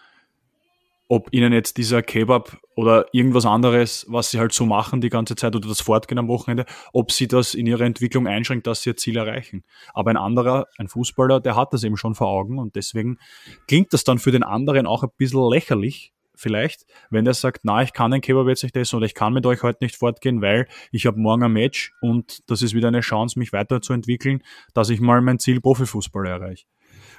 ob 1.08 1.30
ihnen 1.32 1.54
jetzt 1.54 1.78
dieser 1.78 2.02
Kebab 2.02 2.58
oder 2.76 3.06
irgendwas 3.12 3.46
anderes, 3.46 4.06
was 4.10 4.32
sie 4.32 4.40
halt 4.40 4.54
so 4.54 4.66
machen 4.66 5.02
die 5.02 5.10
ganze 5.10 5.36
Zeit 5.36 5.56
oder 5.56 5.68
das 5.68 5.82
Fortgehen 5.82 6.18
am 6.18 6.28
Wochenende, 6.28 6.66
ob 6.94 7.12
sie 7.12 7.28
das 7.28 7.54
in 7.54 7.68
ihrer 7.68 7.82
Entwicklung 7.82 8.28
einschränkt, 8.28 8.66
dass 8.66 8.82
sie 8.82 8.90
ihr 8.90 8.98
Ziel 8.98 9.18
erreichen. 9.18 9.64
Aber 9.94 10.10
ein 10.10 10.18
anderer, 10.18 10.68
ein 10.78 10.88
Fußballer, 10.88 11.40
der 11.40 11.56
hat 11.56 11.74
das 11.74 11.84
eben 11.84 11.98
schon 11.98 12.16
vor 12.16 12.28
Augen 12.28 12.58
und 12.58 12.76
deswegen 12.76 13.20
klingt 13.68 13.94
das 13.94 14.04
dann 14.04 14.18
für 14.18 14.32
den 14.32 14.44
anderen 14.44 14.88
auch 14.88 15.04
ein 15.04 15.10
bisschen 15.18 15.48
lächerlich, 15.48 16.12
vielleicht, 16.34 16.86
wenn 17.10 17.24
der 17.24 17.34
sagt, 17.34 17.62
na, 17.64 17.82
ich 17.82 17.94
kann 17.94 18.12
den 18.12 18.22
Kebab 18.22 18.48
jetzt 18.48 18.64
nicht 18.64 18.76
essen 18.76 18.98
oder 18.98 19.06
ich 19.06 19.14
kann 19.14 19.32
mit 19.32 19.46
euch 19.46 19.64
heute 19.64 19.84
nicht 19.84 19.96
fortgehen, 19.96 20.42
weil 20.42 20.68
ich 20.92 21.06
habe 21.06 21.20
morgen 21.20 21.44
ein 21.44 21.54
Match 21.54 21.94
und 22.02 22.50
das 22.50 22.62
ist 22.62 22.74
wieder 22.74 22.90
eine 22.90 23.02
Chance, 23.02 23.40
mich 23.40 23.54
weiterzuentwickeln, 23.54 24.44
dass 24.74 24.90
ich 24.90 25.00
mal 25.00 25.22
mein 25.22 25.40
Ziel 25.40 25.62
Profifußballer 25.62 26.30
erreiche. 26.30 26.66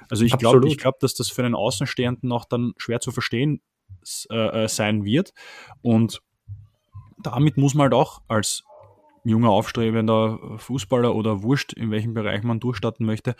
Also 0.09 0.23
ich 0.23 0.37
glaube, 0.37 0.67
ich 0.67 0.77
glaube, 0.77 0.97
dass 1.01 1.15
das 1.15 1.29
für 1.29 1.43
einen 1.43 1.55
Außenstehenden 1.55 2.31
auch 2.31 2.45
dann 2.45 2.73
schwer 2.77 2.99
zu 2.99 3.11
verstehen 3.11 3.61
äh, 4.29 4.63
äh, 4.63 4.67
sein 4.67 5.03
wird. 5.03 5.33
Und 5.81 6.21
damit 7.17 7.57
muss 7.57 7.73
man 7.73 7.85
halt 7.85 7.93
auch 7.93 8.21
als 8.27 8.63
junger, 9.23 9.49
aufstrebender 9.49 10.39
Fußballer 10.57 11.13
oder 11.13 11.43
wurscht, 11.43 11.73
in 11.73 11.91
welchem 11.91 12.13
Bereich 12.13 12.43
man 12.43 12.59
durchstarten 12.59 13.05
möchte, 13.05 13.35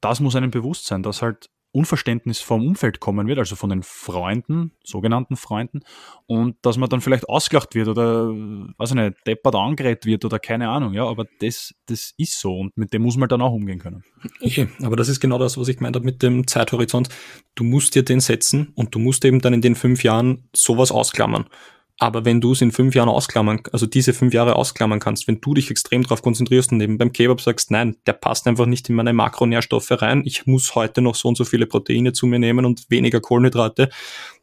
das 0.00 0.20
muss 0.20 0.36
einem 0.36 0.50
bewusst 0.50 0.86
sein, 0.86 1.02
dass 1.02 1.22
halt 1.22 1.50
Unverständnis 1.74 2.38
vom 2.38 2.64
Umfeld 2.64 3.00
kommen 3.00 3.26
wird, 3.26 3.38
also 3.38 3.56
von 3.56 3.68
den 3.68 3.82
Freunden, 3.82 4.70
sogenannten 4.84 5.36
Freunden, 5.36 5.80
und 6.26 6.56
dass 6.62 6.76
man 6.76 6.88
dann 6.88 7.00
vielleicht 7.00 7.28
ausgelacht 7.28 7.74
wird 7.74 7.88
oder, 7.88 8.28
weiß 8.28 8.90
ich 8.90 8.94
nicht, 8.94 9.26
deppert 9.26 9.56
angerät 9.56 10.06
wird 10.06 10.24
oder 10.24 10.38
keine 10.38 10.68
Ahnung, 10.68 10.94
ja, 10.94 11.04
aber 11.04 11.26
das, 11.40 11.74
das 11.86 12.14
ist 12.16 12.38
so 12.38 12.56
und 12.56 12.76
mit 12.76 12.92
dem 12.92 13.02
muss 13.02 13.16
man 13.16 13.28
dann 13.28 13.42
auch 13.42 13.52
umgehen 13.52 13.80
können. 13.80 14.04
Okay, 14.40 14.68
aber 14.82 14.94
das 14.94 15.08
ist 15.08 15.18
genau 15.18 15.38
das, 15.38 15.58
was 15.58 15.66
ich 15.66 15.76
gemeint 15.76 15.96
habe 15.96 16.04
mit 16.04 16.22
dem 16.22 16.46
Zeithorizont. 16.46 17.08
Du 17.56 17.64
musst 17.64 17.94
dir 17.96 18.04
den 18.04 18.20
setzen 18.20 18.72
und 18.76 18.94
du 18.94 19.00
musst 19.00 19.24
eben 19.24 19.40
dann 19.40 19.52
in 19.52 19.60
den 19.60 19.74
fünf 19.74 20.04
Jahren 20.04 20.48
sowas 20.54 20.92
ausklammern. 20.92 21.46
Aber 21.98 22.24
wenn 22.24 22.40
du 22.40 22.52
es 22.52 22.60
in 22.60 22.72
fünf 22.72 22.94
Jahren 22.94 23.08
ausklammern, 23.08 23.60
also 23.72 23.86
diese 23.86 24.12
fünf 24.12 24.34
Jahre 24.34 24.56
ausklammern 24.56 24.98
kannst, 24.98 25.28
wenn 25.28 25.40
du 25.40 25.54
dich 25.54 25.70
extrem 25.70 26.02
darauf 26.02 26.22
konzentrierst 26.22 26.72
und 26.72 26.80
eben 26.80 26.98
beim 26.98 27.12
Kebab 27.12 27.40
sagst, 27.40 27.70
nein, 27.70 27.96
der 28.06 28.14
passt 28.14 28.48
einfach 28.48 28.66
nicht 28.66 28.88
in 28.88 28.96
meine 28.96 29.12
Makronährstoffe 29.12 29.90
rein, 30.02 30.22
ich 30.24 30.46
muss 30.46 30.74
heute 30.74 31.02
noch 31.02 31.14
so 31.14 31.28
und 31.28 31.36
so 31.36 31.44
viele 31.44 31.66
Proteine 31.66 32.12
zu 32.12 32.26
mir 32.26 32.40
nehmen 32.40 32.64
und 32.64 32.90
weniger 32.90 33.20
Kohlenhydrate, 33.20 33.90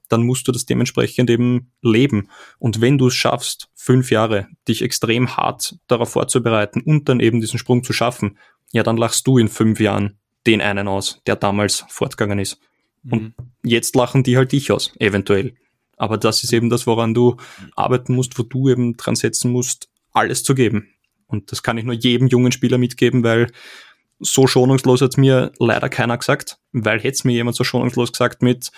dann 0.07 0.23
musst 0.23 0.47
du 0.47 0.51
das 0.51 0.65
dementsprechend 0.65 1.29
eben 1.29 1.71
leben. 1.81 2.29
Und 2.59 2.81
wenn 2.81 2.97
du 2.97 3.07
es 3.07 3.15
schaffst, 3.15 3.69
fünf 3.73 4.11
Jahre 4.11 4.47
dich 4.67 4.81
extrem 4.81 5.35
hart 5.35 5.75
darauf 5.87 6.11
vorzubereiten 6.11 6.81
und 6.81 7.09
dann 7.09 7.19
eben 7.19 7.41
diesen 7.41 7.59
Sprung 7.59 7.83
zu 7.83 7.93
schaffen, 7.93 8.37
ja, 8.71 8.83
dann 8.83 8.97
lachst 8.97 9.27
du 9.27 9.37
in 9.37 9.47
fünf 9.47 9.79
Jahren 9.79 10.17
den 10.47 10.61
einen 10.61 10.87
aus, 10.87 11.21
der 11.27 11.35
damals 11.35 11.85
fortgegangen 11.89 12.39
ist. 12.39 12.59
Und 13.09 13.21
mhm. 13.21 13.33
jetzt 13.63 13.95
lachen 13.95 14.23
die 14.23 14.37
halt 14.37 14.51
dich 14.51 14.71
aus, 14.71 14.93
eventuell. 14.99 15.55
Aber 16.01 16.17
das 16.17 16.43
ist 16.43 16.51
eben 16.51 16.71
das, 16.71 16.87
woran 16.87 17.13
du 17.13 17.37
arbeiten 17.75 18.15
musst, 18.15 18.39
wo 18.39 18.41
du 18.41 18.69
eben 18.69 18.97
dran 18.97 19.15
setzen 19.15 19.51
musst, 19.51 19.87
alles 20.13 20.43
zu 20.43 20.55
geben. 20.55 20.87
Und 21.27 21.51
das 21.51 21.61
kann 21.61 21.77
ich 21.77 21.85
nur 21.85 21.93
jedem 21.93 22.27
jungen 22.27 22.51
Spieler 22.51 22.79
mitgeben, 22.79 23.23
weil 23.23 23.51
so 24.19 24.47
schonungslos 24.47 25.01
hat 25.01 25.15
mir 25.19 25.51
leider 25.59 25.89
keiner 25.89 26.17
gesagt, 26.17 26.57
weil 26.71 26.97
hätte 26.97 27.13
es 27.13 27.23
mir 27.23 27.33
jemand 27.33 27.55
so 27.55 27.63
schonungslos 27.63 28.11
gesagt 28.11 28.41
mit, 28.41 28.71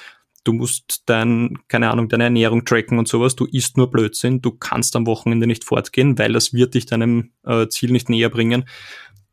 du 0.43 0.51
musst 0.51 1.03
dein, 1.05 1.59
keine 1.69 1.89
Ahnung, 1.91 2.09
deine 2.09 2.25
Ernährung 2.25 2.65
tracken 2.65 2.99
und 2.99 3.07
sowas, 3.07 3.37
du 3.37 3.45
isst 3.45 3.77
nur 3.77 3.89
Blödsinn, 3.89 4.41
du 4.41 4.51
kannst 4.51 4.93
am 4.97 5.07
Wochenende 5.07 5.47
nicht 5.47 5.63
fortgehen, 5.63 6.19
weil 6.19 6.33
das 6.33 6.51
wird 6.51 6.73
dich 6.73 6.85
deinem 6.85 7.31
äh, 7.45 7.69
Ziel 7.69 7.93
nicht 7.93 8.09
näher 8.09 8.29
bringen 8.29 8.65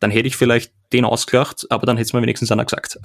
dann 0.01 0.11
hätte 0.11 0.27
ich 0.27 0.37
vielleicht 0.37 0.73
den 0.93 1.05
ausgelacht, 1.05 1.67
aber 1.71 1.87
dann 1.87 1.97
hätte 1.97 2.07
es 2.07 2.13
mir 2.13 2.23
wenigstens 2.23 2.51
einer 2.51 2.65
gesagt. 2.65 2.99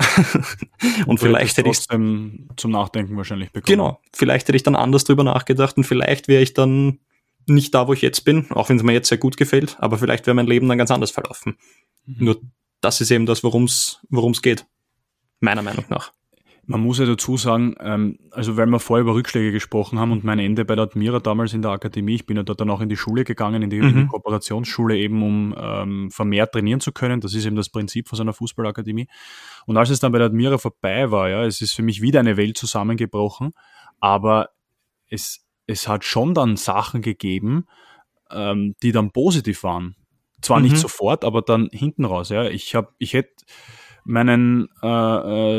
und 1.06 1.20
vielleicht 1.20 1.58
hätte 1.58 1.70
ich 1.70 1.82
zum 1.82 2.72
Nachdenken 2.72 3.16
wahrscheinlich 3.18 3.52
bekommen. 3.52 3.78
Genau, 3.78 4.02
vielleicht 4.14 4.48
hätte 4.48 4.56
ich 4.56 4.64
dann 4.64 4.76
anders 4.76 5.04
drüber 5.04 5.24
nachgedacht 5.24 5.78
und 5.78 5.84
vielleicht 5.84 6.28
wäre 6.28 6.42
ich 6.42 6.54
dann 6.54 7.00
nicht 7.48 7.76
da, 7.76 7.88
wo 7.88 7.94
ich 7.94 8.02
jetzt 8.02 8.26
bin, 8.26 8.50
auch 8.52 8.70
wenn 8.70 8.78
es 8.78 8.84
mir 8.84 8.94
jetzt 8.94 9.10
sehr 9.10 9.18
gut 9.18 9.38
gefällt, 9.38 9.78
aber 9.80 9.98
vielleicht 9.98 10.26
wäre 10.26 10.34
mein 10.34 10.48
Leben 10.48 10.68
dann 10.68 10.78
ganz 10.78 10.90
anders 10.90 11.12
verlaufen. 11.12 11.58
Mhm. 12.06 12.26
Nur 12.26 12.42
das 12.82 13.02
ist 13.02 13.12
eben 13.12 13.26
das, 13.26 13.44
worum 13.44 13.66
es 13.66 14.42
geht. 14.42 14.66
Meiner 15.42 15.62
Meinung 15.62 15.86
nach. 15.90 16.12
Man 16.68 16.82
muss 16.82 16.98
ja 16.98 17.06
dazu 17.06 17.38
sagen, 17.38 17.76
ähm, 17.80 18.18
also 18.32 18.58
weil 18.58 18.66
wir 18.66 18.80
vorher 18.80 19.04
über 19.04 19.14
Rückschläge 19.14 19.52
gesprochen 19.52 20.00
haben 20.00 20.12
und 20.12 20.24
mein 20.24 20.40
Ende 20.40 20.66
bei 20.66 20.76
der 20.76 20.86
Admira 20.86 21.20
damals 21.20 21.54
in 21.54 21.62
der 21.62 21.72
Akademie, 21.72 22.16
ich 22.16 22.26
bin 22.26 22.38
ja 22.38 22.44
dort 22.44 22.60
dann 22.60 22.72
auch 22.72 22.82
in 22.82 22.90
die 22.90 22.98
Schule 22.98 23.24
gegangen, 23.24 23.62
in 23.62 23.70
die, 23.70 23.80
mhm. 23.80 23.90
in 23.90 23.96
die 23.98 24.08
Kooperationsschule 24.08 24.98
eben, 24.98 25.22
um 25.22 25.56
ähm, 25.58 26.10
vermehrt 26.10 26.54
trainieren 26.54 26.80
zu 26.80 26.92
können. 26.92 27.22
Das 27.22 27.36
ist 27.36 27.46
eben 27.46 27.56
das 27.56 27.70
Prinzip 27.70 28.08
von 28.08 28.18
so 28.18 28.24
einer 28.24 28.34
Fußballakademie. 28.34 29.08
Und 29.68 29.78
als 29.78 29.92
es 29.92 30.00
dann 30.00 30.12
bei 30.12 30.18
der 30.18 30.28
Admira 30.28 30.58
vorbei 30.58 31.12
war, 31.12 31.30
ja, 31.30 31.46
es 31.46 31.62
ist 31.62 31.74
für 31.74 31.84
mich 31.84 32.02
wieder 32.02 32.20
eine 32.20 32.36
Welt 32.36 32.58
zusammengebrochen, 32.58 33.54
aber 34.00 34.50
es, 35.10 35.46
es 35.68 35.88
hat 35.88 36.04
schon 36.04 36.34
dann 36.34 36.58
Sachen 36.58 37.04
gegeben, 37.04 37.66
ähm, 38.32 38.76
die 38.82 38.92
dann 38.92 39.12
positiv 39.12 39.64
waren. 39.64 39.96
Zwar 40.42 40.60
mhm. 40.60 40.66
nicht 40.66 40.78
sofort, 40.78 41.24
aber 41.24 41.42
dann 41.42 41.70
hinten 41.72 42.06
raus. 42.06 42.30
Ja. 42.30 42.50
Ich, 42.50 42.76
hab, 42.76 42.94
ich 42.98 43.14
hätte 43.14 43.34
meinen, 44.06 44.70
äh, 44.84 44.88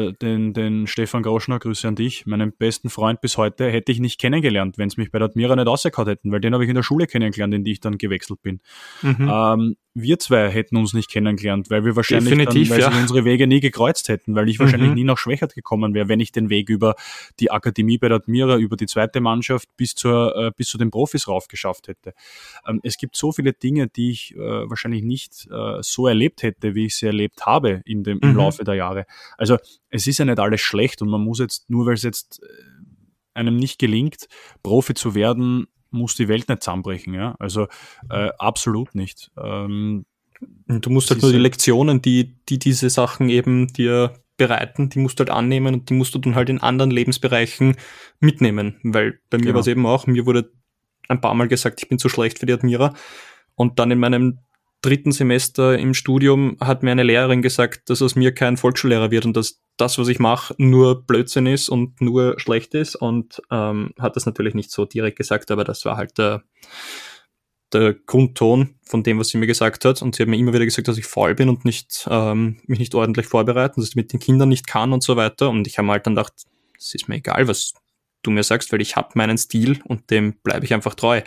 äh, 0.08 0.12
den, 0.12 0.54
den 0.54 0.86
Stefan 0.86 1.22
Groschner, 1.22 1.58
Grüße 1.58 1.86
an 1.86 1.96
dich, 1.96 2.26
meinen 2.26 2.52
besten 2.52 2.88
Freund 2.88 3.20
bis 3.20 3.36
heute, 3.36 3.70
hätte 3.70 3.92
ich 3.92 3.98
nicht 3.98 4.20
kennengelernt, 4.20 4.78
wenn 4.78 4.86
es 4.86 4.96
mich 4.96 5.10
bei 5.10 5.18
der 5.18 5.28
Admira 5.28 5.56
nicht 5.56 5.66
rausgehauen 5.66 6.08
hätten, 6.08 6.32
weil 6.32 6.40
den 6.40 6.54
habe 6.54 6.64
ich 6.64 6.70
in 6.70 6.76
der 6.76 6.84
Schule 6.84 7.06
kennengelernt, 7.06 7.52
in 7.52 7.64
die 7.64 7.72
ich 7.72 7.80
dann 7.80 7.98
gewechselt 7.98 8.40
bin. 8.42 8.60
Mhm. 9.02 9.30
Ähm, 9.30 9.76
wir 9.98 10.18
zwei 10.18 10.50
hätten 10.50 10.76
uns 10.76 10.92
nicht 10.92 11.10
kennengelernt, 11.10 11.70
weil 11.70 11.84
wir 11.84 11.96
wahrscheinlich 11.96 12.28
Definitiv, 12.28 12.68
dann, 12.68 12.76
weil 12.76 12.82
ja. 12.84 12.92
sich 12.92 13.00
unsere 13.00 13.24
Wege 13.24 13.46
nie 13.46 13.60
gekreuzt 13.60 14.08
hätten, 14.08 14.34
weil 14.34 14.46
ich 14.50 14.58
wahrscheinlich 14.58 14.90
Mhm. 14.90 14.94
nie 14.94 15.04
nach 15.04 15.16
Schwächert 15.16 15.54
gekommen 15.54 15.94
wäre, 15.94 16.08
wenn 16.08 16.20
ich 16.20 16.32
den 16.32 16.50
Weg 16.50 16.68
über 16.68 16.96
die 17.40 17.50
Akademie 17.50 17.96
bei 17.96 18.08
der 18.08 18.18
Admira, 18.18 18.58
über 18.58 18.76
die 18.76 18.84
zweite 18.86 19.20
Mannschaft 19.22 19.68
bis 19.78 19.94
zur 19.94 20.36
äh, 20.36 20.50
bis 20.54 20.68
zu 20.68 20.76
den 20.76 20.90
Profis 20.90 21.28
rauf 21.28 21.48
geschafft 21.48 21.88
hätte. 21.88 22.12
Ähm, 22.66 22.80
es 22.82 22.98
gibt 22.98 23.16
so 23.16 23.32
viele 23.32 23.54
Dinge, 23.54 23.88
die 23.88 24.10
ich 24.10 24.34
äh, 24.36 24.38
wahrscheinlich 24.38 25.02
nicht 25.02 25.48
äh, 25.50 25.78
so 25.80 26.06
erlebt 26.06 26.42
hätte, 26.42 26.74
wie 26.74 26.86
ich 26.86 26.96
sie 26.96 27.06
erlebt 27.06 27.46
habe 27.46 27.80
in 27.86 28.04
dem, 28.04 28.18
im 28.20 28.32
Mhm. 28.32 28.36
Laufe 28.36 28.64
der 28.64 28.74
Jahre. 28.74 29.06
Also 29.38 29.56
es 29.88 30.06
ist 30.06 30.18
ja 30.18 30.26
nicht 30.26 30.38
alles 30.38 30.60
schlecht 30.60 31.00
und 31.00 31.08
man 31.08 31.22
muss 31.22 31.38
jetzt, 31.38 31.70
nur 31.70 31.86
weil 31.86 31.94
es 31.94 32.02
jetzt 32.02 32.42
äh, 32.42 32.46
einem 33.32 33.56
nicht 33.56 33.78
gelingt, 33.78 34.26
Profi 34.62 34.92
zu 34.94 35.14
werden, 35.14 35.66
muss 35.90 36.14
die 36.14 36.28
Welt 36.28 36.48
nicht 36.48 36.62
zusammenbrechen. 36.62 37.14
Ja? 37.14 37.34
Also 37.38 37.68
äh, 38.10 38.30
absolut 38.38 38.94
nicht. 38.94 39.30
Ähm, 39.42 40.04
du 40.68 40.90
musst 40.90 41.10
halt 41.10 41.22
nur 41.22 41.32
die 41.32 41.38
Lektionen, 41.38 42.02
die, 42.02 42.36
die 42.48 42.58
diese 42.58 42.90
Sachen 42.90 43.28
eben 43.28 43.68
dir 43.68 44.14
bereiten, 44.36 44.90
die 44.90 44.98
musst 44.98 45.18
du 45.18 45.22
halt 45.22 45.30
annehmen 45.30 45.74
und 45.74 45.88
die 45.88 45.94
musst 45.94 46.14
du 46.14 46.18
dann 46.18 46.34
halt 46.34 46.50
in 46.50 46.60
anderen 46.60 46.90
Lebensbereichen 46.90 47.76
mitnehmen. 48.20 48.76
Weil 48.82 49.18
bei 49.30 49.38
mir 49.38 49.44
Genau. 49.44 49.54
war 49.54 49.60
es 49.60 49.66
eben 49.66 49.86
auch, 49.86 50.06
mir 50.06 50.26
wurde 50.26 50.50
ein 51.08 51.20
paar 51.20 51.34
Mal 51.34 51.48
gesagt, 51.48 51.82
ich 51.82 51.88
bin 51.88 51.98
zu 51.98 52.08
schlecht 52.08 52.38
für 52.38 52.46
die 52.46 52.52
Admira. 52.52 52.94
Und 53.54 53.78
dann 53.78 53.90
in 53.90 53.98
meinem 53.98 54.40
dritten 54.82 55.12
Semester 55.12 55.78
im 55.78 55.94
Studium 55.94 56.56
hat 56.60 56.82
mir 56.82 56.90
eine 56.92 57.02
Lehrerin 57.02 57.42
gesagt, 57.42 57.88
dass 57.88 58.02
aus 58.02 58.14
mir 58.14 58.32
kein 58.32 58.56
Volksschullehrer 58.56 59.10
wird 59.10 59.24
und 59.24 59.36
dass 59.36 59.60
das, 59.76 59.98
was 59.98 60.08
ich 60.08 60.18
mache, 60.18 60.54
nur 60.58 61.02
Blödsinn 61.06 61.46
ist 61.46 61.68
und 61.68 62.00
nur 62.00 62.38
schlecht 62.38 62.74
ist. 62.74 62.96
Und 62.96 63.42
ähm, 63.50 63.92
hat 63.98 64.16
das 64.16 64.26
natürlich 64.26 64.54
nicht 64.54 64.70
so 64.70 64.84
direkt 64.84 65.18
gesagt, 65.18 65.50
aber 65.50 65.64
das 65.64 65.84
war 65.84 65.96
halt 65.96 66.18
der, 66.18 66.42
der 67.72 67.94
Grundton 67.94 68.76
von 68.84 69.02
dem, 69.02 69.18
was 69.18 69.28
sie 69.28 69.38
mir 69.38 69.46
gesagt 69.46 69.84
hat. 69.84 70.00
Und 70.02 70.14
sie 70.14 70.22
hat 70.22 70.28
mir 70.28 70.38
immer 70.38 70.52
wieder 70.52 70.64
gesagt, 70.64 70.88
dass 70.88 70.98
ich 70.98 71.06
faul 71.06 71.34
bin 71.34 71.48
und 71.48 71.64
nicht, 71.64 72.06
ähm, 72.10 72.58
mich 72.66 72.78
nicht 72.78 72.94
ordentlich 72.94 73.26
vorbereiten, 73.26 73.80
dass 73.80 73.90
ich 73.90 73.96
mit 73.96 74.12
den 74.12 74.20
Kindern 74.20 74.48
nicht 74.48 74.66
kann 74.66 74.92
und 74.92 75.02
so 75.02 75.16
weiter. 75.16 75.50
Und 75.50 75.66
ich 75.66 75.78
habe 75.78 75.88
halt 75.88 76.06
dann 76.06 76.14
gedacht, 76.14 76.32
es 76.78 76.94
ist 76.94 77.08
mir 77.08 77.16
egal, 77.16 77.48
was 77.48 77.74
du 78.22 78.30
mir 78.30 78.42
sagst, 78.42 78.72
weil 78.72 78.80
ich 78.80 78.96
habe 78.96 79.10
meinen 79.14 79.38
Stil 79.38 79.80
und 79.84 80.10
dem 80.10 80.34
bleibe 80.42 80.64
ich 80.64 80.74
einfach 80.74 80.94
treu. 80.94 81.22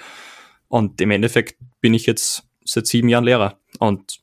Und 0.67 0.99
im 1.01 1.11
Endeffekt 1.11 1.57
bin 1.81 1.93
ich 1.93 2.05
jetzt 2.05 2.43
seit 2.65 2.87
sieben 2.87 3.09
Jahren 3.09 3.23
Lehrer 3.23 3.59
und 3.79 4.19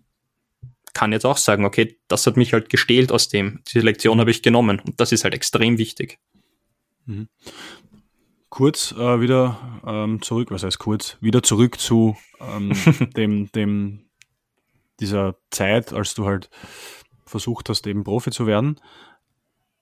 kann 0.97 1.13
jetzt 1.13 1.27
auch 1.27 1.37
sagen, 1.37 1.67
okay, 1.67 2.01
das 2.09 2.27
hat 2.27 2.39
mich 2.39 2.55
halt 2.55 2.71
gestählt 2.71 3.13
aus 3.13 3.29
dem. 3.29 3.61
Diese 3.69 3.85
Lektion 3.85 4.19
habe 4.19 4.31
ich 4.31 4.43
genommen 4.43 4.81
und 4.81 4.99
das 4.99 5.13
ist 5.13 5.25
halt 5.25 5.35
extrem 5.35 5.77
wichtig. 5.77 6.19
kurz 8.49 8.93
äh, 8.93 9.21
wieder 9.21 9.83
ähm, 9.87 10.23
zurück, 10.23 10.51
was 10.51 10.63
heißt 10.63 10.79
kurz, 10.79 11.19
wieder 11.21 11.43
zurück 11.43 11.79
zu 11.79 12.17
ähm, 12.41 12.73
dem, 13.17 13.53
dem, 13.53 14.09
dieser 14.99 15.37
Zeit, 15.51 15.93
als 15.93 16.15
du 16.15 16.25
halt 16.25 16.49
versucht 17.27 17.69
hast, 17.69 17.87
eben 17.87 18.03
Profi 18.03 18.31
zu 18.31 18.47
werden. 18.47 18.81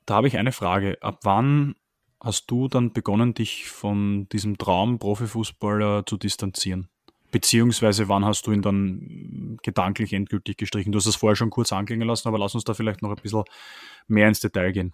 Da 0.07 0.17
habe 0.17 0.27
ich 0.27 0.37
eine 0.37 0.51
Frage. 0.51 0.99
Ab 1.01 1.21
wann 1.23 1.77
hast 2.21 2.51
du 2.51 2.67
dann 2.67 2.93
begonnen, 2.93 3.35
dich 3.35 3.69
von 3.69 4.29
diesem 4.31 4.59
Traum 4.59 4.99
Profifußballer 4.99 6.05
zu 6.07 6.17
distanzieren? 6.17 6.89
Beziehungsweise 7.35 8.09
wann 8.09 8.25
hast 8.25 8.47
du 8.47 8.53
ihn 8.53 8.63
dann 8.63 9.59
gedanklich 9.65 10.13
endgültig 10.13 10.57
gestrichen? 10.57 10.93
Du 10.93 10.99
hast 10.99 11.07
es 11.07 11.17
vorher 11.17 11.35
schon 11.35 11.51
kurz 11.51 11.73
anklingen 11.73 12.07
lassen, 12.07 12.29
aber 12.29 12.39
lass 12.39 12.55
uns 12.55 12.63
da 12.63 12.75
vielleicht 12.75 13.03
noch 13.03 13.11
ein 13.11 13.17
bisschen 13.21 13.43
mehr 14.07 14.29
ins 14.29 14.39
Detail 14.39 14.71
gehen. 14.71 14.93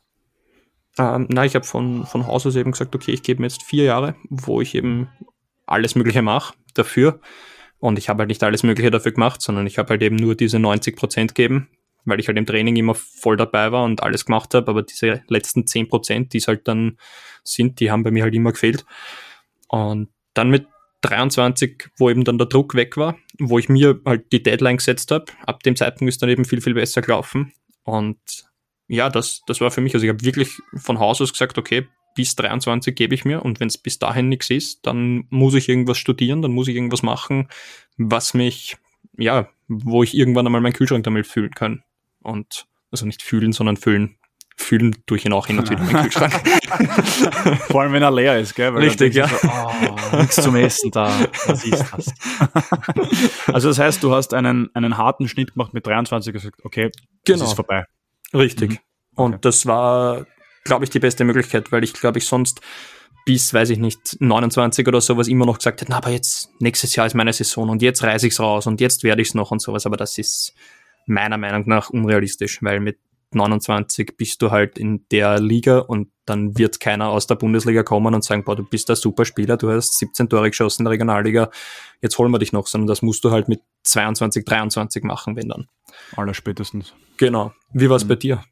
Ähm, 0.96 1.26
na, 1.28 1.44
ich 1.44 1.54
habe 1.54 1.66
von, 1.66 2.06
von 2.06 2.26
Haus 2.26 2.46
aus 2.46 2.56
eben 2.56 2.72
gesagt, 2.72 2.94
okay, 2.94 3.12
ich 3.12 3.22
gebe 3.22 3.42
mir 3.42 3.48
jetzt 3.48 3.62
vier 3.62 3.84
Jahre, 3.84 4.14
wo 4.30 4.62
ich 4.62 4.74
eben 4.74 5.10
alles 5.66 5.96
Mögliche 5.96 6.22
mache 6.22 6.54
dafür. 6.72 7.20
Und 7.78 7.98
ich 7.98 8.08
habe 8.08 8.20
halt 8.20 8.30
nicht 8.30 8.42
alles 8.42 8.62
Mögliche 8.62 8.90
dafür 8.90 9.12
gemacht, 9.12 9.42
sondern 9.42 9.66
ich 9.66 9.76
habe 9.76 9.90
halt 9.90 10.02
eben 10.02 10.16
nur 10.16 10.34
diese 10.34 10.58
90 10.58 10.96
Prozent 10.96 11.34
gegeben, 11.34 11.68
weil 12.06 12.20
ich 12.20 12.28
halt 12.28 12.38
im 12.38 12.46
Training 12.46 12.74
immer 12.76 12.94
voll 12.94 13.36
dabei 13.36 13.70
war 13.70 13.84
und 13.84 14.02
alles 14.02 14.24
gemacht 14.24 14.54
habe. 14.54 14.70
Aber 14.70 14.82
diese 14.82 15.22
letzten 15.28 15.66
10 15.66 15.90
Prozent, 15.90 16.32
die 16.32 16.38
es 16.38 16.48
halt 16.48 16.66
dann 16.68 16.96
sind, 17.44 17.80
die 17.80 17.90
haben 17.90 18.02
bei 18.02 18.10
mir 18.10 18.22
halt 18.22 18.34
immer 18.34 18.52
gefehlt. 18.52 18.86
Und 19.68 20.08
dann 20.32 20.48
mit 20.48 20.66
23, 21.02 21.90
wo 21.96 22.10
eben 22.10 22.24
dann 22.24 22.38
der 22.38 22.46
Druck 22.46 22.74
weg 22.74 22.96
war, 22.96 23.16
wo 23.38 23.58
ich 23.58 23.68
mir 23.68 24.00
halt 24.04 24.32
die 24.32 24.42
Deadline 24.42 24.76
gesetzt 24.76 25.10
habe, 25.10 25.26
ab 25.46 25.62
dem 25.62 25.76
Zeitpunkt 25.76 26.10
ist 26.10 26.22
dann 26.22 26.28
eben 26.28 26.44
viel, 26.44 26.60
viel 26.60 26.74
besser 26.74 27.00
gelaufen. 27.00 27.52
Und 27.84 28.18
ja, 28.88 29.08
das, 29.08 29.42
das 29.46 29.60
war 29.60 29.70
für 29.70 29.80
mich, 29.80 29.94
also 29.94 30.04
ich 30.04 30.12
habe 30.12 30.24
wirklich 30.24 30.58
von 30.74 30.98
Haus 30.98 31.20
aus 31.20 31.32
gesagt, 31.32 31.58
okay, 31.58 31.86
bis 32.14 32.34
23 32.36 32.94
gebe 32.94 33.14
ich 33.14 33.24
mir 33.24 33.44
und 33.44 33.60
wenn 33.60 33.68
es 33.68 33.78
bis 33.78 33.98
dahin 33.98 34.28
nichts 34.28 34.50
ist, 34.50 34.84
dann 34.86 35.26
muss 35.30 35.54
ich 35.54 35.68
irgendwas 35.68 35.98
studieren, 35.98 36.42
dann 36.42 36.52
muss 36.52 36.68
ich 36.68 36.74
irgendwas 36.74 37.02
machen, 37.02 37.48
was 37.96 38.34
mich, 38.34 38.76
ja, 39.16 39.48
wo 39.68 40.02
ich 40.02 40.14
irgendwann 40.14 40.46
einmal 40.46 40.60
meinen 40.60 40.72
Kühlschrank 40.72 41.04
damit 41.04 41.26
fühlen 41.26 41.52
kann. 41.52 41.82
Und, 42.22 42.66
also 42.90 43.06
nicht 43.06 43.22
fühlen, 43.22 43.52
sondern 43.52 43.76
füllen. 43.76 44.16
Fühlen 44.62 44.94
durch 45.06 45.24
ihn 45.24 45.32
auch 45.32 45.46
hin 45.46 45.58
und 45.58 45.70
wieder 45.70 45.82
meinen 45.82 46.02
Kühlschrank. 46.02 46.32
Vor 47.70 47.80
allem, 47.82 47.92
wenn 47.92 48.02
er 48.02 48.10
leer 48.10 48.38
ist, 48.38 48.54
gell? 48.54 48.72
Weil 48.74 48.82
Richtig, 48.84 49.14
du 49.14 49.26
So, 49.26 49.48
oh, 49.48 50.16
nichts 50.18 50.36
zum 50.36 50.54
Essen 50.56 50.90
da. 50.90 51.10
Was 51.46 51.64
ist 51.64 51.84
das? 51.96 52.12
also 53.52 53.68
das 53.68 53.78
heißt, 53.78 54.02
du 54.02 54.14
hast 54.14 54.34
einen, 54.34 54.68
einen 54.74 54.96
harten 54.98 55.28
Schnitt 55.28 55.54
gemacht 55.54 55.72
mit 55.74 55.86
23 55.86 56.34
und 56.34 56.40
gesagt, 56.40 56.64
okay, 56.64 56.90
das 56.92 57.02
Genau. 57.24 57.44
ist 57.46 57.54
vorbei. 57.54 57.84
Richtig. 58.34 58.70
Mhm. 58.72 58.78
Und 59.16 59.30
Okay. 59.34 59.38
das 59.42 59.66
war, 59.66 60.26
glaube 60.64 60.84
ich, 60.84 60.90
die 60.90 61.00
beste 61.00 61.24
Möglichkeit, 61.24 61.72
weil 61.72 61.82
ich, 61.82 61.92
glaube 61.94 62.18
ich, 62.18 62.26
sonst 62.26 62.60
bis, 63.26 63.52
weiß 63.52 63.70
ich 63.70 63.78
nicht, 63.78 64.16
29 64.20 64.86
oder 64.86 65.00
sowas 65.00 65.28
immer 65.28 65.46
noch 65.46 65.58
gesagt 65.58 65.80
hätte, 65.80 65.90
na, 65.90 65.98
aber 65.98 66.10
jetzt, 66.10 66.50
nächstes 66.60 66.94
Jahr 66.96 67.06
ist 67.06 67.14
meine 67.14 67.32
Saison 67.32 67.68
und 67.68 67.82
jetzt 67.82 68.02
reise 68.02 68.26
ich's 68.26 68.40
raus 68.40 68.66
und 68.66 68.80
jetzt 68.80 69.04
werde 69.04 69.22
ich's 69.22 69.34
noch 69.34 69.50
und 69.50 69.60
sowas. 69.60 69.84
Aber 69.86 69.96
das 69.96 70.16
ist 70.18 70.54
meiner 71.06 71.38
Meinung 71.38 71.64
nach 71.66 71.90
unrealistisch, 71.90 72.62
weil 72.62 72.80
mit 72.80 72.98
29 73.32 74.16
bist 74.16 74.42
du 74.42 74.50
halt 74.50 74.78
in 74.78 75.06
der 75.10 75.40
Liga 75.40 75.78
und 75.78 76.08
dann 76.26 76.56
wird 76.58 76.80
keiner 76.80 77.08
aus 77.08 77.26
der 77.26 77.34
Bundesliga 77.36 77.82
kommen 77.82 78.14
und 78.14 78.24
sagen, 78.24 78.44
boah, 78.44 78.56
du 78.56 78.64
bist 78.64 78.90
ein 78.90 78.96
super 78.96 79.24
Spieler, 79.24 79.56
du 79.56 79.70
hast 79.70 79.98
17 79.98 80.28
Tore 80.28 80.50
geschossen 80.50 80.82
in 80.82 80.84
der 80.84 80.92
Regionalliga, 80.92 81.50
jetzt 82.02 82.18
holen 82.18 82.30
wir 82.32 82.38
dich 82.38 82.52
noch, 82.52 82.66
sondern 82.66 82.86
das 82.88 83.02
musst 83.02 83.24
du 83.24 83.30
halt 83.30 83.48
mit 83.48 83.60
22, 83.84 84.44
23 84.44 85.04
machen, 85.04 85.36
wenn 85.36 85.48
dann. 85.48 85.66
Aller 86.16 86.34
spätestens. 86.34 86.94
Genau. 87.16 87.52
Wie 87.72 87.88
war's 87.90 88.04
Mhm. 88.04 88.08
bei 88.08 88.16
dir? 88.16 88.44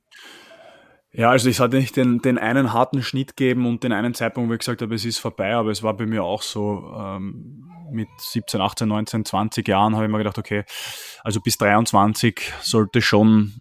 Ja, 1.10 1.30
also 1.30 1.48
ich 1.48 1.58
hatte 1.58 1.76
nicht 1.78 1.96
den, 1.96 2.18
den 2.18 2.38
einen 2.38 2.72
harten 2.72 3.02
Schnitt 3.02 3.34
geben 3.36 3.66
und 3.66 3.82
den 3.82 3.92
einen 3.92 4.14
Zeitpunkt, 4.14 4.50
wo 4.50 4.52
ich 4.54 4.60
gesagt 4.60 4.82
habe, 4.82 4.94
es 4.94 5.04
ist 5.04 5.18
vorbei, 5.18 5.54
aber 5.54 5.70
es 5.70 5.82
war 5.82 5.96
bei 5.96 6.06
mir 6.06 6.22
auch 6.22 6.42
so, 6.42 6.92
ähm, 6.96 7.64
mit 7.90 8.08
17, 8.18 8.60
18, 8.60 8.86
19, 8.88 9.24
20 9.24 9.66
Jahren 9.66 9.94
habe 9.96 10.04
ich 10.04 10.10
mir 10.10 10.18
gedacht, 10.18 10.38
okay, 10.38 10.64
also 11.24 11.40
bis 11.40 11.56
23 11.56 12.52
sollte 12.60 13.00
schon 13.00 13.54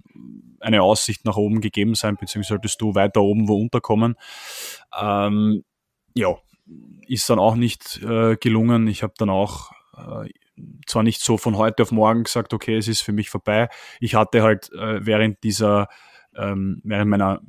eine 0.60 0.82
Aussicht 0.82 1.26
nach 1.26 1.38
oben 1.38 1.62
gegeben 1.62 1.96
sein, 1.96 2.18
beziehungsweise 2.18 2.56
solltest 2.56 2.82
du 2.82 2.96
weiter 2.96 3.22
oben 3.22 3.48
wo 3.48 3.60
unterkommen. 3.60 4.16
Ähm, 5.00 5.64
ja, 6.16 6.36
ist 7.08 7.30
dann 7.30 7.40
auch 7.40 7.56
nicht 7.56 8.02
äh, 8.04 8.36
gelungen. 8.38 8.88
Ich 8.88 9.04
habe 9.04 9.14
dann 9.18 9.30
auch 9.30 9.72
äh, 9.96 10.30
zwar 10.86 11.04
nicht 11.04 11.22
so 11.22 11.38
von 11.38 11.58
heute 11.58 11.84
auf 11.84 11.92
morgen 11.92 12.24
gesagt, 12.24 12.54
okay, 12.54 12.76
es 12.78 12.88
ist 12.88 13.02
für 13.02 13.14
mich 13.14 13.30
vorbei. 13.30 13.70
Ich 14.00 14.16
hatte 14.16 14.42
halt 14.44 14.72
äh, 14.74 15.06
während 15.06 15.44
dieser 15.44 15.88
ähm, 16.36 16.82
während 16.84 17.10
meiner 17.10 17.42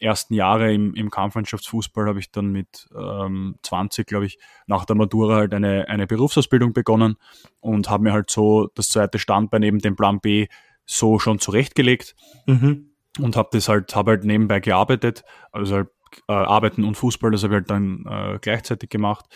ersten 0.00 0.34
Jahre 0.34 0.72
im, 0.72 0.94
im 0.94 1.10
Kampfmannschaftsfußball 1.10 2.06
habe 2.06 2.18
ich 2.18 2.30
dann 2.30 2.52
mit 2.52 2.88
ähm, 2.96 3.56
20, 3.62 4.06
glaube 4.06 4.26
ich, 4.26 4.38
nach 4.66 4.84
der 4.84 4.96
Matura 4.96 5.36
halt 5.36 5.54
eine, 5.54 5.88
eine 5.88 6.06
Berufsausbildung 6.06 6.72
begonnen 6.72 7.16
und 7.60 7.88
habe 7.88 8.04
mir 8.04 8.12
halt 8.12 8.30
so 8.30 8.68
das 8.74 8.90
zweite 8.90 9.18
Standbein 9.18 9.60
neben 9.60 9.78
dem 9.78 9.96
Plan 9.96 10.20
B 10.20 10.48
so 10.86 11.18
schon 11.18 11.38
zurechtgelegt 11.38 12.14
Mhm. 12.46 12.90
und 13.18 13.36
habe 13.36 13.48
das 13.52 13.68
halt, 13.68 13.94
habe 13.96 14.12
halt 14.12 14.24
nebenbei 14.24 14.60
gearbeitet, 14.60 15.24
also 15.52 15.76
halt 15.76 15.88
äh, 16.28 16.32
Arbeiten 16.32 16.84
und 16.84 16.96
Fußball, 16.96 17.30
das 17.30 17.42
habe 17.42 17.54
ich 17.54 17.58
halt 17.60 17.70
dann 17.70 18.04
äh, 18.08 18.38
gleichzeitig 18.40 18.90
gemacht. 18.90 19.26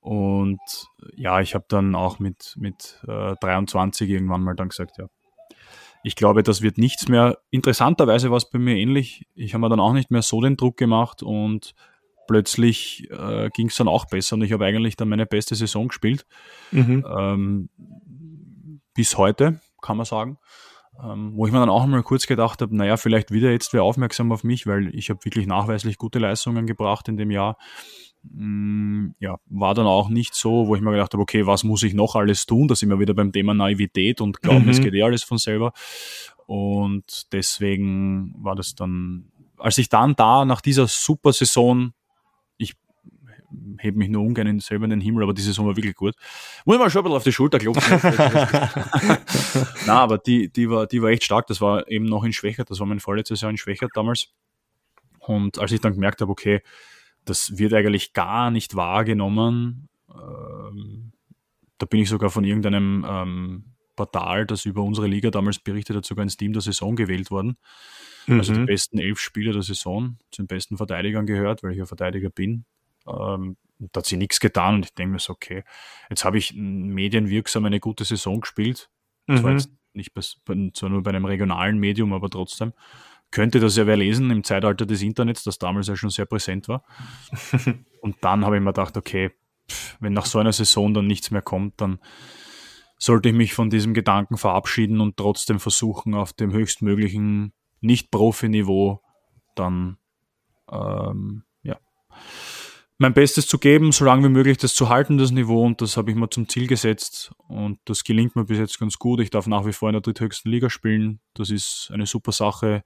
Und 0.00 0.60
ja, 1.16 1.40
ich 1.40 1.54
habe 1.54 1.64
dann 1.68 1.94
auch 1.94 2.18
mit, 2.20 2.54
mit 2.56 3.02
äh, 3.08 3.34
23 3.40 4.08
irgendwann 4.08 4.42
mal 4.42 4.54
dann 4.54 4.68
gesagt, 4.68 4.98
ja, 4.98 5.06
ich 6.04 6.14
glaube, 6.14 6.44
das 6.44 6.62
wird 6.62 6.78
nichts 6.78 7.08
mehr. 7.08 7.38
Interessanterweise 7.50 8.30
war 8.30 8.36
es 8.36 8.48
bei 8.48 8.60
mir 8.60 8.76
ähnlich. 8.76 9.26
Ich 9.34 9.54
habe 9.54 9.62
mir 9.62 9.68
dann 9.68 9.80
auch 9.80 9.92
nicht 9.92 10.12
mehr 10.12 10.22
so 10.22 10.40
den 10.40 10.56
Druck 10.56 10.76
gemacht 10.76 11.24
und 11.24 11.74
plötzlich 12.28 13.10
äh, 13.10 13.50
ging 13.50 13.68
es 13.68 13.76
dann 13.76 13.88
auch 13.88 14.04
besser 14.04 14.36
und 14.36 14.42
ich 14.42 14.52
habe 14.52 14.64
eigentlich 14.64 14.94
dann 14.96 15.08
meine 15.08 15.26
beste 15.26 15.56
Saison 15.56 15.88
gespielt. 15.88 16.24
Mhm. 16.70 17.04
Ähm, 17.18 17.68
bis 18.94 19.18
heute, 19.18 19.60
kann 19.82 19.96
man 19.96 20.06
sagen. 20.06 20.38
Ähm, 21.02 21.32
wo 21.34 21.46
ich 21.46 21.52
mir 21.52 21.60
dann 21.60 21.68
auch 21.68 21.84
mal 21.86 22.02
kurz 22.02 22.26
gedacht 22.26 22.62
habe, 22.62 22.74
naja, 22.74 22.96
vielleicht 22.96 23.30
wieder 23.30 23.50
jetzt 23.50 23.72
wer 23.72 23.82
aufmerksam 23.82 24.32
auf 24.32 24.44
mich, 24.44 24.66
weil 24.66 24.94
ich 24.94 25.10
habe 25.10 25.24
wirklich 25.24 25.46
nachweislich 25.46 25.98
gute 25.98 26.18
Leistungen 26.18 26.66
gebracht 26.66 27.08
in 27.08 27.16
dem 27.16 27.30
Jahr. 27.30 27.58
Mm, 28.22 29.08
ja, 29.20 29.36
war 29.46 29.74
dann 29.74 29.86
auch 29.86 30.08
nicht 30.08 30.34
so, 30.34 30.66
wo 30.66 30.74
ich 30.74 30.80
mir 30.80 30.90
gedacht 30.92 31.12
habe, 31.12 31.22
okay, 31.22 31.46
was 31.46 31.64
muss 31.64 31.82
ich 31.82 31.94
noch 31.94 32.14
alles 32.16 32.46
tun? 32.46 32.66
Da 32.66 32.74
sind 32.74 32.88
wir 32.88 32.98
wieder 32.98 33.14
beim 33.14 33.30
Thema 33.30 33.52
Naivität 33.54 34.20
und 34.20 34.40
glauben, 34.42 34.64
Mhm. 34.64 34.70
es 34.70 34.80
geht 34.80 34.94
eh 34.94 35.02
alles 35.02 35.22
von 35.22 35.38
selber. 35.38 35.72
Und 36.46 37.32
deswegen 37.32 38.34
war 38.38 38.54
das 38.54 38.74
dann, 38.74 39.30
als 39.58 39.78
ich 39.78 39.88
dann 39.88 40.14
da 40.16 40.44
nach 40.44 40.60
dieser 40.60 40.86
super 40.86 41.32
Saison, 41.32 41.92
hebe 43.78 43.98
mich 43.98 44.08
nur 44.08 44.22
ungern 44.22 44.60
selber 44.60 44.84
in 44.84 44.90
den 44.90 45.00
Himmel, 45.00 45.22
aber 45.22 45.34
die 45.34 45.42
Saison 45.42 45.66
war 45.66 45.76
wirklich 45.76 45.94
gut. 45.94 46.14
Muss 46.64 46.78
man 46.78 46.90
schon 46.90 47.00
ein 47.00 47.04
bisschen 47.04 47.16
auf 47.16 47.24
die 47.24 47.32
Schulter 47.32 47.58
klopfen. 47.58 48.00
Na, 49.86 50.00
aber 50.00 50.18
die, 50.18 50.50
die, 50.50 50.70
war, 50.70 50.86
die 50.86 51.02
war 51.02 51.10
echt 51.10 51.24
stark. 51.24 51.46
Das 51.46 51.60
war 51.60 51.88
eben 51.90 52.06
noch 52.06 52.24
in 52.24 52.32
Schwächert. 52.32 52.70
Das 52.70 52.80
war 52.80 52.86
mein 52.86 53.00
vorletztes 53.00 53.40
Jahr 53.40 53.50
in 53.50 53.56
Schwächert 53.56 53.90
damals. 53.94 54.28
Und 55.20 55.58
als 55.58 55.72
ich 55.72 55.80
dann 55.80 55.94
gemerkt 55.94 56.20
habe, 56.20 56.30
okay, 56.30 56.62
das 57.24 57.58
wird 57.58 57.74
eigentlich 57.74 58.12
gar 58.12 58.50
nicht 58.50 58.76
wahrgenommen, 58.76 59.88
ähm, 60.08 61.12
da 61.78 61.86
bin 61.86 62.00
ich 62.00 62.08
sogar 62.08 62.30
von 62.30 62.44
irgendeinem 62.44 63.04
ähm, 63.08 63.64
Portal, 63.96 64.46
das 64.46 64.64
über 64.64 64.82
unsere 64.82 65.08
Liga 65.08 65.30
damals 65.30 65.58
berichtet 65.58 65.96
hat, 65.96 66.04
sogar 66.04 66.22
ins 66.22 66.36
Team 66.36 66.52
der 66.52 66.62
Saison 66.62 66.94
gewählt 66.94 67.30
worden. 67.30 67.56
Mhm. 68.26 68.38
Also 68.38 68.52
die 68.52 68.60
mhm. 68.60 68.66
besten 68.66 68.98
elf 68.98 69.18
Spieler 69.18 69.52
der 69.52 69.62
Saison 69.62 70.18
zu 70.30 70.42
den 70.42 70.46
besten 70.46 70.76
Verteidigern 70.76 71.26
gehört, 71.26 71.62
weil 71.62 71.72
ich 71.72 71.78
ja 71.78 71.86
Verteidiger 71.86 72.30
bin. 72.30 72.64
Ähm, 73.06 73.56
da 73.78 73.98
hat 73.98 74.06
sie 74.06 74.16
nichts 74.16 74.40
getan 74.40 74.76
und 74.76 74.86
ich 74.86 74.94
denke 74.94 75.12
mir 75.12 75.18
so, 75.18 75.32
okay, 75.34 75.64
jetzt 76.08 76.24
habe 76.24 76.38
ich 76.38 76.54
medienwirksam 76.54 77.64
eine 77.64 77.80
gute 77.80 78.04
Saison 78.04 78.40
gespielt. 78.40 78.88
Mhm. 79.26 79.36
Zwar 79.38 79.52
jetzt 79.52 79.70
nicht 79.92 80.14
bei, 80.14 80.22
zwar 80.72 80.88
nur 80.88 81.02
bei 81.02 81.10
einem 81.10 81.24
regionalen 81.24 81.78
Medium, 81.78 82.12
aber 82.12 82.30
trotzdem. 82.30 82.72
Könnte 83.32 83.58
das 83.58 83.76
ja 83.76 83.86
wer 83.86 83.96
lesen 83.96 84.30
im 84.30 84.44
Zeitalter 84.44 84.86
des 84.86 85.02
Internets, 85.02 85.42
das 85.42 85.58
damals 85.58 85.88
ja 85.88 85.96
schon 85.96 86.10
sehr 86.10 86.26
präsent 86.26 86.68
war. 86.68 86.84
und 88.00 88.16
dann 88.20 88.44
habe 88.44 88.56
ich 88.56 88.62
mir 88.62 88.72
gedacht, 88.72 88.96
okay, 88.96 89.32
wenn 90.00 90.12
nach 90.12 90.26
so 90.26 90.38
einer 90.38 90.52
Saison 90.52 90.94
dann 90.94 91.06
nichts 91.06 91.30
mehr 91.30 91.42
kommt, 91.42 91.80
dann 91.80 91.98
sollte 92.98 93.28
ich 93.28 93.34
mich 93.34 93.52
von 93.52 93.68
diesem 93.68 93.94
Gedanken 93.94 94.36
verabschieden 94.36 95.00
und 95.00 95.16
trotzdem 95.16 95.60
versuchen, 95.60 96.14
auf 96.14 96.32
dem 96.32 96.52
höchstmöglichen 96.52 97.52
Nicht-Profi-Niveau 97.80 99.02
dann 99.54 99.98
ähm, 100.70 101.42
mein 102.98 103.12
Bestes 103.12 103.46
zu 103.46 103.58
geben, 103.58 103.92
so 103.92 104.04
lange 104.04 104.24
wie 104.24 104.32
möglich 104.32 104.56
das 104.56 104.74
zu 104.74 104.88
halten, 104.88 105.18
das 105.18 105.30
Niveau. 105.30 105.64
Und 105.64 105.82
das 105.82 105.96
habe 105.96 106.10
ich 106.10 106.16
mir 106.16 106.30
zum 106.30 106.48
Ziel 106.48 106.66
gesetzt. 106.66 107.32
Und 107.46 107.78
das 107.84 108.04
gelingt 108.04 108.36
mir 108.36 108.44
bis 108.44 108.58
jetzt 108.58 108.78
ganz 108.78 108.98
gut. 108.98 109.20
Ich 109.20 109.30
darf 109.30 109.46
nach 109.46 109.66
wie 109.66 109.72
vor 109.72 109.88
in 109.88 109.94
der 109.94 110.00
dritthöchsten 110.00 110.50
Liga 110.50 110.70
spielen. 110.70 111.20
Das 111.34 111.50
ist 111.50 111.90
eine 111.92 112.06
super 112.06 112.32
Sache. 112.32 112.84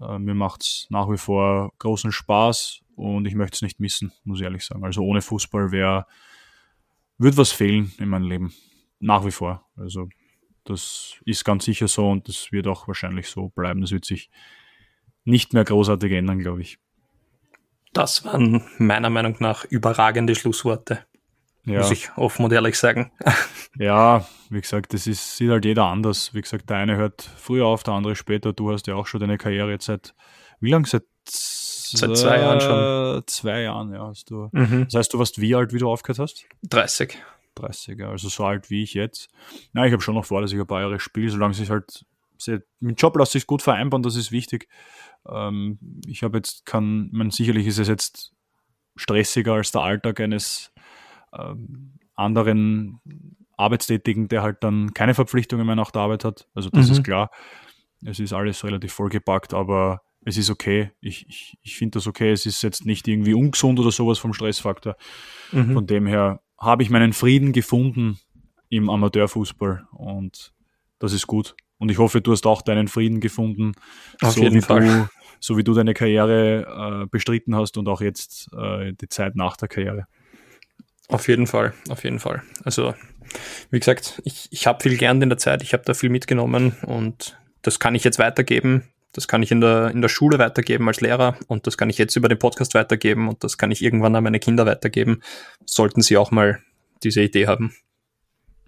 Äh, 0.00 0.18
mir 0.18 0.34
macht 0.34 0.62
es 0.62 0.86
nach 0.90 1.10
wie 1.10 1.16
vor 1.16 1.72
großen 1.78 2.12
Spaß 2.12 2.80
und 2.96 3.26
ich 3.26 3.34
möchte 3.34 3.56
es 3.56 3.62
nicht 3.62 3.80
missen, 3.80 4.12
muss 4.22 4.38
ich 4.38 4.44
ehrlich 4.44 4.64
sagen. 4.64 4.84
Also 4.84 5.02
ohne 5.02 5.20
Fußball 5.20 5.72
wäre, 5.72 6.06
wird 7.18 7.36
was 7.36 7.50
fehlen 7.50 7.92
in 7.98 8.08
meinem 8.08 8.28
Leben. 8.28 8.54
Nach 9.00 9.24
wie 9.26 9.32
vor. 9.32 9.66
Also 9.76 10.08
das 10.64 11.16
ist 11.24 11.44
ganz 11.44 11.64
sicher 11.64 11.88
so 11.88 12.08
und 12.08 12.28
das 12.28 12.52
wird 12.52 12.66
auch 12.66 12.88
wahrscheinlich 12.88 13.28
so 13.28 13.48
bleiben. 13.48 13.80
Das 13.80 13.90
wird 13.90 14.04
sich 14.04 14.30
nicht 15.24 15.52
mehr 15.52 15.64
großartig 15.64 16.12
ändern, 16.12 16.38
glaube 16.38 16.62
ich. 16.62 16.78
Das 17.94 18.24
waren 18.24 18.62
meiner 18.78 19.08
Meinung 19.08 19.36
nach 19.38 19.64
überragende 19.64 20.34
Schlussworte. 20.34 20.98
Ja. 21.64 21.78
Muss 21.78 21.92
ich 21.92 22.10
offen 22.16 22.44
und 22.44 22.52
ehrlich 22.52 22.78
sagen. 22.78 23.10
Ja, 23.76 24.24
wie 24.50 24.60
gesagt, 24.60 24.94
das 24.94 25.08
ist, 25.08 25.36
sieht 25.36 25.50
halt 25.50 25.64
jeder 25.64 25.86
anders. 25.86 26.32
Wie 26.32 26.40
gesagt, 26.40 26.70
der 26.70 26.76
eine 26.76 26.94
hört 26.94 27.28
früher 27.36 27.66
auf, 27.66 27.82
der 27.82 27.94
andere 27.94 28.14
später. 28.14 28.52
Du 28.52 28.70
hast 28.70 28.86
ja 28.86 28.94
auch 28.94 29.08
schon 29.08 29.18
deine 29.18 29.36
Karriere 29.36 29.72
jetzt 29.72 29.86
seit, 29.86 30.14
wie 30.60 30.70
lange? 30.70 30.86
Seit, 30.86 31.02
seit 31.24 32.16
zwei 32.16 32.38
Jahren 32.38 32.60
schon. 32.60 33.22
Zwei 33.26 33.62
Jahren, 33.62 33.92
ja, 33.92 34.06
hast 34.06 34.30
du. 34.30 34.48
Mhm. 34.52 34.84
Das 34.84 34.94
heißt, 34.94 35.12
du 35.12 35.18
warst 35.18 35.40
wie 35.40 35.56
alt, 35.56 35.72
wie 35.72 35.78
du 35.78 35.90
aufgehört 35.90 36.20
hast? 36.20 36.46
30. 36.62 37.18
30, 37.56 37.98
ja, 37.98 38.10
also 38.10 38.28
so 38.28 38.44
alt 38.44 38.70
wie 38.70 38.84
ich 38.84 38.94
jetzt. 38.94 39.28
Na, 39.72 39.84
ich 39.84 39.92
habe 39.92 40.02
schon 40.02 40.14
noch 40.14 40.24
vor, 40.24 40.40
dass 40.40 40.52
ich 40.52 40.60
ein 40.60 40.66
paar 40.68 40.82
Jahre 40.82 41.00
spiele, 41.00 41.30
solange 41.30 41.54
sich 41.54 41.68
halt 41.68 42.04
sehr, 42.44 42.62
mit 42.80 43.00
Job 43.00 43.16
lässt 43.16 43.32
sich 43.32 43.46
gut 43.46 43.62
vereinbaren, 43.62 44.02
das 44.02 44.16
ist 44.16 44.32
wichtig. 44.32 44.68
Ähm, 45.28 45.78
ich 46.06 46.22
habe 46.22 46.38
jetzt 46.38 46.66
kann, 46.66 47.08
man 47.12 47.30
sicherlich 47.30 47.66
ist 47.66 47.78
es 47.78 47.88
jetzt 47.88 48.32
stressiger 48.96 49.54
als 49.54 49.72
der 49.72 49.82
Alltag 49.82 50.20
eines 50.20 50.72
ähm, 51.32 51.98
anderen 52.14 53.00
Arbeitstätigen, 53.56 54.28
der 54.28 54.42
halt 54.42 54.62
dann 54.62 54.94
keine 54.94 55.14
Verpflichtungen 55.14 55.66
mehr 55.66 55.76
nach 55.76 55.90
der 55.90 56.02
Arbeit 56.02 56.24
hat. 56.24 56.48
Also 56.54 56.70
das 56.70 56.86
mhm. 56.86 56.92
ist 56.92 57.04
klar. 57.04 57.30
Es 58.04 58.18
ist 58.18 58.32
alles 58.32 58.64
relativ 58.64 58.92
vollgepackt, 58.92 59.54
aber 59.54 60.02
es 60.24 60.36
ist 60.36 60.50
okay. 60.50 60.90
Ich, 61.00 61.26
ich, 61.28 61.58
ich 61.62 61.76
finde 61.76 61.98
das 61.98 62.06
okay. 62.06 62.32
Es 62.32 62.46
ist 62.46 62.62
jetzt 62.62 62.86
nicht 62.86 63.08
irgendwie 63.08 63.34
ungesund 63.34 63.78
oder 63.78 63.90
sowas 63.90 64.18
vom 64.18 64.32
Stressfaktor. 64.32 64.96
Mhm. 65.52 65.74
Von 65.74 65.86
dem 65.86 66.06
her 66.06 66.40
habe 66.58 66.82
ich 66.82 66.90
meinen 66.90 67.12
Frieden 67.12 67.52
gefunden 67.52 68.18
im 68.68 68.90
Amateurfußball 68.90 69.86
und 69.92 70.52
das 70.98 71.12
ist 71.12 71.26
gut. 71.26 71.54
Und 71.84 71.90
ich 71.90 71.98
hoffe, 71.98 72.22
du 72.22 72.32
hast 72.32 72.46
auch 72.46 72.62
deinen 72.62 72.88
Frieden 72.88 73.20
gefunden, 73.20 73.72
Auf 74.22 74.32
so, 74.32 74.40
jeden 74.40 74.56
wie 74.56 74.62
Fall. 74.62 74.80
Du, 74.80 75.08
so 75.38 75.58
wie 75.58 75.64
du 75.64 75.74
deine 75.74 75.92
Karriere 75.92 77.02
äh, 77.02 77.06
bestritten 77.10 77.54
hast 77.54 77.76
und 77.76 77.88
auch 77.88 78.00
jetzt 78.00 78.48
äh, 78.56 78.94
die 78.94 79.10
Zeit 79.10 79.36
nach 79.36 79.58
der 79.58 79.68
Karriere. 79.68 80.06
Auf 81.08 81.28
jeden 81.28 81.46
Fall, 81.46 81.74
auf 81.90 82.02
jeden 82.02 82.20
Fall. 82.20 82.42
Also, 82.64 82.94
wie 83.70 83.80
gesagt, 83.80 84.22
ich, 84.24 84.48
ich 84.50 84.66
habe 84.66 84.82
viel 84.82 84.96
gelernt 84.96 85.22
in 85.22 85.28
der 85.28 85.36
Zeit, 85.36 85.62
ich 85.62 85.74
habe 85.74 85.82
da 85.84 85.92
viel 85.92 86.08
mitgenommen 86.08 86.74
und 86.86 87.38
das 87.60 87.78
kann 87.78 87.94
ich 87.94 88.02
jetzt 88.02 88.18
weitergeben. 88.18 88.88
Das 89.12 89.28
kann 89.28 89.42
ich 89.42 89.52
in 89.52 89.60
der, 89.60 89.90
in 89.90 90.00
der 90.00 90.08
Schule 90.08 90.38
weitergeben 90.38 90.88
als 90.88 91.02
Lehrer 91.02 91.36
und 91.48 91.66
das 91.66 91.76
kann 91.76 91.90
ich 91.90 91.98
jetzt 91.98 92.16
über 92.16 92.30
den 92.30 92.38
Podcast 92.38 92.72
weitergeben 92.72 93.28
und 93.28 93.44
das 93.44 93.58
kann 93.58 93.70
ich 93.70 93.82
irgendwann 93.82 94.16
an 94.16 94.24
meine 94.24 94.40
Kinder 94.40 94.64
weitergeben. 94.64 95.20
Sollten 95.66 96.00
sie 96.00 96.16
auch 96.16 96.30
mal 96.30 96.62
diese 97.02 97.20
Idee 97.20 97.46
haben. 97.46 97.74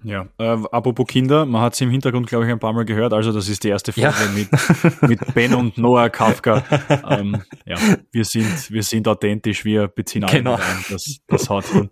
Ja, 0.02 0.28
äh, 0.38 0.56
apropos 0.70 1.06
Kinder, 1.06 1.46
man 1.46 1.62
hat 1.62 1.74
sie 1.74 1.84
im 1.84 1.90
Hintergrund, 1.90 2.26
glaube 2.26 2.44
ich, 2.44 2.52
ein 2.52 2.58
paar 2.58 2.72
Mal 2.72 2.84
gehört. 2.84 3.12
Also, 3.12 3.32
das 3.32 3.48
ist 3.48 3.64
die 3.64 3.68
erste 3.68 3.92
Folge 3.92 4.10
ja. 4.10 4.30
mit, 4.30 5.02
mit 5.02 5.34
Ben 5.34 5.54
und 5.54 5.78
Noah 5.78 6.10
Kafka. 6.10 6.62
Ähm, 7.08 7.42
ja, 7.64 7.76
wir 8.12 8.24
sind, 8.24 8.70
wir 8.70 8.82
sind 8.82 9.08
authentisch, 9.08 9.64
wir 9.64 9.88
beziehen 9.88 10.24
alle 10.24 10.38
genau. 10.38 10.54
ein. 10.54 10.84
Das, 10.90 11.18
das 11.26 11.50
haut 11.50 11.64
hin. 11.66 11.90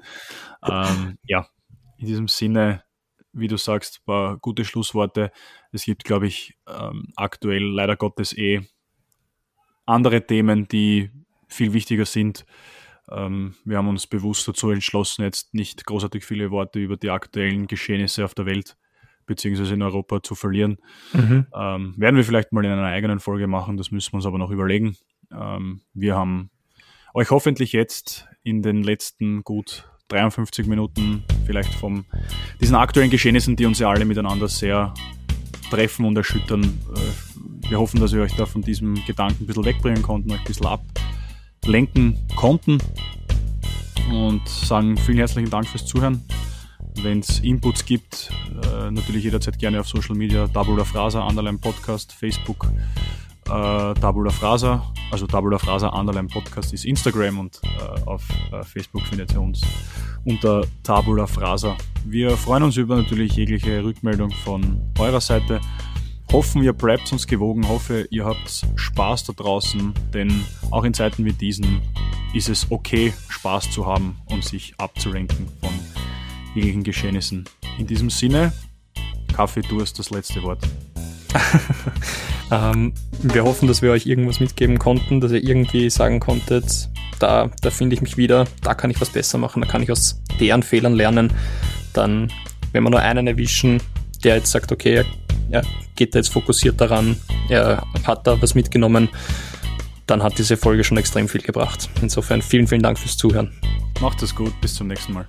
Ähm, 0.70 1.18
ja, 1.26 1.46
in 1.98 2.06
diesem 2.06 2.28
Sinne, 2.28 2.84
wie 3.32 3.48
du 3.48 3.56
sagst, 3.56 4.04
paar 4.04 4.38
gute 4.38 4.64
Schlussworte. 4.64 5.32
Es 5.72 5.84
gibt, 5.84 6.04
glaube 6.04 6.26
ich, 6.26 6.56
ähm, 6.68 7.08
aktuell 7.16 7.64
leider 7.64 7.96
Gottes 7.96 8.36
eh 8.36 8.60
andere 9.86 10.26
Themen, 10.26 10.68
die 10.68 11.10
viel 11.48 11.72
wichtiger 11.72 12.04
sind. 12.04 12.44
Ähm, 13.10 13.54
wir 13.64 13.78
haben 13.78 13.88
uns 13.88 14.06
bewusst 14.06 14.48
dazu 14.48 14.70
entschlossen, 14.70 15.22
jetzt 15.22 15.54
nicht 15.54 15.84
großartig 15.84 16.24
viele 16.24 16.50
Worte 16.50 16.78
über 16.78 16.96
die 16.96 17.10
aktuellen 17.10 17.66
Geschehnisse 17.66 18.24
auf 18.24 18.34
der 18.34 18.46
Welt 18.46 18.76
beziehungsweise 19.26 19.74
in 19.74 19.82
Europa 19.82 20.22
zu 20.22 20.34
verlieren. 20.34 20.78
Mhm. 21.12 21.46
Ähm, 21.54 21.94
werden 21.96 22.16
wir 22.16 22.24
vielleicht 22.24 22.52
mal 22.52 22.64
in 22.64 22.70
einer 22.70 22.84
eigenen 22.84 23.20
Folge 23.20 23.46
machen, 23.46 23.76
das 23.76 23.90
müssen 23.90 24.12
wir 24.12 24.16
uns 24.16 24.26
aber 24.26 24.38
noch 24.38 24.50
überlegen. 24.50 24.96
Ähm, 25.32 25.80
wir 25.94 26.14
haben 26.14 26.50
euch 27.14 27.30
hoffentlich 27.30 27.72
jetzt 27.72 28.26
in 28.42 28.62
den 28.62 28.82
letzten 28.82 29.42
gut 29.42 29.88
53 30.08 30.66
Minuten 30.66 31.24
vielleicht 31.46 31.72
von 31.74 32.04
diesen 32.60 32.76
aktuellen 32.76 33.10
Geschehnissen, 33.10 33.56
die 33.56 33.64
uns 33.64 33.78
ja 33.78 33.88
alle 33.88 34.04
miteinander 34.04 34.48
sehr 34.48 34.92
treffen 35.70 36.04
und 36.04 36.16
erschüttern. 36.16 36.62
Äh, 36.62 37.70
wir 37.70 37.78
hoffen, 37.78 38.00
dass 38.00 38.12
wir 38.12 38.22
euch 38.22 38.36
da 38.36 38.44
von 38.44 38.60
diesem 38.60 38.94
Gedanken 39.06 39.44
ein 39.44 39.46
bisschen 39.46 39.64
wegbringen 39.64 40.02
konnten, 40.02 40.30
euch 40.32 40.40
ein 40.40 40.44
bisschen 40.44 40.66
ab 40.66 40.82
lenken 41.66 42.18
konnten 42.36 42.78
und 44.12 44.46
sagen 44.48 44.96
vielen 44.96 45.18
herzlichen 45.18 45.50
Dank 45.50 45.66
fürs 45.66 45.86
Zuhören. 45.86 46.24
Wenn 47.02 47.20
es 47.20 47.40
Inputs 47.40 47.84
gibt, 47.84 48.30
äh, 48.62 48.90
natürlich 48.90 49.24
jederzeit 49.24 49.58
gerne 49.58 49.80
auf 49.80 49.88
Social 49.88 50.14
Media, 50.14 50.46
Tabula 50.46 50.84
Frasa, 50.84 51.26
Underline 51.26 51.58
Podcast, 51.58 52.12
Facebook, 52.12 52.66
äh, 53.46 53.94
Tabula 53.94 54.30
Frasa, 54.30 54.92
also 55.10 55.26
Tabula 55.26 55.58
Frasa, 55.58 55.88
Underline 55.88 56.28
Podcast 56.28 56.72
ist 56.72 56.84
Instagram 56.84 57.40
und 57.40 57.60
äh, 57.64 58.00
auf 58.06 58.22
äh, 58.52 58.62
Facebook 58.62 59.02
findet 59.02 59.32
ihr 59.32 59.40
uns 59.40 59.60
unter 60.24 60.64
Tabula 60.82 61.26
Frasa. 61.26 61.76
Wir 62.04 62.30
freuen 62.36 62.62
uns 62.62 62.76
über 62.76 62.96
natürlich 62.96 63.34
jegliche 63.34 63.82
Rückmeldung 63.82 64.30
von 64.30 64.80
eurer 64.98 65.20
Seite 65.20 65.60
hoffen, 66.34 66.64
ihr 66.64 66.72
bleibt 66.72 67.12
uns 67.12 67.28
gewogen, 67.28 67.68
hoffe, 67.68 68.08
ihr 68.10 68.24
habt 68.24 68.66
Spaß 68.74 69.22
da 69.22 69.32
draußen, 69.34 69.94
denn 70.12 70.44
auch 70.72 70.82
in 70.82 70.92
Zeiten 70.92 71.24
wie 71.24 71.32
diesen 71.32 71.80
ist 72.34 72.48
es 72.48 72.72
okay, 72.72 73.12
Spaß 73.28 73.70
zu 73.70 73.86
haben 73.86 74.16
und 74.26 74.42
sich 74.42 74.74
abzulenken 74.76 75.46
von 75.60 75.70
jeglichen 76.56 76.82
Geschehnissen. 76.82 77.44
In 77.78 77.86
diesem 77.86 78.10
Sinne, 78.10 78.52
Kaffee, 79.32 79.60
du 79.60 79.80
hast 79.80 79.96
das 80.00 80.10
letzte 80.10 80.42
Wort. 80.42 80.58
ähm, 82.50 82.92
wir 83.22 83.44
hoffen, 83.44 83.68
dass 83.68 83.80
wir 83.80 83.92
euch 83.92 84.04
irgendwas 84.04 84.40
mitgeben 84.40 84.80
konnten, 84.80 85.20
dass 85.20 85.30
ihr 85.30 85.44
irgendwie 85.44 85.88
sagen 85.88 86.18
konntet, 86.18 86.88
da, 87.20 87.48
da 87.62 87.70
finde 87.70 87.94
ich 87.94 88.02
mich 88.02 88.16
wieder, 88.16 88.46
da 88.60 88.74
kann 88.74 88.90
ich 88.90 89.00
was 89.00 89.10
besser 89.10 89.38
machen, 89.38 89.62
da 89.62 89.68
kann 89.68 89.84
ich 89.84 89.92
aus 89.92 90.20
deren 90.40 90.64
Fehlern 90.64 90.94
lernen. 90.94 91.32
Dann, 91.92 92.32
wenn 92.72 92.82
wir 92.82 92.90
nur 92.90 92.98
einen 92.98 93.28
erwischen, 93.28 93.80
der 94.24 94.34
jetzt 94.34 94.50
sagt, 94.50 94.72
okay, 94.72 95.04
er 95.50 95.62
geht 95.96 96.14
da 96.14 96.18
jetzt 96.18 96.30
fokussiert 96.32 96.80
daran, 96.80 97.16
er 97.48 97.82
hat 98.04 98.26
da 98.26 98.40
was 98.40 98.54
mitgenommen, 98.54 99.08
dann 100.06 100.22
hat 100.22 100.38
diese 100.38 100.56
Folge 100.56 100.84
schon 100.84 100.98
extrem 100.98 101.28
viel 101.28 101.42
gebracht. 101.42 101.88
Insofern 102.02 102.42
vielen, 102.42 102.66
vielen 102.66 102.82
Dank 102.82 102.98
fürs 102.98 103.16
Zuhören. 103.16 103.52
Macht 104.00 104.22
es 104.22 104.34
gut, 104.34 104.52
bis 104.60 104.74
zum 104.74 104.88
nächsten 104.88 105.12
Mal. 105.12 105.26